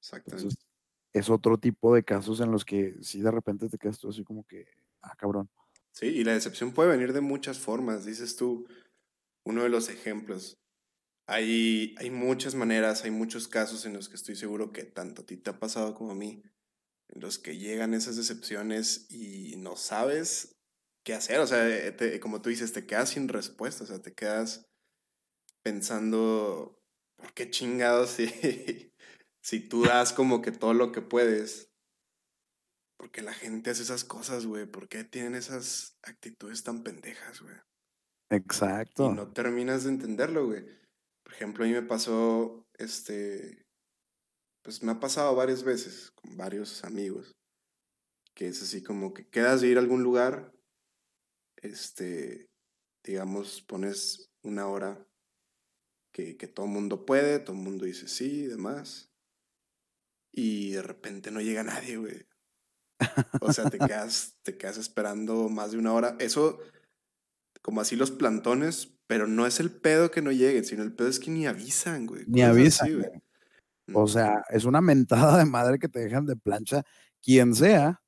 Exactamente. 0.00 0.56
es 1.12 1.30
otro 1.30 1.58
tipo 1.58 1.94
de 1.94 2.02
casos 2.02 2.40
en 2.40 2.50
los 2.50 2.64
que 2.64 2.96
si 3.02 3.20
de 3.20 3.30
repente 3.30 3.68
te 3.68 3.78
quedas 3.78 4.00
tú 4.00 4.08
así 4.08 4.24
como 4.24 4.44
que, 4.44 4.66
ah, 5.02 5.14
cabrón. 5.16 5.48
Sí, 5.92 6.06
y 6.06 6.24
la 6.24 6.32
decepción 6.32 6.72
puede 6.72 6.90
venir 6.90 7.12
de 7.12 7.20
muchas 7.20 7.60
formas, 7.60 8.04
dices 8.04 8.34
tú, 8.34 8.66
uno 9.44 9.62
de 9.62 9.68
los 9.68 9.88
ejemplos. 9.88 10.58
Hay, 11.28 11.94
hay 11.98 12.10
muchas 12.10 12.56
maneras, 12.56 13.04
hay 13.04 13.12
muchos 13.12 13.46
casos 13.46 13.86
en 13.86 13.92
los 13.92 14.08
que 14.08 14.16
estoy 14.16 14.34
seguro 14.34 14.72
que 14.72 14.82
tanto 14.82 15.22
a 15.22 15.26
ti 15.26 15.36
te 15.36 15.50
ha 15.50 15.60
pasado 15.60 15.94
como 15.94 16.10
a 16.10 16.16
mí, 16.16 16.42
en 17.08 17.20
los 17.20 17.38
que 17.38 17.58
llegan 17.58 17.94
esas 17.94 18.16
decepciones 18.16 19.06
y 19.08 19.54
no 19.56 19.76
sabes 19.76 20.59
qué 21.10 21.16
hacer. 21.16 21.40
O 21.40 21.46
sea, 21.46 21.68
eh, 21.68 22.20
como 22.20 22.40
tú 22.40 22.50
dices, 22.50 22.72
te 22.72 22.86
quedas 22.86 23.10
sin 23.10 23.28
respuesta. 23.28 23.82
O 23.82 23.86
sea, 23.86 24.00
te 24.00 24.14
quedas 24.14 24.70
pensando, 25.62 26.80
¿por 27.16 27.34
qué 27.34 27.50
chingados 27.50 28.10
si, 28.10 28.26
si 29.42 29.60
tú 29.60 29.82
das 29.82 30.12
como 30.12 30.40
que 30.40 30.52
todo 30.52 30.72
lo 30.72 30.92
que 30.92 31.02
puedes? 31.02 31.72
Porque 32.96 33.22
la 33.22 33.32
gente 33.32 33.70
hace 33.70 33.82
esas 33.82 34.04
cosas, 34.04 34.46
güey. 34.46 34.66
¿Por 34.66 34.88
qué 34.88 35.02
tienen 35.02 35.34
esas 35.34 35.98
actitudes 36.02 36.62
tan 36.62 36.84
pendejas, 36.84 37.40
güey? 37.40 37.56
Exacto. 38.30 39.10
Y 39.10 39.14
no 39.14 39.32
terminas 39.32 39.82
de 39.84 39.90
entenderlo, 39.90 40.46
güey. 40.46 40.64
Por 41.24 41.32
ejemplo, 41.32 41.64
a 41.64 41.66
mí 41.66 41.72
me 41.72 41.82
pasó, 41.82 42.68
este, 42.78 43.66
pues 44.62 44.82
me 44.84 44.92
ha 44.92 45.00
pasado 45.00 45.34
varias 45.34 45.64
veces 45.64 46.12
con 46.12 46.36
varios 46.36 46.84
amigos, 46.84 47.34
que 48.34 48.46
es 48.46 48.62
así 48.62 48.82
como 48.82 49.12
que 49.12 49.26
quedas 49.28 49.60
de 49.60 49.68
ir 49.68 49.76
a 49.76 49.80
algún 49.80 50.04
lugar 50.04 50.52
este, 51.62 52.50
digamos, 53.04 53.62
pones 53.62 54.32
una 54.42 54.66
hora 54.68 55.06
que, 56.12 56.36
que 56.36 56.48
todo 56.48 56.66
el 56.66 56.72
mundo 56.72 57.06
puede, 57.06 57.38
todo 57.38 57.56
el 57.56 57.62
mundo 57.62 57.84
dice 57.84 58.08
sí 58.08 58.44
y 58.44 58.46
demás, 58.46 59.10
y 60.32 60.72
de 60.72 60.82
repente 60.82 61.30
no 61.30 61.40
llega 61.40 61.62
nadie, 61.62 61.96
güey. 61.96 62.26
O 63.40 63.52
sea, 63.52 63.68
te 63.70 63.78
quedas, 63.78 64.36
te 64.42 64.56
quedas 64.56 64.78
esperando 64.78 65.48
más 65.48 65.72
de 65.72 65.78
una 65.78 65.92
hora. 65.92 66.16
Eso, 66.18 66.58
como 67.62 67.80
así 67.80 67.96
los 67.96 68.10
plantones, 68.10 68.94
pero 69.06 69.26
no 69.26 69.46
es 69.46 69.60
el 69.60 69.70
pedo 69.70 70.10
que 70.10 70.22
no 70.22 70.32
lleguen, 70.32 70.64
sino 70.64 70.82
el 70.82 70.94
pedo 70.94 71.08
es 71.08 71.18
que 71.18 71.30
ni 71.30 71.46
avisan, 71.46 72.06
güey. 72.06 72.24
Ni 72.26 72.42
avisan. 72.42 72.92
güey. 72.94 73.10
O 73.92 74.06
sea, 74.06 74.44
es 74.50 74.64
una 74.64 74.80
mentada 74.80 75.38
de 75.38 75.44
madre 75.44 75.78
que 75.78 75.88
te 75.88 76.00
dejan 76.00 76.26
de 76.26 76.36
plancha 76.36 76.84
quien 77.20 77.54
sea. 77.54 78.00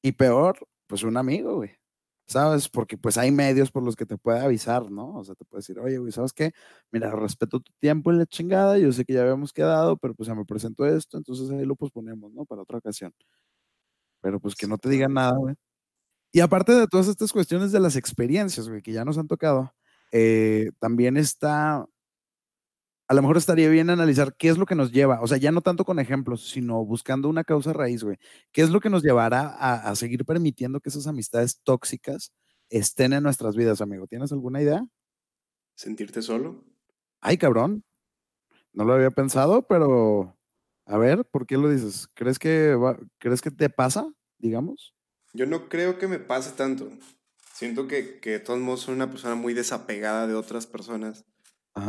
Y 0.00 0.12
peor, 0.12 0.68
pues 0.86 1.02
un 1.02 1.16
amigo, 1.16 1.56
güey. 1.56 1.77
¿Sabes? 2.28 2.68
Porque 2.68 2.98
pues 2.98 3.18
hay 3.18 3.30
medios 3.32 3.70
por 3.72 3.82
los 3.82 3.96
que 3.96 4.06
te 4.06 4.18
puede 4.18 4.40
avisar, 4.40 4.90
¿no? 4.90 5.16
O 5.16 5.24
sea, 5.24 5.34
te 5.34 5.44
puede 5.44 5.60
decir, 5.60 5.78
oye, 5.80 5.98
güey, 5.98 6.12
¿sabes 6.12 6.32
qué? 6.32 6.52
Mira, 6.92 7.10
respeto 7.12 7.60
tu 7.60 7.72
tiempo 7.80 8.10
en 8.12 8.18
la 8.18 8.26
chingada, 8.26 8.78
yo 8.78 8.92
sé 8.92 9.04
que 9.04 9.14
ya 9.14 9.22
habíamos 9.22 9.52
quedado, 9.52 9.96
pero 9.98 10.14
pues 10.14 10.28
ya 10.28 10.34
me 10.34 10.44
presento 10.44 10.86
esto, 10.86 11.16
entonces 11.18 11.50
ahí 11.50 11.64
lo 11.64 11.76
posponemos, 11.76 12.32
¿no? 12.32 12.44
Para 12.46 12.62
otra 12.62 12.78
ocasión. 12.78 13.12
Pero 14.22 14.40
pues 14.40 14.54
que 14.56 14.66
no 14.66 14.78
te 14.78 14.88
digan 14.88 15.14
nada, 15.14 15.36
güey. 15.36 15.54
Y 16.32 16.40
aparte 16.40 16.74
de 16.74 16.86
todas 16.88 17.08
estas 17.08 17.32
cuestiones 17.32 17.72
de 17.72 17.80
las 17.80 17.96
experiencias, 17.96 18.68
güey, 18.68 18.82
que 18.82 18.92
ya 18.92 19.04
nos 19.04 19.18
han 19.18 19.28
tocado, 19.28 19.74
eh, 20.12 20.70
también 20.80 21.16
está 21.16 21.86
a 23.08 23.14
lo 23.14 23.22
mejor 23.22 23.38
estaría 23.38 23.70
bien 23.70 23.88
analizar 23.88 24.36
qué 24.36 24.50
es 24.50 24.58
lo 24.58 24.66
que 24.66 24.74
nos 24.74 24.92
lleva, 24.92 25.20
o 25.22 25.26
sea, 25.26 25.38
ya 25.38 25.50
no 25.50 25.62
tanto 25.62 25.86
con 25.86 25.98
ejemplos, 25.98 26.48
sino 26.50 26.84
buscando 26.84 27.30
una 27.30 27.42
causa 27.42 27.72
raíz, 27.72 28.04
güey. 28.04 28.18
¿Qué 28.52 28.60
es 28.60 28.68
lo 28.68 28.80
que 28.80 28.90
nos 28.90 29.02
llevará 29.02 29.48
a, 29.48 29.94
seguir 29.96 30.26
permitiendo 30.26 30.78
que 30.80 30.90
esas 30.90 31.06
amistades 31.06 31.58
tóxicas 31.64 32.32
estén 32.68 33.14
en 33.14 33.22
nuestras 33.22 33.56
vidas, 33.56 33.80
amigo. 33.80 34.06
¿Tienes 34.06 34.30
alguna 34.30 34.60
idea? 34.60 34.86
¿Sentirte 35.74 36.20
solo? 36.20 36.64
Ay, 37.20 37.38
cabrón. 37.38 37.82
No 38.74 38.84
lo 38.84 38.92
había 38.92 39.10
pensado, 39.10 39.66
pero 39.66 40.36
a 40.84 40.98
ver, 40.98 41.24
¿por 41.24 41.46
qué 41.46 41.56
lo 41.56 41.70
dices? 41.70 42.08
¿Crees 42.14 42.38
que 42.38 42.76
crees 43.18 43.40
que 43.40 43.50
te 43.50 43.70
pasa, 43.70 44.12
digamos? 44.38 44.94
Yo 45.32 45.46
no 45.46 45.68
creo 45.70 45.98
que 45.98 46.08
me 46.08 46.18
pase 46.18 46.52
tanto. 46.52 46.90
Siento 47.54 47.88
que, 47.88 48.20
que 48.20 48.30
de 48.30 48.40
todos 48.40 48.60
modos 48.60 48.80
soy 48.80 48.94
una 48.94 49.10
persona 49.10 49.34
muy 49.34 49.54
desapegada 49.54 50.26
de 50.26 50.34
otras 50.34 50.66
personas. 50.66 51.24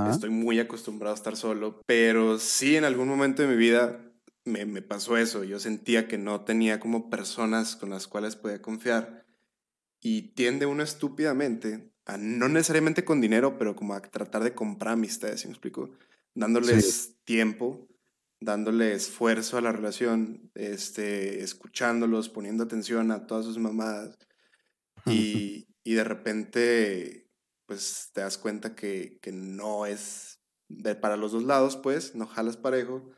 Estoy 0.10 0.30
muy 0.30 0.60
acostumbrado 0.60 1.14
a 1.14 1.18
estar 1.18 1.36
solo, 1.36 1.82
pero 1.86 2.40
sí 2.40 2.76
en 2.76 2.84
algún 2.84 3.08
momento 3.08 3.42
de 3.42 3.48
mi 3.48 3.56
vida 3.56 4.00
me, 4.46 4.66
me, 4.66 4.82
pasó 4.82 5.18
eso. 5.18 5.44
Yo 5.44 5.60
sentía 5.60 6.08
que 6.08 6.18
no 6.18 6.42
tenía 6.42 6.80
como 6.80 7.10
personas 7.10 7.76
con 7.76 7.90
las 7.90 8.08
cuales 8.08 8.36
podía 8.36 8.62
confiar. 8.62 9.26
Y 10.02 10.34
tiende 10.34 10.66
uno 10.66 10.84
estúpidamente, 10.84 11.92
a, 12.06 12.18
no 12.18 12.48
necesariamente 12.48 13.04
con 13.04 13.22
dinero, 13.22 13.58
pero 13.58 13.76
como 13.76 13.94
a 13.94 14.02
tratar 14.02 14.44
de 14.44 14.54
comprar 14.54 14.94
amistades, 14.94 15.46
me 15.46 15.52
explico? 15.52 15.90
Dándoles 16.34 17.18
tiempo, 17.26 17.88
dándole 18.40 18.94
esfuerzo 18.94 19.58
a 19.58 19.62
la 19.62 19.72
relación, 19.72 20.52
este, 20.56 21.44
escuchándolos, 21.44 22.30
poniendo 22.30 22.64
atención 22.64 23.12
a 23.12 23.28
todas 23.28 23.46
sus 23.46 23.58
mamadas. 23.58 24.18
Y, 25.06 25.68
y 25.84 25.94
de 25.94 26.04
repente, 26.04 27.29
pues 27.70 28.10
te 28.14 28.22
das 28.22 28.40
cuenta 28.40 28.74
que, 28.74 29.20
que 29.22 29.32
no 29.32 29.86
es 29.86 30.42
de, 30.70 30.96
para 30.96 31.18
los 31.18 31.34
dos 31.34 31.44
lados, 31.44 31.78
pues, 31.78 32.16
no 32.16 32.26
jalas 32.26 32.58
parejo 32.58 33.12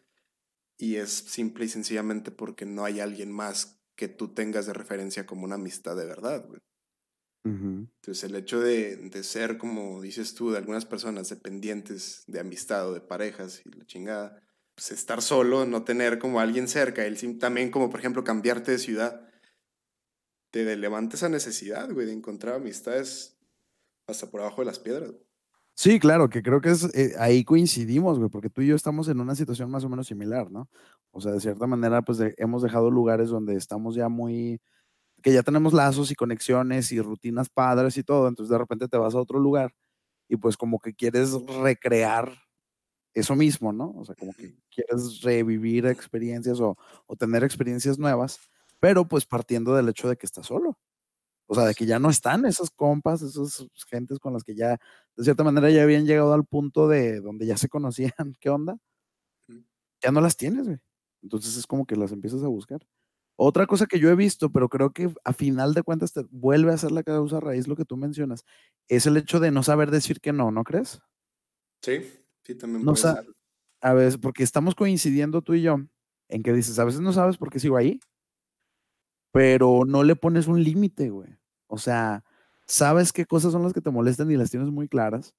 y 0.77 0.97
es 0.97 1.09
simple 1.09 1.63
y 1.63 1.69
sencillamente 1.69 2.31
porque 2.31 2.65
no 2.65 2.83
hay 2.83 2.99
alguien 2.99 3.31
más 3.31 3.81
que 3.95 4.09
tú 4.09 4.33
tengas 4.33 4.65
de 4.65 4.73
referencia 4.73 5.25
como 5.25 5.45
una 5.45 5.55
amistad 5.55 5.95
de 5.95 6.05
verdad, 6.05 6.45
güey. 6.45 6.59
Entonces 7.43 8.25
el 8.25 8.35
hecho 8.35 8.59
de, 8.59 8.97
de, 8.97 9.23
ser, 9.23 9.57
como 9.57 10.01
dices 10.01 10.35
tú, 10.35 10.51
de 10.51 10.57
algunas 10.57 10.85
personas 10.85 11.29
dependientes 11.29 12.23
de 12.27 12.41
amistad 12.41 12.89
o 12.89 12.93
de 12.93 12.99
parejas 12.99 13.61
y 13.65 13.69
la 13.69 13.85
chingada, 13.85 14.43
pues 14.75 14.91
estar 14.91 15.21
solo, 15.21 15.65
no 15.65 15.85
tener 15.85 16.19
como 16.19 16.41
alguien 16.41 16.67
cerca, 16.67 17.05
él 17.05 17.17
también 17.39 17.71
como 17.71 17.89
por 17.89 18.01
ejemplo 18.01 18.25
cambiarte 18.25 18.71
de 18.71 18.79
ciudad, 18.79 19.27
te 20.51 20.75
levanta 20.75 21.15
esa 21.15 21.29
necesidad, 21.29 21.89
güey, 21.89 22.05
de 22.05 22.13
encontrar 22.13 22.55
amistades 22.55 23.40
hasta 24.11 24.29
por 24.29 24.41
abajo 24.41 24.61
de 24.61 24.65
las 24.65 24.79
piedras. 24.79 25.13
Sí, 25.75 25.99
claro, 25.99 26.29
que 26.29 26.43
creo 26.43 26.61
que 26.61 26.69
es 26.69 26.83
eh, 26.95 27.15
ahí 27.17 27.43
coincidimos, 27.43 28.19
güey, 28.19 28.29
porque 28.29 28.49
tú 28.49 28.61
y 28.61 28.67
yo 28.67 28.75
estamos 28.75 29.07
en 29.07 29.19
una 29.19 29.35
situación 29.35 29.71
más 29.71 29.83
o 29.83 29.89
menos 29.89 30.07
similar, 30.07 30.51
¿no? 30.51 30.69
O 31.11 31.21
sea, 31.21 31.31
de 31.31 31.39
cierta 31.39 31.65
manera, 31.65 32.01
pues 32.03 32.19
hemos 32.37 32.61
dejado 32.61 32.91
lugares 32.91 33.29
donde 33.29 33.55
estamos 33.55 33.95
ya 33.95 34.09
muy, 34.09 34.61
que 35.23 35.33
ya 35.33 35.43
tenemos 35.43 35.73
lazos 35.73 36.11
y 36.11 36.15
conexiones 36.15 36.91
y 36.91 37.01
rutinas 37.01 37.49
padres 37.49 37.97
y 37.97 38.03
todo, 38.03 38.27
entonces 38.27 38.51
de 38.51 38.57
repente 38.59 38.87
te 38.87 38.97
vas 38.97 39.15
a 39.15 39.19
otro 39.19 39.39
lugar 39.39 39.73
y 40.29 40.37
pues 40.37 40.57
como 40.57 40.79
que 40.79 40.93
quieres 40.95 41.33
recrear 41.61 42.33
eso 43.13 43.35
mismo, 43.35 43.73
¿no? 43.73 43.91
O 43.97 44.05
sea, 44.05 44.15
como 44.15 44.33
que 44.33 44.55
quieres 44.69 45.21
revivir 45.21 45.85
experiencias 45.87 46.59
o, 46.61 46.77
o 47.07 47.15
tener 47.15 47.43
experiencias 47.43 47.99
nuevas, 47.99 48.39
pero 48.79 49.07
pues 49.07 49.25
partiendo 49.25 49.75
del 49.75 49.89
hecho 49.89 50.09
de 50.09 50.17
que 50.17 50.25
estás 50.25 50.47
solo. 50.47 50.77
O 51.51 51.53
sea, 51.53 51.65
de 51.65 51.75
que 51.75 51.85
ya 51.85 51.99
no 51.99 52.09
están 52.09 52.45
esos 52.45 52.71
compas, 52.71 53.21
esas 53.21 53.67
gentes 53.89 54.19
con 54.19 54.31
las 54.31 54.45
que 54.45 54.55
ya, 54.55 54.77
de 55.17 55.23
cierta 55.25 55.43
manera, 55.43 55.69
ya 55.69 55.83
habían 55.83 56.05
llegado 56.05 56.33
al 56.33 56.45
punto 56.45 56.87
de 56.87 57.19
donde 57.19 57.45
ya 57.45 57.57
se 57.57 57.67
conocían, 57.67 58.13
¿qué 58.39 58.49
onda? 58.49 58.77
Ya 60.01 60.13
no 60.13 60.21
las 60.21 60.37
tienes, 60.37 60.65
güey. 60.65 60.79
Entonces 61.21 61.57
es 61.57 61.67
como 61.67 61.85
que 61.85 61.97
las 61.97 62.13
empiezas 62.13 62.41
a 62.43 62.47
buscar. 62.47 62.79
Otra 63.35 63.67
cosa 63.67 63.85
que 63.85 63.99
yo 63.99 64.09
he 64.09 64.15
visto, 64.15 64.49
pero 64.49 64.69
creo 64.69 64.91
que 64.91 65.13
a 65.25 65.33
final 65.33 65.73
de 65.73 65.83
cuentas 65.83 66.13
te 66.13 66.23
vuelve 66.29 66.71
a 66.71 66.77
ser 66.77 66.93
la 66.93 67.03
causa 67.03 67.41
raíz 67.41 67.67
lo 67.67 67.75
que 67.75 67.83
tú 67.83 67.97
mencionas, 67.97 68.45
es 68.87 69.05
el 69.05 69.17
hecho 69.17 69.41
de 69.41 69.51
no 69.51 69.61
saber 69.61 69.91
decir 69.91 70.21
que 70.21 70.31
no, 70.31 70.51
¿no 70.51 70.63
crees? 70.63 71.01
Sí, 71.83 71.99
sí, 72.45 72.55
también 72.55 72.85
no 72.85 72.93
puede 72.93 73.27
A 73.81 73.93
veces, 73.93 74.17
porque 74.17 74.43
estamos 74.43 74.73
coincidiendo 74.73 75.41
tú 75.41 75.53
y 75.55 75.63
yo 75.63 75.79
en 76.29 76.43
que 76.43 76.53
dices, 76.53 76.79
a 76.79 76.85
veces 76.85 77.01
no 77.01 77.11
sabes 77.11 77.35
por 77.35 77.51
qué 77.51 77.59
sigo 77.59 77.75
ahí, 77.75 77.99
pero 79.33 79.83
no 79.85 80.05
le 80.05 80.15
pones 80.15 80.47
un 80.47 80.63
límite, 80.63 81.09
güey. 81.09 81.40
O 81.71 81.77
sea, 81.77 82.25
sabes 82.67 83.13
qué 83.13 83.25
cosas 83.25 83.53
son 83.53 83.63
las 83.63 83.71
que 83.71 83.79
te 83.79 83.91
molestan 83.91 84.29
y 84.29 84.35
las 84.35 84.51
tienes 84.51 84.69
muy 84.69 84.89
claras. 84.89 85.33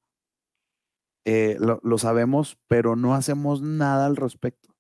Eh, 1.27 1.59
lo, 1.61 1.99
sabemos, 1.99 2.59
pero 2.69 2.97
no 2.97 3.15
hacemos 3.15 3.61
nada 3.61 4.07
al 4.07 4.17
respecto. 4.17 4.75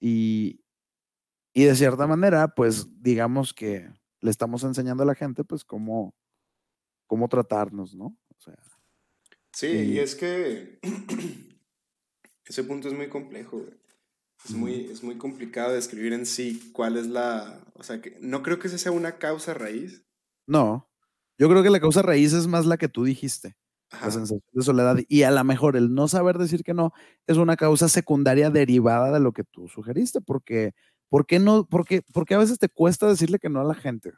Y, 0.00 0.64
y 1.52 1.64
de 1.64 1.76
cierta 1.76 2.06
manera, 2.06 2.54
pues 2.54 2.88
digamos 3.02 3.52
que 3.52 3.92
le 4.22 4.30
estamos 4.30 4.64
enseñando 4.64 5.02
a 5.02 5.06
la 5.06 5.14
gente, 5.14 5.44
pues, 5.44 5.62
cómo, 5.62 6.14
cómo 7.06 7.28
tratarnos, 7.28 7.94
¿no? 7.94 8.06
O 8.06 8.40
sea. 8.40 8.56
Sí, 9.52 9.66
y 9.66 9.98
es 9.98 10.14
que 10.14 10.78
ese 12.46 12.64
punto 12.64 12.88
es 12.88 12.94
muy 12.94 13.10
complejo, 13.10 13.62
Es 14.46 14.52
muy, 14.52 14.86
es 14.86 15.02
muy 15.02 15.18
complicado 15.18 15.74
describir 15.74 16.14
en 16.14 16.24
sí 16.24 16.70
cuál 16.72 16.96
es 16.96 17.08
la. 17.08 17.62
O 17.74 17.82
sea, 17.82 18.00
que 18.00 18.16
no 18.20 18.42
creo 18.42 18.58
que 18.58 18.68
esa 18.68 18.78
sea 18.78 18.92
una 18.92 19.18
causa 19.18 19.52
raíz, 19.52 20.06
no, 20.46 20.90
yo 21.38 21.48
creo 21.48 21.62
que 21.62 21.70
la 21.70 21.80
causa 21.80 22.02
raíz 22.02 22.32
es 22.32 22.46
más 22.46 22.66
la 22.66 22.76
que 22.76 22.88
tú 22.88 23.04
dijiste, 23.04 23.56
la 23.92 24.10
sensación 24.10 24.42
de 24.52 24.62
soledad. 24.62 24.98
Y 25.08 25.22
a 25.22 25.30
lo 25.30 25.42
mejor 25.44 25.76
el 25.76 25.94
no 25.94 26.06
saber 26.08 26.38
decir 26.38 26.62
que 26.62 26.74
no 26.74 26.92
es 27.26 27.36
una 27.36 27.56
causa 27.56 27.88
secundaria 27.88 28.50
derivada 28.50 29.10
de 29.12 29.20
lo 29.20 29.32
que 29.32 29.44
tú 29.44 29.68
sugeriste, 29.68 30.20
porque, 30.20 30.74
¿por 31.08 31.26
qué 31.26 31.38
no? 31.38 31.66
Porque, 31.66 32.02
porque 32.12 32.34
a 32.34 32.38
veces 32.38 32.58
te 32.58 32.68
cuesta 32.68 33.08
decirle 33.08 33.38
que 33.38 33.48
no 33.48 33.60
a 33.60 33.64
la 33.64 33.74
gente. 33.74 34.12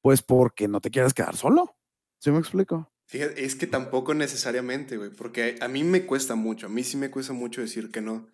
Pues 0.00 0.22
porque 0.22 0.68
no 0.68 0.80
te 0.80 0.90
quieres 0.90 1.14
quedar 1.14 1.36
solo. 1.36 1.76
¿Sí 2.18 2.30
me 2.30 2.38
explico? 2.38 2.92
Fíjate, 3.06 3.44
es 3.44 3.54
que 3.56 3.66
tampoco 3.66 4.14
necesariamente, 4.14 4.96
güey, 4.96 5.10
porque 5.10 5.58
a 5.60 5.68
mí 5.68 5.84
me 5.84 6.06
cuesta 6.06 6.34
mucho, 6.34 6.66
a 6.66 6.70
mí 6.70 6.82
sí 6.82 6.96
me 6.96 7.10
cuesta 7.10 7.32
mucho 7.32 7.60
decir 7.60 7.90
que 7.90 8.00
no. 8.00 8.28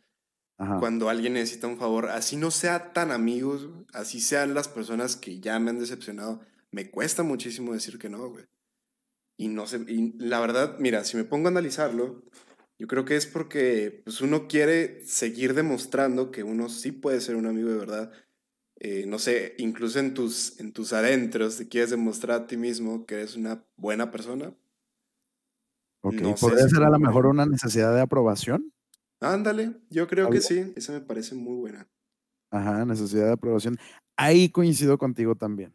Cuando 0.81 1.09
alguien 1.09 1.35
necesita 1.35 1.69
un 1.69 1.79
favor, 1.79 2.09
así 2.09 2.37
no 2.37 2.51
sea 2.51 2.93
tan 2.93 3.13
amigos, 3.13 3.69
así 3.93 4.21
sean 4.21 4.55
las 4.55 4.67
personas 4.67 5.15
que 5.15 5.39
ya 5.39 5.59
me 5.61 5.71
han 5.71 5.79
decepcionado, 5.79 6.41
me 6.73 6.91
cuesta 6.91 7.23
muchísimo 7.23 7.73
decir 7.73 7.99
que 7.99 8.09
no, 8.09 8.29
güey. 8.29 8.45
Y 9.39 9.49
no 9.49 9.67
sé, 9.67 9.85
y 9.87 10.19
la 10.19 10.41
verdad, 10.41 10.77
mira, 10.79 11.05
si 11.05 11.17
me 11.17 11.25
pongo 11.25 11.49
a 11.49 11.51
analizarlo, 11.51 12.25
yo 12.79 12.87
creo 12.87 13.05
que 13.05 13.17
es 13.17 13.27
porque 13.27 14.03
pues, 14.05 14.21
uno 14.21 14.49
quiere 14.49 15.05
seguir 15.05 15.55
demostrando 15.55 16.31
que 16.31 16.43
uno 16.43 16.69
sí 16.69 16.93
puede 16.93 17.21
ser 17.21 17.37
un 17.37 17.47
amigo 17.47 17.71
de 17.71 17.79
verdad. 17.79 18.13
Eh, 18.81 19.05
no 19.07 19.19
sé, 19.19 19.55
incluso 19.59 19.99
en 19.99 20.15
tus, 20.15 20.59
en 20.61 20.73
tus 20.73 20.93
adentros, 20.93 21.57
te 21.57 21.69
quieres 21.69 21.91
demostrar 21.91 22.43
a 22.43 22.47
ti 22.47 22.57
mismo 22.57 23.07
que 23.07 23.17
eres 23.17 23.37
una 23.37 23.65
buena 23.77 24.11
persona. 24.11 24.55
Ok, 26.03 26.15
¿podría 26.41 26.69
ser 26.69 26.83
a 26.85 26.91
lo 26.91 26.99
mejor 26.99 27.27
una 27.27 27.45
necesidad 27.45 27.95
de 27.95 28.01
aprobación? 28.01 28.73
Ándale, 29.21 29.75
yo 29.91 30.07
creo 30.07 30.31
que 30.31 30.41
sí, 30.41 30.73
esa 30.77 30.93
me 30.93 31.01
parece 31.01 31.35
muy 31.35 31.57
buena. 31.57 31.89
Ajá, 32.51 32.85
necesidad 32.85 33.27
de 33.27 33.33
aprobación. 33.33 33.77
Ahí 34.17 34.49
coincido 34.49 34.97
contigo 34.97 35.35
también. 35.35 35.75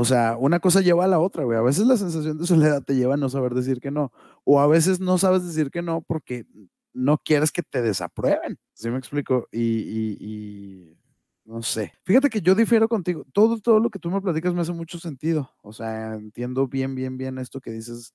O 0.00 0.04
sea, 0.04 0.36
una 0.38 0.60
cosa 0.60 0.80
lleva 0.80 1.06
a 1.06 1.08
la 1.08 1.18
otra, 1.18 1.42
güey. 1.42 1.58
A 1.58 1.60
veces 1.60 1.84
la 1.84 1.96
sensación 1.96 2.38
de 2.38 2.46
soledad 2.46 2.84
te 2.84 2.94
lleva 2.94 3.14
a 3.14 3.16
no 3.16 3.28
saber 3.28 3.52
decir 3.52 3.80
que 3.80 3.90
no. 3.90 4.12
O 4.44 4.60
a 4.60 4.68
veces 4.68 5.00
no 5.00 5.18
sabes 5.18 5.44
decir 5.44 5.72
que 5.72 5.82
no 5.82 6.02
porque 6.02 6.46
no 6.92 7.18
quieres 7.18 7.50
que 7.50 7.64
te 7.64 7.82
desaprueben. 7.82 8.60
¿Sí 8.74 8.90
me 8.90 8.98
explico? 8.98 9.48
Y, 9.50 10.96
no 11.44 11.62
sé. 11.62 11.94
Fíjate 12.04 12.30
que 12.30 12.40
yo 12.40 12.54
difiero 12.54 12.88
contigo. 12.88 13.24
Todo, 13.32 13.58
todo 13.58 13.80
lo 13.80 13.90
que 13.90 13.98
tú 13.98 14.08
me 14.08 14.20
platicas 14.20 14.54
me 14.54 14.60
hace 14.60 14.72
mucho 14.72 15.00
sentido. 15.00 15.50
O 15.62 15.72
sea, 15.72 16.14
entiendo 16.14 16.68
bien, 16.68 16.94
bien, 16.94 17.18
bien 17.18 17.36
esto 17.38 17.60
que 17.60 17.72
dices. 17.72 18.14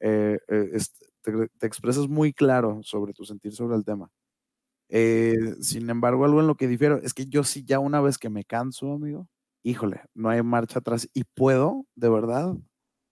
Eh, 0.00 0.38
eh, 0.48 0.78
te, 1.22 1.66
expresas 1.66 2.08
muy 2.08 2.34
claro 2.34 2.80
sobre 2.82 3.14
tu 3.14 3.24
sentir 3.24 3.54
sobre 3.54 3.76
el 3.76 3.86
tema. 3.86 4.10
Eh, 4.90 5.54
sin 5.62 5.88
embargo, 5.88 6.26
algo 6.26 6.40
en 6.40 6.46
lo 6.46 6.56
que 6.56 6.68
difiero 6.68 6.98
es 7.02 7.14
que 7.14 7.24
yo 7.24 7.42
sí 7.42 7.64
ya 7.64 7.78
una 7.78 8.02
vez 8.02 8.18
que 8.18 8.28
me 8.28 8.44
canso, 8.44 8.92
amigo, 8.92 9.30
híjole, 9.62 10.02
no 10.14 10.28
hay 10.30 10.42
marcha 10.42 10.80
atrás 10.80 11.08
y 11.14 11.24
puedo, 11.24 11.86
de 11.96 12.08
verdad, 12.08 12.56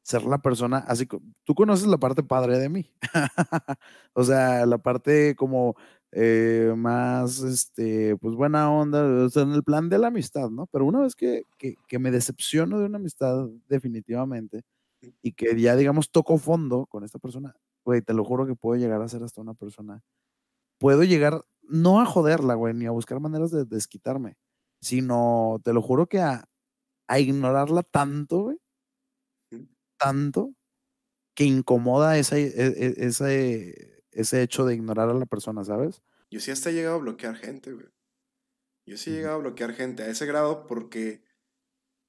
ser 0.03 0.25
la 0.25 0.39
persona, 0.39 0.79
así 0.79 1.07
que 1.07 1.19
tú 1.45 1.55
conoces 1.55 1.87
la 1.87 1.99
parte 1.99 2.23
padre 2.23 2.59
de 2.59 2.69
mí, 2.69 2.91
o 4.15 4.25
sea, 4.25 4.67
la 4.67 4.79
parte 4.79 5.37
como 5.37 5.77
eh, 6.13 6.75
más, 6.77 7.41
este, 7.43 8.17
pues 8.17 8.35
buena 8.35 8.71
onda, 8.71 9.05
o 9.25 9.29
sea, 9.31 9.43
en 9.45 9.53
el 9.53 9.63
plan 9.63 9.89
de 9.89 9.99
la 9.99 10.09
amistad, 10.09 10.51
¿no? 10.51 10.67
Pero 10.67 10.85
una 10.87 11.01
vez 11.01 11.15
que, 11.15 11.45
que, 11.59 11.99
me 11.99 12.11
decepciono 12.11 12.81
de 12.81 12.87
una 12.87 12.99
amistad 12.99 13.49
definitivamente 13.69 14.63
y 15.23 15.33
que 15.33 15.59
ya, 15.61 15.77
digamos, 15.77 16.11
toco 16.11 16.39
fondo 16.39 16.87
con 16.87 17.05
esta 17.05 17.19
persona, 17.19 17.55
güey, 17.85 18.03
te 18.03 18.15
lo 18.15 18.25
juro 18.25 18.47
que 18.47 18.57
puedo 18.57 18.81
llegar 18.81 19.03
a 19.03 19.09
ser 19.09 19.23
hasta 19.23 19.41
una 19.41 19.55
persona, 19.55 20.03
puedo 20.79 21.05
llegar, 21.05 21.45
no 21.63 22.01
a 22.01 22.07
joderla, 22.07 22.55
güey, 22.55 22.75
ni 22.75 22.87
a 22.87 22.91
buscar 22.91 23.21
maneras 23.21 23.51
de 23.53 23.65
desquitarme, 23.65 24.37
sino, 24.81 25.61
te 25.65 25.73
lo 25.73 25.83
juro 25.83 26.07
que 26.07 26.21
a, 26.21 26.45
ignorarla 27.19 27.83
tanto, 27.83 28.43
güey, 28.43 28.59
tanto, 29.99 30.55
que 31.35 31.45
incomoda 31.45 32.19
ese, 32.19 32.47
e, 32.47 32.95
ese, 32.99 34.05
ese 34.13 34.43
hecho 34.43 34.65
de 34.65 34.75
ignorar 34.75 35.09
a 35.11 35.15
la 35.15 35.27
persona, 35.27 35.65
¿sabes? 35.65 36.03
Yo 36.31 36.41
sí 36.41 36.51
hasta 36.51 36.71
he 36.71 36.75
llegado 36.75 36.97
a 36.97 37.01
bloquear 37.01 37.37
gente, 37.37 37.73
güey. 37.73 37.87
Yo 38.87 38.97
sí 38.97 39.11
he 39.11 39.15
llegado 39.15 39.37
a 39.37 39.41
bloquear 39.41 39.73
gente 39.75 40.05
a 40.05 40.09
ese 40.09 40.27
grado 40.27 40.67
porque 40.67 41.23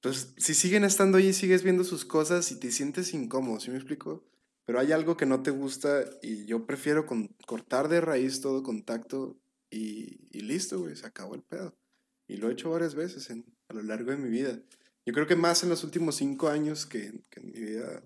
pues 0.00 0.34
si 0.36 0.54
siguen 0.54 0.84
estando 0.84 1.18
ahí, 1.18 1.32
sigues 1.32 1.62
viendo 1.62 1.84
sus 1.84 2.04
cosas 2.04 2.50
y 2.50 2.58
te 2.58 2.72
sientes 2.72 3.14
incómodo, 3.14 3.60
¿sí 3.60 3.70
me 3.70 3.76
explico? 3.76 4.24
Pero 4.64 4.80
hay 4.80 4.90
algo 4.90 5.16
que 5.16 5.26
no 5.26 5.42
te 5.42 5.52
gusta 5.52 6.04
y 6.22 6.44
yo 6.44 6.66
prefiero 6.66 7.06
cortar 7.46 7.88
de 7.88 8.00
raíz 8.00 8.40
todo 8.40 8.62
contacto 8.64 9.40
y, 9.70 10.28
y 10.36 10.40
listo, 10.40 10.80
güey, 10.80 10.96
se 10.96 11.06
acabó 11.06 11.36
el 11.36 11.42
pedo. 11.42 11.76
Y 12.32 12.38
lo 12.38 12.48
he 12.48 12.54
hecho 12.54 12.70
varias 12.70 12.94
veces 12.94 13.30
a 13.30 13.74
lo 13.74 13.82
largo 13.82 14.10
de 14.10 14.16
mi 14.16 14.30
vida. 14.30 14.58
Yo 15.04 15.12
creo 15.12 15.26
que 15.26 15.36
más 15.36 15.62
en 15.64 15.68
los 15.68 15.84
últimos 15.84 16.16
cinco 16.16 16.48
años 16.48 16.86
que, 16.86 17.12
que, 17.28 17.40
en 17.40 17.46
mi 17.46 17.60
vida, 17.60 18.02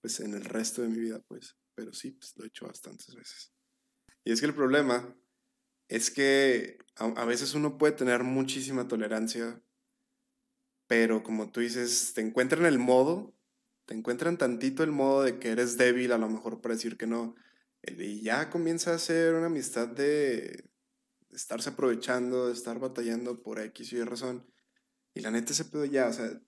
pues 0.00 0.20
en 0.20 0.34
el 0.34 0.44
resto 0.44 0.82
de 0.82 0.88
mi 0.88 1.00
vida, 1.00 1.20
pues. 1.26 1.56
Pero 1.74 1.92
sí, 1.92 2.12
pues 2.12 2.36
lo 2.36 2.44
he 2.44 2.46
hecho 2.46 2.66
bastantes 2.66 3.12
veces. 3.16 3.52
Y 4.22 4.30
es 4.30 4.38
que 4.38 4.46
el 4.46 4.54
problema 4.54 5.16
es 5.88 6.12
que 6.12 6.78
a, 6.94 7.06
a 7.06 7.24
veces 7.24 7.54
uno 7.54 7.76
puede 7.76 7.94
tener 7.94 8.22
muchísima 8.22 8.86
tolerancia, 8.86 9.60
pero 10.86 11.24
como 11.24 11.50
tú 11.50 11.58
dices, 11.58 12.12
te 12.14 12.20
encuentran 12.20 12.66
el 12.66 12.78
modo, 12.78 13.34
te 13.84 13.94
encuentran 13.94 14.38
tantito 14.38 14.84
el 14.84 14.92
modo 14.92 15.24
de 15.24 15.40
que 15.40 15.48
eres 15.48 15.76
débil 15.76 16.12
a 16.12 16.18
lo 16.18 16.28
mejor 16.28 16.60
para 16.60 16.76
decir 16.76 16.96
que 16.96 17.08
no. 17.08 17.34
Y 17.82 18.22
ya 18.22 18.48
comienza 18.48 18.94
a 18.94 18.98
ser 19.00 19.34
una 19.34 19.46
amistad 19.46 19.88
de 19.88 20.68
estarse 21.32 21.70
aprovechando, 21.70 22.46
de 22.46 22.52
estar 22.52 22.78
batallando 22.78 23.42
por 23.42 23.60
X 23.60 23.92
y 23.92 23.96
Y 23.96 24.02
razón. 24.02 24.46
Y 25.14 25.20
la 25.20 25.30
neta 25.30 25.52
ese 25.52 25.64
pedo 25.64 25.84
ya, 25.84 26.08
o 26.08 26.12
sea, 26.12 26.40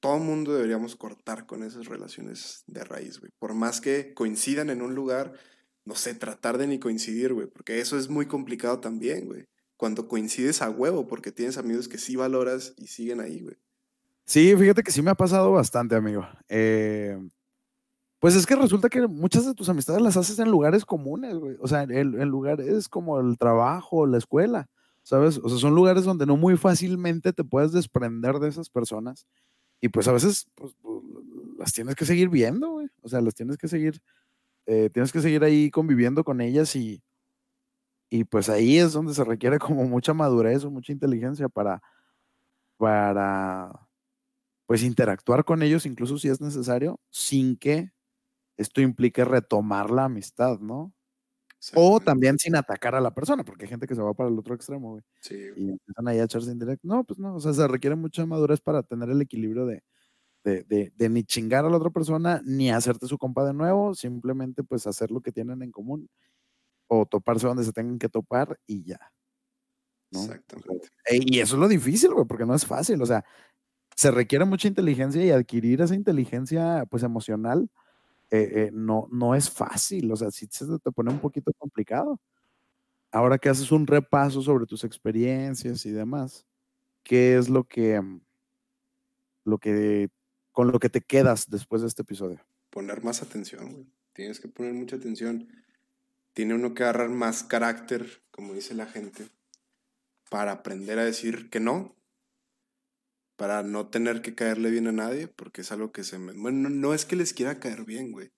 todo 0.00 0.18
mundo 0.18 0.54
deberíamos 0.54 0.96
cortar 0.96 1.46
con 1.46 1.62
esas 1.62 1.86
relaciones 1.86 2.64
de 2.66 2.84
raíz, 2.84 3.20
güey. 3.20 3.32
Por 3.38 3.54
más 3.54 3.80
que 3.80 4.14
coincidan 4.14 4.70
en 4.70 4.82
un 4.82 4.94
lugar, 4.94 5.32
no 5.84 5.94
sé, 5.94 6.14
tratar 6.14 6.58
de 6.58 6.66
ni 6.66 6.78
coincidir, 6.78 7.32
güey, 7.32 7.46
porque 7.46 7.80
eso 7.80 7.98
es 7.98 8.08
muy 8.08 8.26
complicado 8.26 8.80
también, 8.80 9.26
güey. 9.26 9.46
Cuando 9.76 10.08
coincides 10.08 10.62
a 10.62 10.70
huevo, 10.70 11.06
porque 11.06 11.32
tienes 11.32 11.58
amigos 11.58 11.88
que 11.88 11.98
sí 11.98 12.16
valoras 12.16 12.74
y 12.76 12.86
siguen 12.86 13.20
ahí, 13.20 13.40
güey. 13.40 13.56
Sí, 14.24 14.56
fíjate 14.56 14.82
que 14.82 14.90
sí 14.90 15.02
me 15.02 15.10
ha 15.10 15.14
pasado 15.14 15.52
bastante, 15.52 15.94
amigo. 15.94 16.26
Eh, 16.48 17.16
pues 18.20 18.34
es 18.36 18.46
que 18.46 18.56
resulta 18.56 18.88
que 18.88 19.06
muchas 19.06 19.46
de 19.46 19.54
tus 19.54 19.68
amistades 19.68 20.02
las 20.02 20.16
haces 20.16 20.38
en 20.38 20.50
lugares 20.50 20.84
comunes, 20.84 21.36
güey. 21.36 21.56
O 21.60 21.68
sea, 21.68 21.82
en, 21.82 21.92
en 21.92 22.28
lugares 22.28 22.88
como 22.88 23.20
el 23.20 23.38
trabajo, 23.38 24.06
la 24.06 24.18
escuela. 24.18 24.66
¿sabes? 25.06 25.38
O 25.38 25.48
sea, 25.48 25.58
son 25.58 25.74
lugares 25.76 26.02
donde 26.04 26.26
no 26.26 26.36
muy 26.36 26.56
fácilmente 26.56 27.32
te 27.32 27.44
puedes 27.44 27.70
desprender 27.70 28.40
de 28.40 28.48
esas 28.48 28.68
personas 28.70 29.24
y 29.80 29.88
pues 29.88 30.08
a 30.08 30.12
veces 30.12 30.48
pues, 30.56 30.74
pues 30.82 30.96
las 31.58 31.72
tienes 31.72 31.94
que 31.94 32.04
seguir 32.04 32.28
viendo, 32.28 32.70
güey. 32.72 32.88
O 33.02 33.08
sea, 33.08 33.20
las 33.20 33.34
tienes 33.34 33.56
que 33.56 33.68
seguir, 33.68 34.00
eh, 34.66 34.90
tienes 34.92 35.12
que 35.12 35.20
seguir 35.20 35.44
ahí 35.44 35.70
conviviendo 35.70 36.24
con 36.24 36.40
ellas 36.40 36.76
y, 36.76 37.02
y 38.10 38.24
pues 38.24 38.48
ahí 38.48 38.78
es 38.78 38.92
donde 38.92 39.14
se 39.14 39.24
requiere 39.24 39.58
como 39.58 39.84
mucha 39.84 40.14
madurez 40.14 40.64
o 40.64 40.70
mucha 40.70 40.92
inteligencia 40.92 41.48
para, 41.48 41.82
para, 42.78 43.88
pues 44.66 44.82
interactuar 44.82 45.44
con 45.44 45.62
ellos, 45.62 45.86
incluso 45.86 46.18
si 46.18 46.28
es 46.28 46.40
necesario, 46.40 47.00
sin 47.10 47.56
que 47.56 47.92
esto 48.56 48.80
implique 48.80 49.24
retomar 49.24 49.90
la 49.90 50.04
amistad, 50.04 50.58
¿no? 50.60 50.92
O 51.74 52.00
también 52.00 52.38
sin 52.38 52.54
atacar 52.54 52.94
a 52.94 53.00
la 53.00 53.12
persona, 53.14 53.44
porque 53.44 53.64
hay 53.64 53.70
gente 53.70 53.86
que 53.86 53.94
se 53.94 54.02
va 54.02 54.14
para 54.14 54.28
el 54.28 54.38
otro 54.38 54.54
extremo, 54.54 54.90
güey. 54.92 55.02
Sí. 55.20 55.36
Y 55.56 55.70
empiezan 55.70 56.08
ahí 56.08 56.18
a 56.18 56.24
echarse 56.24 56.50
indirecto. 56.50 56.86
No, 56.86 57.02
pues 57.04 57.18
no, 57.18 57.34
o 57.34 57.40
sea, 57.40 57.52
se 57.52 57.66
requiere 57.66 57.96
mucha 57.96 58.24
madurez 58.26 58.60
para 58.60 58.82
tener 58.82 59.10
el 59.10 59.20
equilibrio 59.22 59.66
de, 59.66 59.82
de, 60.44 60.64
de, 60.64 60.92
de, 60.96 61.08
ni 61.08 61.24
chingar 61.24 61.64
a 61.64 61.70
la 61.70 61.78
otra 61.78 61.90
persona, 61.90 62.40
ni 62.44 62.70
hacerte 62.70 63.06
su 63.06 63.18
compa 63.18 63.44
de 63.46 63.54
nuevo, 63.54 63.94
simplemente 63.94 64.62
pues 64.64 64.86
hacer 64.86 65.10
lo 65.10 65.20
que 65.20 65.32
tienen 65.32 65.62
en 65.62 65.72
común 65.72 66.08
o 66.88 67.06
toparse 67.06 67.46
donde 67.46 67.64
se 67.64 67.72
tengan 67.72 67.98
que 67.98 68.08
topar 68.08 68.58
y 68.66 68.84
ya. 68.84 69.00
¿no? 70.12 70.22
Exactamente. 70.22 70.88
Y 71.10 71.40
eso 71.40 71.56
es 71.56 71.60
lo 71.60 71.68
difícil, 71.68 72.12
güey, 72.14 72.26
porque 72.26 72.46
no 72.46 72.54
es 72.54 72.66
fácil, 72.66 73.00
o 73.02 73.06
sea, 73.06 73.24
se 73.96 74.10
requiere 74.10 74.44
mucha 74.44 74.68
inteligencia 74.68 75.24
y 75.24 75.30
adquirir 75.30 75.80
esa 75.80 75.94
inteligencia 75.94 76.86
pues 76.90 77.02
emocional 77.02 77.70
eh, 78.30 78.50
eh, 78.54 78.70
no, 78.72 79.08
no 79.10 79.34
es 79.34 79.50
fácil, 79.50 80.10
o 80.10 80.16
sea, 80.16 80.30
si 80.30 80.46
se 80.50 80.66
te 80.78 80.92
pone 80.92 81.10
un 81.10 81.20
poquito 81.20 81.52
complicado. 81.56 82.20
Ahora 83.12 83.38
que 83.38 83.48
haces 83.48 83.70
un 83.72 83.86
repaso 83.86 84.42
sobre 84.42 84.66
tus 84.66 84.84
experiencias 84.84 85.86
y 85.86 85.92
demás, 85.92 86.44
¿qué 87.04 87.36
es 87.36 87.48
lo 87.48 87.64
que, 87.64 88.00
mm, 88.00 88.20
lo 89.44 89.58
que, 89.58 90.08
con 90.52 90.72
lo 90.72 90.78
que 90.78 90.90
te 90.90 91.00
quedas 91.00 91.48
después 91.48 91.82
de 91.82 91.88
este 91.88 92.02
episodio? 92.02 92.44
Poner 92.70 93.02
más 93.04 93.22
atención. 93.22 93.92
Tienes 94.12 94.40
que 94.40 94.48
poner 94.48 94.74
mucha 94.74 94.96
atención. 94.96 95.48
Tiene 96.32 96.54
uno 96.54 96.74
que 96.74 96.82
agarrar 96.82 97.10
más 97.10 97.44
carácter, 97.44 98.22
como 98.30 98.54
dice 98.54 98.74
la 98.74 98.86
gente, 98.86 99.28
para 100.28 100.52
aprender 100.52 100.98
a 100.98 101.04
decir 101.04 101.48
que 101.48 101.60
no, 101.60 101.95
para 103.36 103.62
no 103.62 103.88
tener 103.88 104.22
que 104.22 104.34
caerle 104.34 104.70
bien 104.70 104.88
a 104.88 104.92
nadie, 104.92 105.28
porque 105.28 105.60
es 105.60 105.70
algo 105.72 105.92
que 105.92 106.04
se 106.04 106.18
me... 106.18 106.32
Bueno, 106.32 106.70
no, 106.70 106.94
es 106.94 107.04
que 107.04 107.16
les 107.16 107.34
quiera 107.34 107.60
caer 107.60 107.84
bien, 107.84 108.12
güey. 108.12 108.32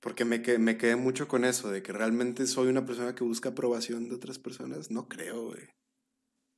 Porque 0.00 0.24
me, 0.24 0.42
quedé, 0.42 0.58
me 0.58 0.76
quedé 0.76 0.96
mucho 0.96 1.28
con 1.28 1.44
eso, 1.44 1.70
de 1.70 1.82
que 1.82 1.92
realmente 1.92 2.46
soy 2.46 2.68
una 2.68 2.84
persona 2.86 3.14
que 3.14 3.24
busca 3.24 3.50
aprobación 3.50 4.08
de 4.08 4.16
otras 4.16 4.38
personas. 4.38 4.90
No 4.90 5.08
creo, 5.08 5.46
güey. 5.46 5.62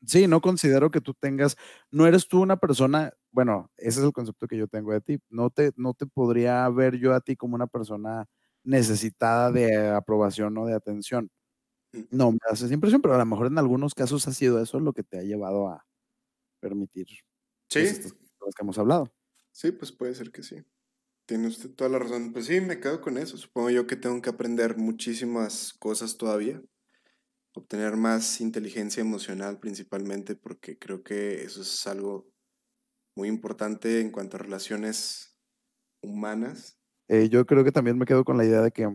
Sí, 0.04 0.28
no 0.28 0.40
considero 0.40 0.90
que 0.90 1.00
tú 1.00 1.14
tengas, 1.14 1.56
no 1.90 2.06
eres 2.06 2.28
tú 2.28 2.42
una 2.42 2.56
persona, 2.58 3.12
bueno, 3.32 3.70
ese 3.76 4.00
es 4.00 4.04
el 4.06 4.12
concepto 4.12 4.46
que 4.46 4.56
yo 4.56 4.68
tengo 4.68 4.92
de 4.92 5.00
ti. 5.00 5.18
No 5.28 5.50
te, 5.50 5.72
no 5.76 5.94
te 5.94 6.06
podría 6.06 6.68
ver 6.68 6.96
yo 6.96 7.12
a 7.14 7.20
ti 7.20 7.34
como 7.34 7.56
una 7.56 7.66
persona 7.66 8.26
necesitada 8.62 9.50
de 9.50 9.88
aprobación 9.88 10.56
o 10.58 10.66
de 10.66 10.74
atención. 10.74 11.30
Mm. 11.92 12.02
No, 12.10 12.32
me 12.32 12.38
haces 12.50 12.72
impresión, 12.72 13.02
pero 13.02 13.14
a 13.14 13.18
lo 13.18 13.26
mejor 13.26 13.48
en 13.48 13.58
algunos 13.58 13.94
casos 13.94 14.28
ha 14.28 14.32
sido 14.32 14.60
eso 14.62 14.80
lo 14.80 14.92
que 14.92 15.02
te 15.02 15.18
ha 15.18 15.22
llevado 15.22 15.68
a, 15.68 15.86
permitir 16.68 17.06
sí. 17.06 17.20
Pues, 17.72 17.92
estas 17.92 18.12
cosas 18.38 18.54
que 18.54 18.62
hemos 18.62 18.78
hablado. 18.78 19.12
Sí, 19.52 19.72
pues 19.72 19.92
puede 19.92 20.14
ser 20.14 20.32
que 20.32 20.42
sí. 20.42 20.56
Tiene 21.26 21.48
usted 21.48 21.70
toda 21.70 21.90
la 21.90 21.98
razón. 21.98 22.32
Pues 22.32 22.46
sí, 22.46 22.60
me 22.60 22.80
quedo 22.80 23.00
con 23.00 23.18
eso. 23.18 23.36
Supongo 23.36 23.70
yo 23.70 23.86
que 23.86 23.96
tengo 23.96 24.20
que 24.20 24.30
aprender 24.30 24.76
muchísimas 24.76 25.74
cosas 25.74 26.16
todavía. 26.16 26.62
Obtener 27.54 27.96
más 27.96 28.40
inteligencia 28.40 29.00
emocional 29.00 29.58
principalmente 29.58 30.34
porque 30.34 30.78
creo 30.78 31.02
que 31.02 31.42
eso 31.42 31.62
es 31.62 31.86
algo 31.86 32.28
muy 33.16 33.28
importante 33.28 34.00
en 34.00 34.10
cuanto 34.10 34.36
a 34.36 34.40
relaciones 34.40 35.38
humanas. 36.02 36.78
Eh, 37.08 37.28
yo 37.28 37.46
creo 37.46 37.64
que 37.64 37.72
también 37.72 37.98
me 37.98 38.04
quedo 38.04 38.24
con 38.24 38.36
la 38.36 38.44
idea 38.44 38.60
de 38.60 38.72
que 38.72 38.88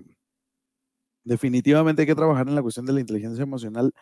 definitivamente 1.23 2.03
hay 2.03 2.07
que 2.07 2.15
trabajar 2.15 2.47
en 2.47 2.55
la 2.55 2.61
cuestión 2.61 2.85
de 2.85 2.93
la 2.93 2.99
inteligencia 2.99 3.43
emocional, 3.43 3.93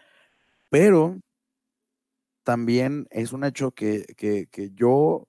pero 0.70 1.20
también 2.50 3.08
es 3.12 3.32
un 3.32 3.43
hecho 3.43 3.70
que, 3.74 4.08
que, 4.18 4.47
que 4.47 4.72
yo, 4.72 5.28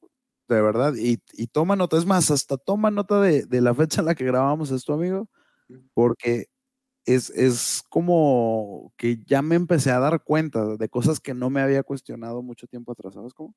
de 0.48 0.62
verdad, 0.62 0.94
y, 0.96 1.18
y, 1.34 1.48
toma 1.48 1.76
nota, 1.76 1.98
es 1.98 2.06
más, 2.06 2.30
hasta 2.30 2.56
toma 2.56 2.90
nota 2.90 3.20
de, 3.20 3.44
de, 3.44 3.60
la 3.60 3.74
fecha 3.74 4.00
en 4.00 4.06
la 4.06 4.14
que 4.14 4.24
grabamos 4.24 4.70
esto, 4.70 4.94
amigo, 4.94 5.28
porque 5.92 6.46
es, 7.04 7.28
es 7.28 7.82
como 7.90 8.94
que 8.96 9.18
ya 9.26 9.42
me 9.42 9.56
empecé 9.56 9.90
a 9.90 10.00
dar 10.00 10.24
cuenta 10.24 10.78
de 10.78 10.88
cosas 10.88 11.20
que 11.20 11.34
no 11.34 11.50
me 11.50 11.60
había 11.60 11.82
cuestionado 11.82 12.40
mucho 12.40 12.66
tiempo 12.66 12.92
atrás, 12.92 13.12
¿sabes 13.12 13.34
cómo? 13.34 13.54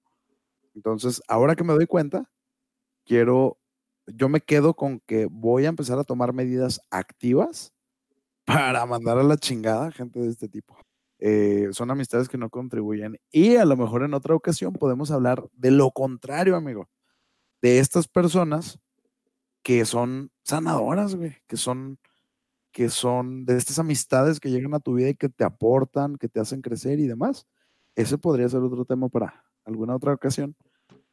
Entonces, 0.75 1.21
ahora 1.29 1.55
que 1.55 1.63
me 1.63 1.71
doy 1.71 1.87
cuenta, 1.87 2.29
quiero, 3.05 3.59
yo 4.07 4.27
me 4.27 4.41
quedo 4.41 4.73
con 4.73 4.99
que 4.99 5.25
voy 5.31 5.67
a 5.67 5.69
empezar 5.69 5.99
a 5.99 6.03
tomar 6.03 6.33
medidas 6.33 6.81
activas 6.91 7.71
para 8.43 8.85
mandar 8.85 9.19
a 9.19 9.23
la 9.23 9.37
chingada 9.37 9.89
gente 9.89 10.19
de 10.19 10.27
este 10.27 10.49
tipo. 10.49 10.77
Eh, 11.25 11.69
son 11.71 11.89
amistades 11.89 12.27
que 12.27 12.37
no 12.37 12.49
contribuyen. 12.49 13.17
Y 13.31 13.55
a 13.55 13.63
lo 13.63 13.77
mejor 13.77 14.03
en 14.03 14.13
otra 14.13 14.35
ocasión 14.35 14.73
podemos 14.73 15.09
hablar 15.09 15.47
de 15.53 15.71
lo 15.71 15.89
contrario, 15.91 16.57
amigo, 16.57 16.89
de 17.61 17.79
estas 17.79 18.09
personas 18.09 18.77
que 19.63 19.85
son 19.85 20.31
sanadoras, 20.43 21.15
güey, 21.15 21.37
que 21.47 21.55
son, 21.55 21.97
que 22.73 22.89
son 22.89 23.45
de 23.45 23.55
estas 23.57 23.79
amistades 23.79 24.41
que 24.41 24.51
llegan 24.51 24.73
a 24.73 24.81
tu 24.81 24.95
vida 24.95 25.09
y 25.09 25.15
que 25.15 25.29
te 25.29 25.45
aportan, 25.45 26.17
que 26.17 26.27
te 26.27 26.41
hacen 26.41 26.61
crecer 26.61 26.99
y 26.99 27.07
demás. 27.07 27.47
Ese 27.95 28.17
podría 28.17 28.49
ser 28.49 28.59
otro 28.61 28.83
tema 28.83 29.07
para 29.07 29.45
alguna 29.63 29.95
otra 29.95 30.13
ocasión. 30.13 30.57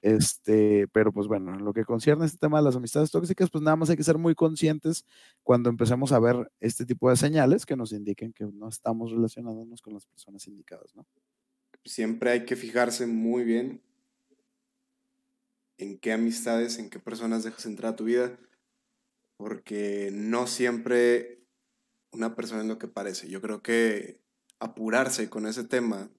Este, 0.03 0.89
pero 0.89 1.13
pues 1.13 1.27
bueno, 1.27 1.59
lo 1.59 1.75
que 1.75 1.85
concierne 1.85 2.25
a 2.25 2.27
este 2.27 2.39
tema 2.39 2.59
de 2.59 2.65
las 2.65 2.77
amistades 2.77 3.11
tóxicas, 3.11 3.51
pues 3.51 3.63
nada 3.63 3.77
más 3.77 3.91
hay 3.91 3.97
que 3.97 4.03
ser 4.03 4.17
muy 4.17 4.35
conscientes 4.35 5.05
cuando 5.43 5.69
empecemos 5.69 6.13
a 6.13 6.19
ver 6.19 6.51
este 6.61 6.87
tipo 6.87 7.11
de 7.11 7.17
señales 7.17 7.67
que 7.67 7.77
nos 7.77 7.93
indiquen 7.93 8.33
que 8.33 8.45
no 8.47 8.69
estamos 8.69 9.13
relacionándonos 9.13 9.83
con 9.83 9.93
las 9.93 10.07
personas 10.07 10.47
indicadas, 10.47 10.95
¿no? 10.95 11.07
Siempre 11.85 12.31
hay 12.31 12.45
que 12.45 12.57
fijarse 12.57 13.07
muy 13.07 13.45
bien 13.45 13.83
en 15.77 15.99
qué 15.99 16.13
amistades, 16.13 16.79
en 16.79 16.91
qué 16.91 16.99
personas 16.99 17.43
dejas 17.45 17.67
entrar 17.67 17.93
a 17.93 17.97
tu 17.97 18.05
vida, 18.05 18.39
porque 19.37 20.11
no 20.13 20.47
siempre 20.47 21.43
una 22.13 22.35
persona 22.35 22.63
es 22.63 22.69
lo 22.69 22.79
que 22.79 22.89
parece. 22.89 23.29
Yo 23.29 23.41
creo 23.41 23.63
que 23.63 24.21
apurarse 24.59 25.31
con 25.31 25.47
ese 25.47 25.65
tema 25.65 26.11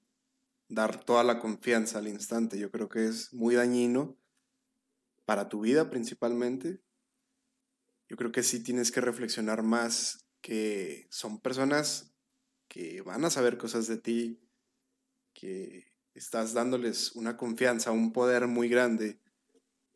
dar 0.72 1.04
toda 1.04 1.24
la 1.24 1.40
confianza 1.40 2.00
al 2.00 2.08
instante. 2.08 2.58
Yo 2.58 2.72
creo 2.72 2.88
que 2.88 3.06
es 3.06 3.34
muy 3.34 3.56
dañino 3.56 4.18
para 5.26 5.50
tu 5.50 5.62
vida 5.62 5.90
principalmente. 5.90 6.82
Yo 8.08 8.18
creo 8.18 8.32
que 8.32 8.44
sí 8.44 8.64
tienes 8.64 8.92
que 8.92 9.02
reflexionar 9.02 9.64
más 9.64 10.26
que 10.42 11.08
son 11.10 11.40
personas 11.40 12.16
que 12.68 13.02
van 13.02 13.26
a 13.26 13.30
saber 13.30 13.58
cosas 13.58 13.88
de 13.88 13.98
ti, 13.98 14.40
que 15.34 15.92
estás 16.14 16.54
dándoles 16.54 17.16
una 17.16 17.36
confianza, 17.36 17.92
un 17.92 18.14
poder 18.14 18.48
muy 18.48 18.70
grande 18.70 19.20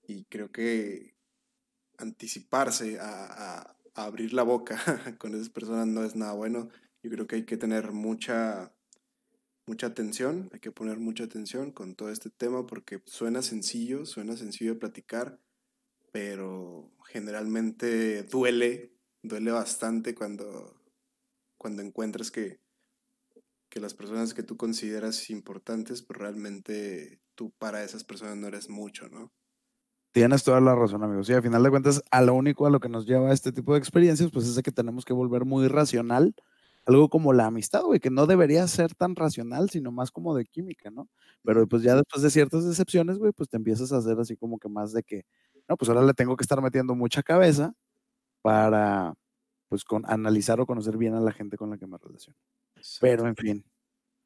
y 0.08 0.26
creo 0.26 0.52
que 0.52 1.16
anticiparse 1.98 3.00
a, 3.00 3.72
abrir 3.98 4.34
la 4.34 4.44
boca 4.44 4.76
con 5.18 5.34
esas 5.36 5.48
personas 5.48 5.88
no 5.88 6.04
es 6.04 6.18
nada 6.18 6.34
bueno. 6.34 6.68
Yo 7.02 7.10
creo 7.10 7.28
que 7.28 7.38
hay 7.38 7.46
que 7.46 7.56
tener 7.56 7.94
mucha, 7.94 8.75
mucha 9.68 9.88
atención, 9.88 10.50
hay 10.54 10.60
que 10.60 10.72
poner 10.72 11.00
mucha 11.00 11.24
atención 11.24 11.72
con 11.72 11.96
todo 11.96 12.10
este 12.10 12.30
tema 12.30 12.66
porque 12.68 13.02
suena 13.06 13.42
sencillo, 13.42 14.06
suena 14.06 14.38
sencillo 14.38 14.74
de 14.74 14.80
platicar, 14.80 15.40
pero 16.12 16.92
generalmente 17.06 18.24
duele, 18.24 18.94
duele 19.24 19.52
bastante 19.52 20.16
cuando, 20.16 20.82
cuando 21.58 21.82
encuentras 21.82 22.32
que, 22.32 22.62
que 23.70 23.80
las 23.80 23.94
personas 23.94 24.34
que 24.34 24.44
tú 24.44 24.58
consideras 24.58 25.30
importantes, 25.30 26.02
pues 26.02 26.20
realmente 26.20 27.22
tú 27.36 27.52
para 27.58 27.84
esas 27.84 28.04
personas 28.04 28.38
no 28.38 28.48
eres 28.48 28.70
mucho, 28.70 29.10
¿no? 29.10 29.34
Tienes 30.14 30.46
toda 30.46 30.62
la 30.62 30.74
razón, 30.74 31.04
amigo. 31.04 31.26
Sí, 31.26 31.34
a 31.34 31.42
final 31.42 31.62
de 31.62 31.70
cuentas, 31.70 32.02
a 32.10 32.22
lo 32.22 32.36
único 32.36 32.66
a 32.66 32.70
lo 32.70 32.80
que 32.80 32.88
nos 32.88 33.06
lleva 33.06 33.34
este 33.34 33.52
tipo 33.52 33.74
de 33.74 33.80
experiencias, 33.80 34.32
pues 34.32 34.48
es 34.48 34.56
de 34.56 34.64
que 34.64 34.72
tenemos 34.72 35.04
que 35.04 35.12
volver 35.12 35.44
muy 35.44 35.68
racional, 35.68 36.34
algo 36.86 37.10
como 37.10 37.34
la 37.34 37.48
amistad, 37.48 37.84
güey, 37.84 38.00
que 38.00 38.10
no 38.10 38.28
debería 38.28 38.68
ser 38.68 38.94
tan 38.94 39.16
racional, 39.16 39.70
sino 39.70 39.92
más 39.92 40.12
como 40.12 40.36
de 40.36 40.46
química, 40.46 40.92
¿no? 40.92 41.10
Pero 41.44 41.68
pues 41.68 41.82
ya 41.84 41.96
después 41.96 42.22
de 42.22 42.30
ciertas 42.30 42.66
decepciones, 42.66 43.18
güey, 43.18 43.32
pues 43.32 43.50
te 43.50 43.58
empiezas 43.58 43.92
a 43.92 43.98
hacer 43.98 44.20
así 44.20 44.36
como 44.36 44.60
que 44.60 44.70
más 44.70 44.94
de 44.94 45.04
que, 45.04 45.26
no, 45.68 45.78
pues 45.78 45.90
ahora 45.90 46.04
le 46.04 46.14
tengo 46.14 46.36
que 46.36 46.44
estar 46.44 46.62
metiendo 46.62 46.96
mucha 46.96 47.24
cabeza 47.24 47.74
para, 48.42 49.16
pues, 49.70 49.84
con, 49.84 50.04
analizar 50.06 50.60
o 50.62 50.66
conocer 50.68 50.98
bien 50.98 51.16
a 51.16 51.20
la 51.22 51.32
gente 51.32 51.58
con 51.58 51.70
la 51.72 51.78
que 51.78 51.88
me 51.88 51.98
relaciono. 51.98 52.38
Pero, 53.02 53.28
en 53.28 53.36
fin, 53.36 53.66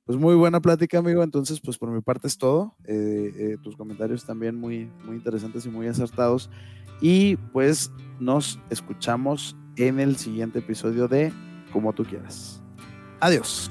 pues 0.05 0.19
muy 0.19 0.35
buena 0.35 0.59
plática, 0.59 0.97
amigo. 0.97 1.23
Entonces, 1.23 1.61
pues 1.61 1.77
por 1.77 1.91
mi 1.91 2.01
parte 2.01 2.27
es 2.27 2.37
todo. 2.37 2.75
Eh, 2.85 3.31
eh, 3.35 3.57
tus 3.61 3.77
comentarios 3.77 4.25
también 4.25 4.55
muy, 4.55 4.91
muy 5.05 5.15
interesantes 5.15 5.65
y 5.65 5.69
muy 5.69 5.87
acertados. 5.87 6.49
Y 6.99 7.37
pues 7.53 7.91
nos 8.19 8.59
escuchamos 8.69 9.55
en 9.77 9.99
el 9.99 10.17
siguiente 10.17 10.59
episodio 10.59 11.07
de 11.07 11.31
Como 11.71 11.93
tú 11.93 12.03
quieras. 12.03 12.61
Adiós. 13.19 13.69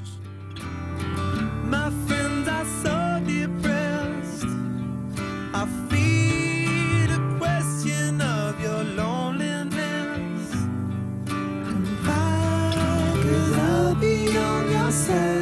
say 15.09 15.38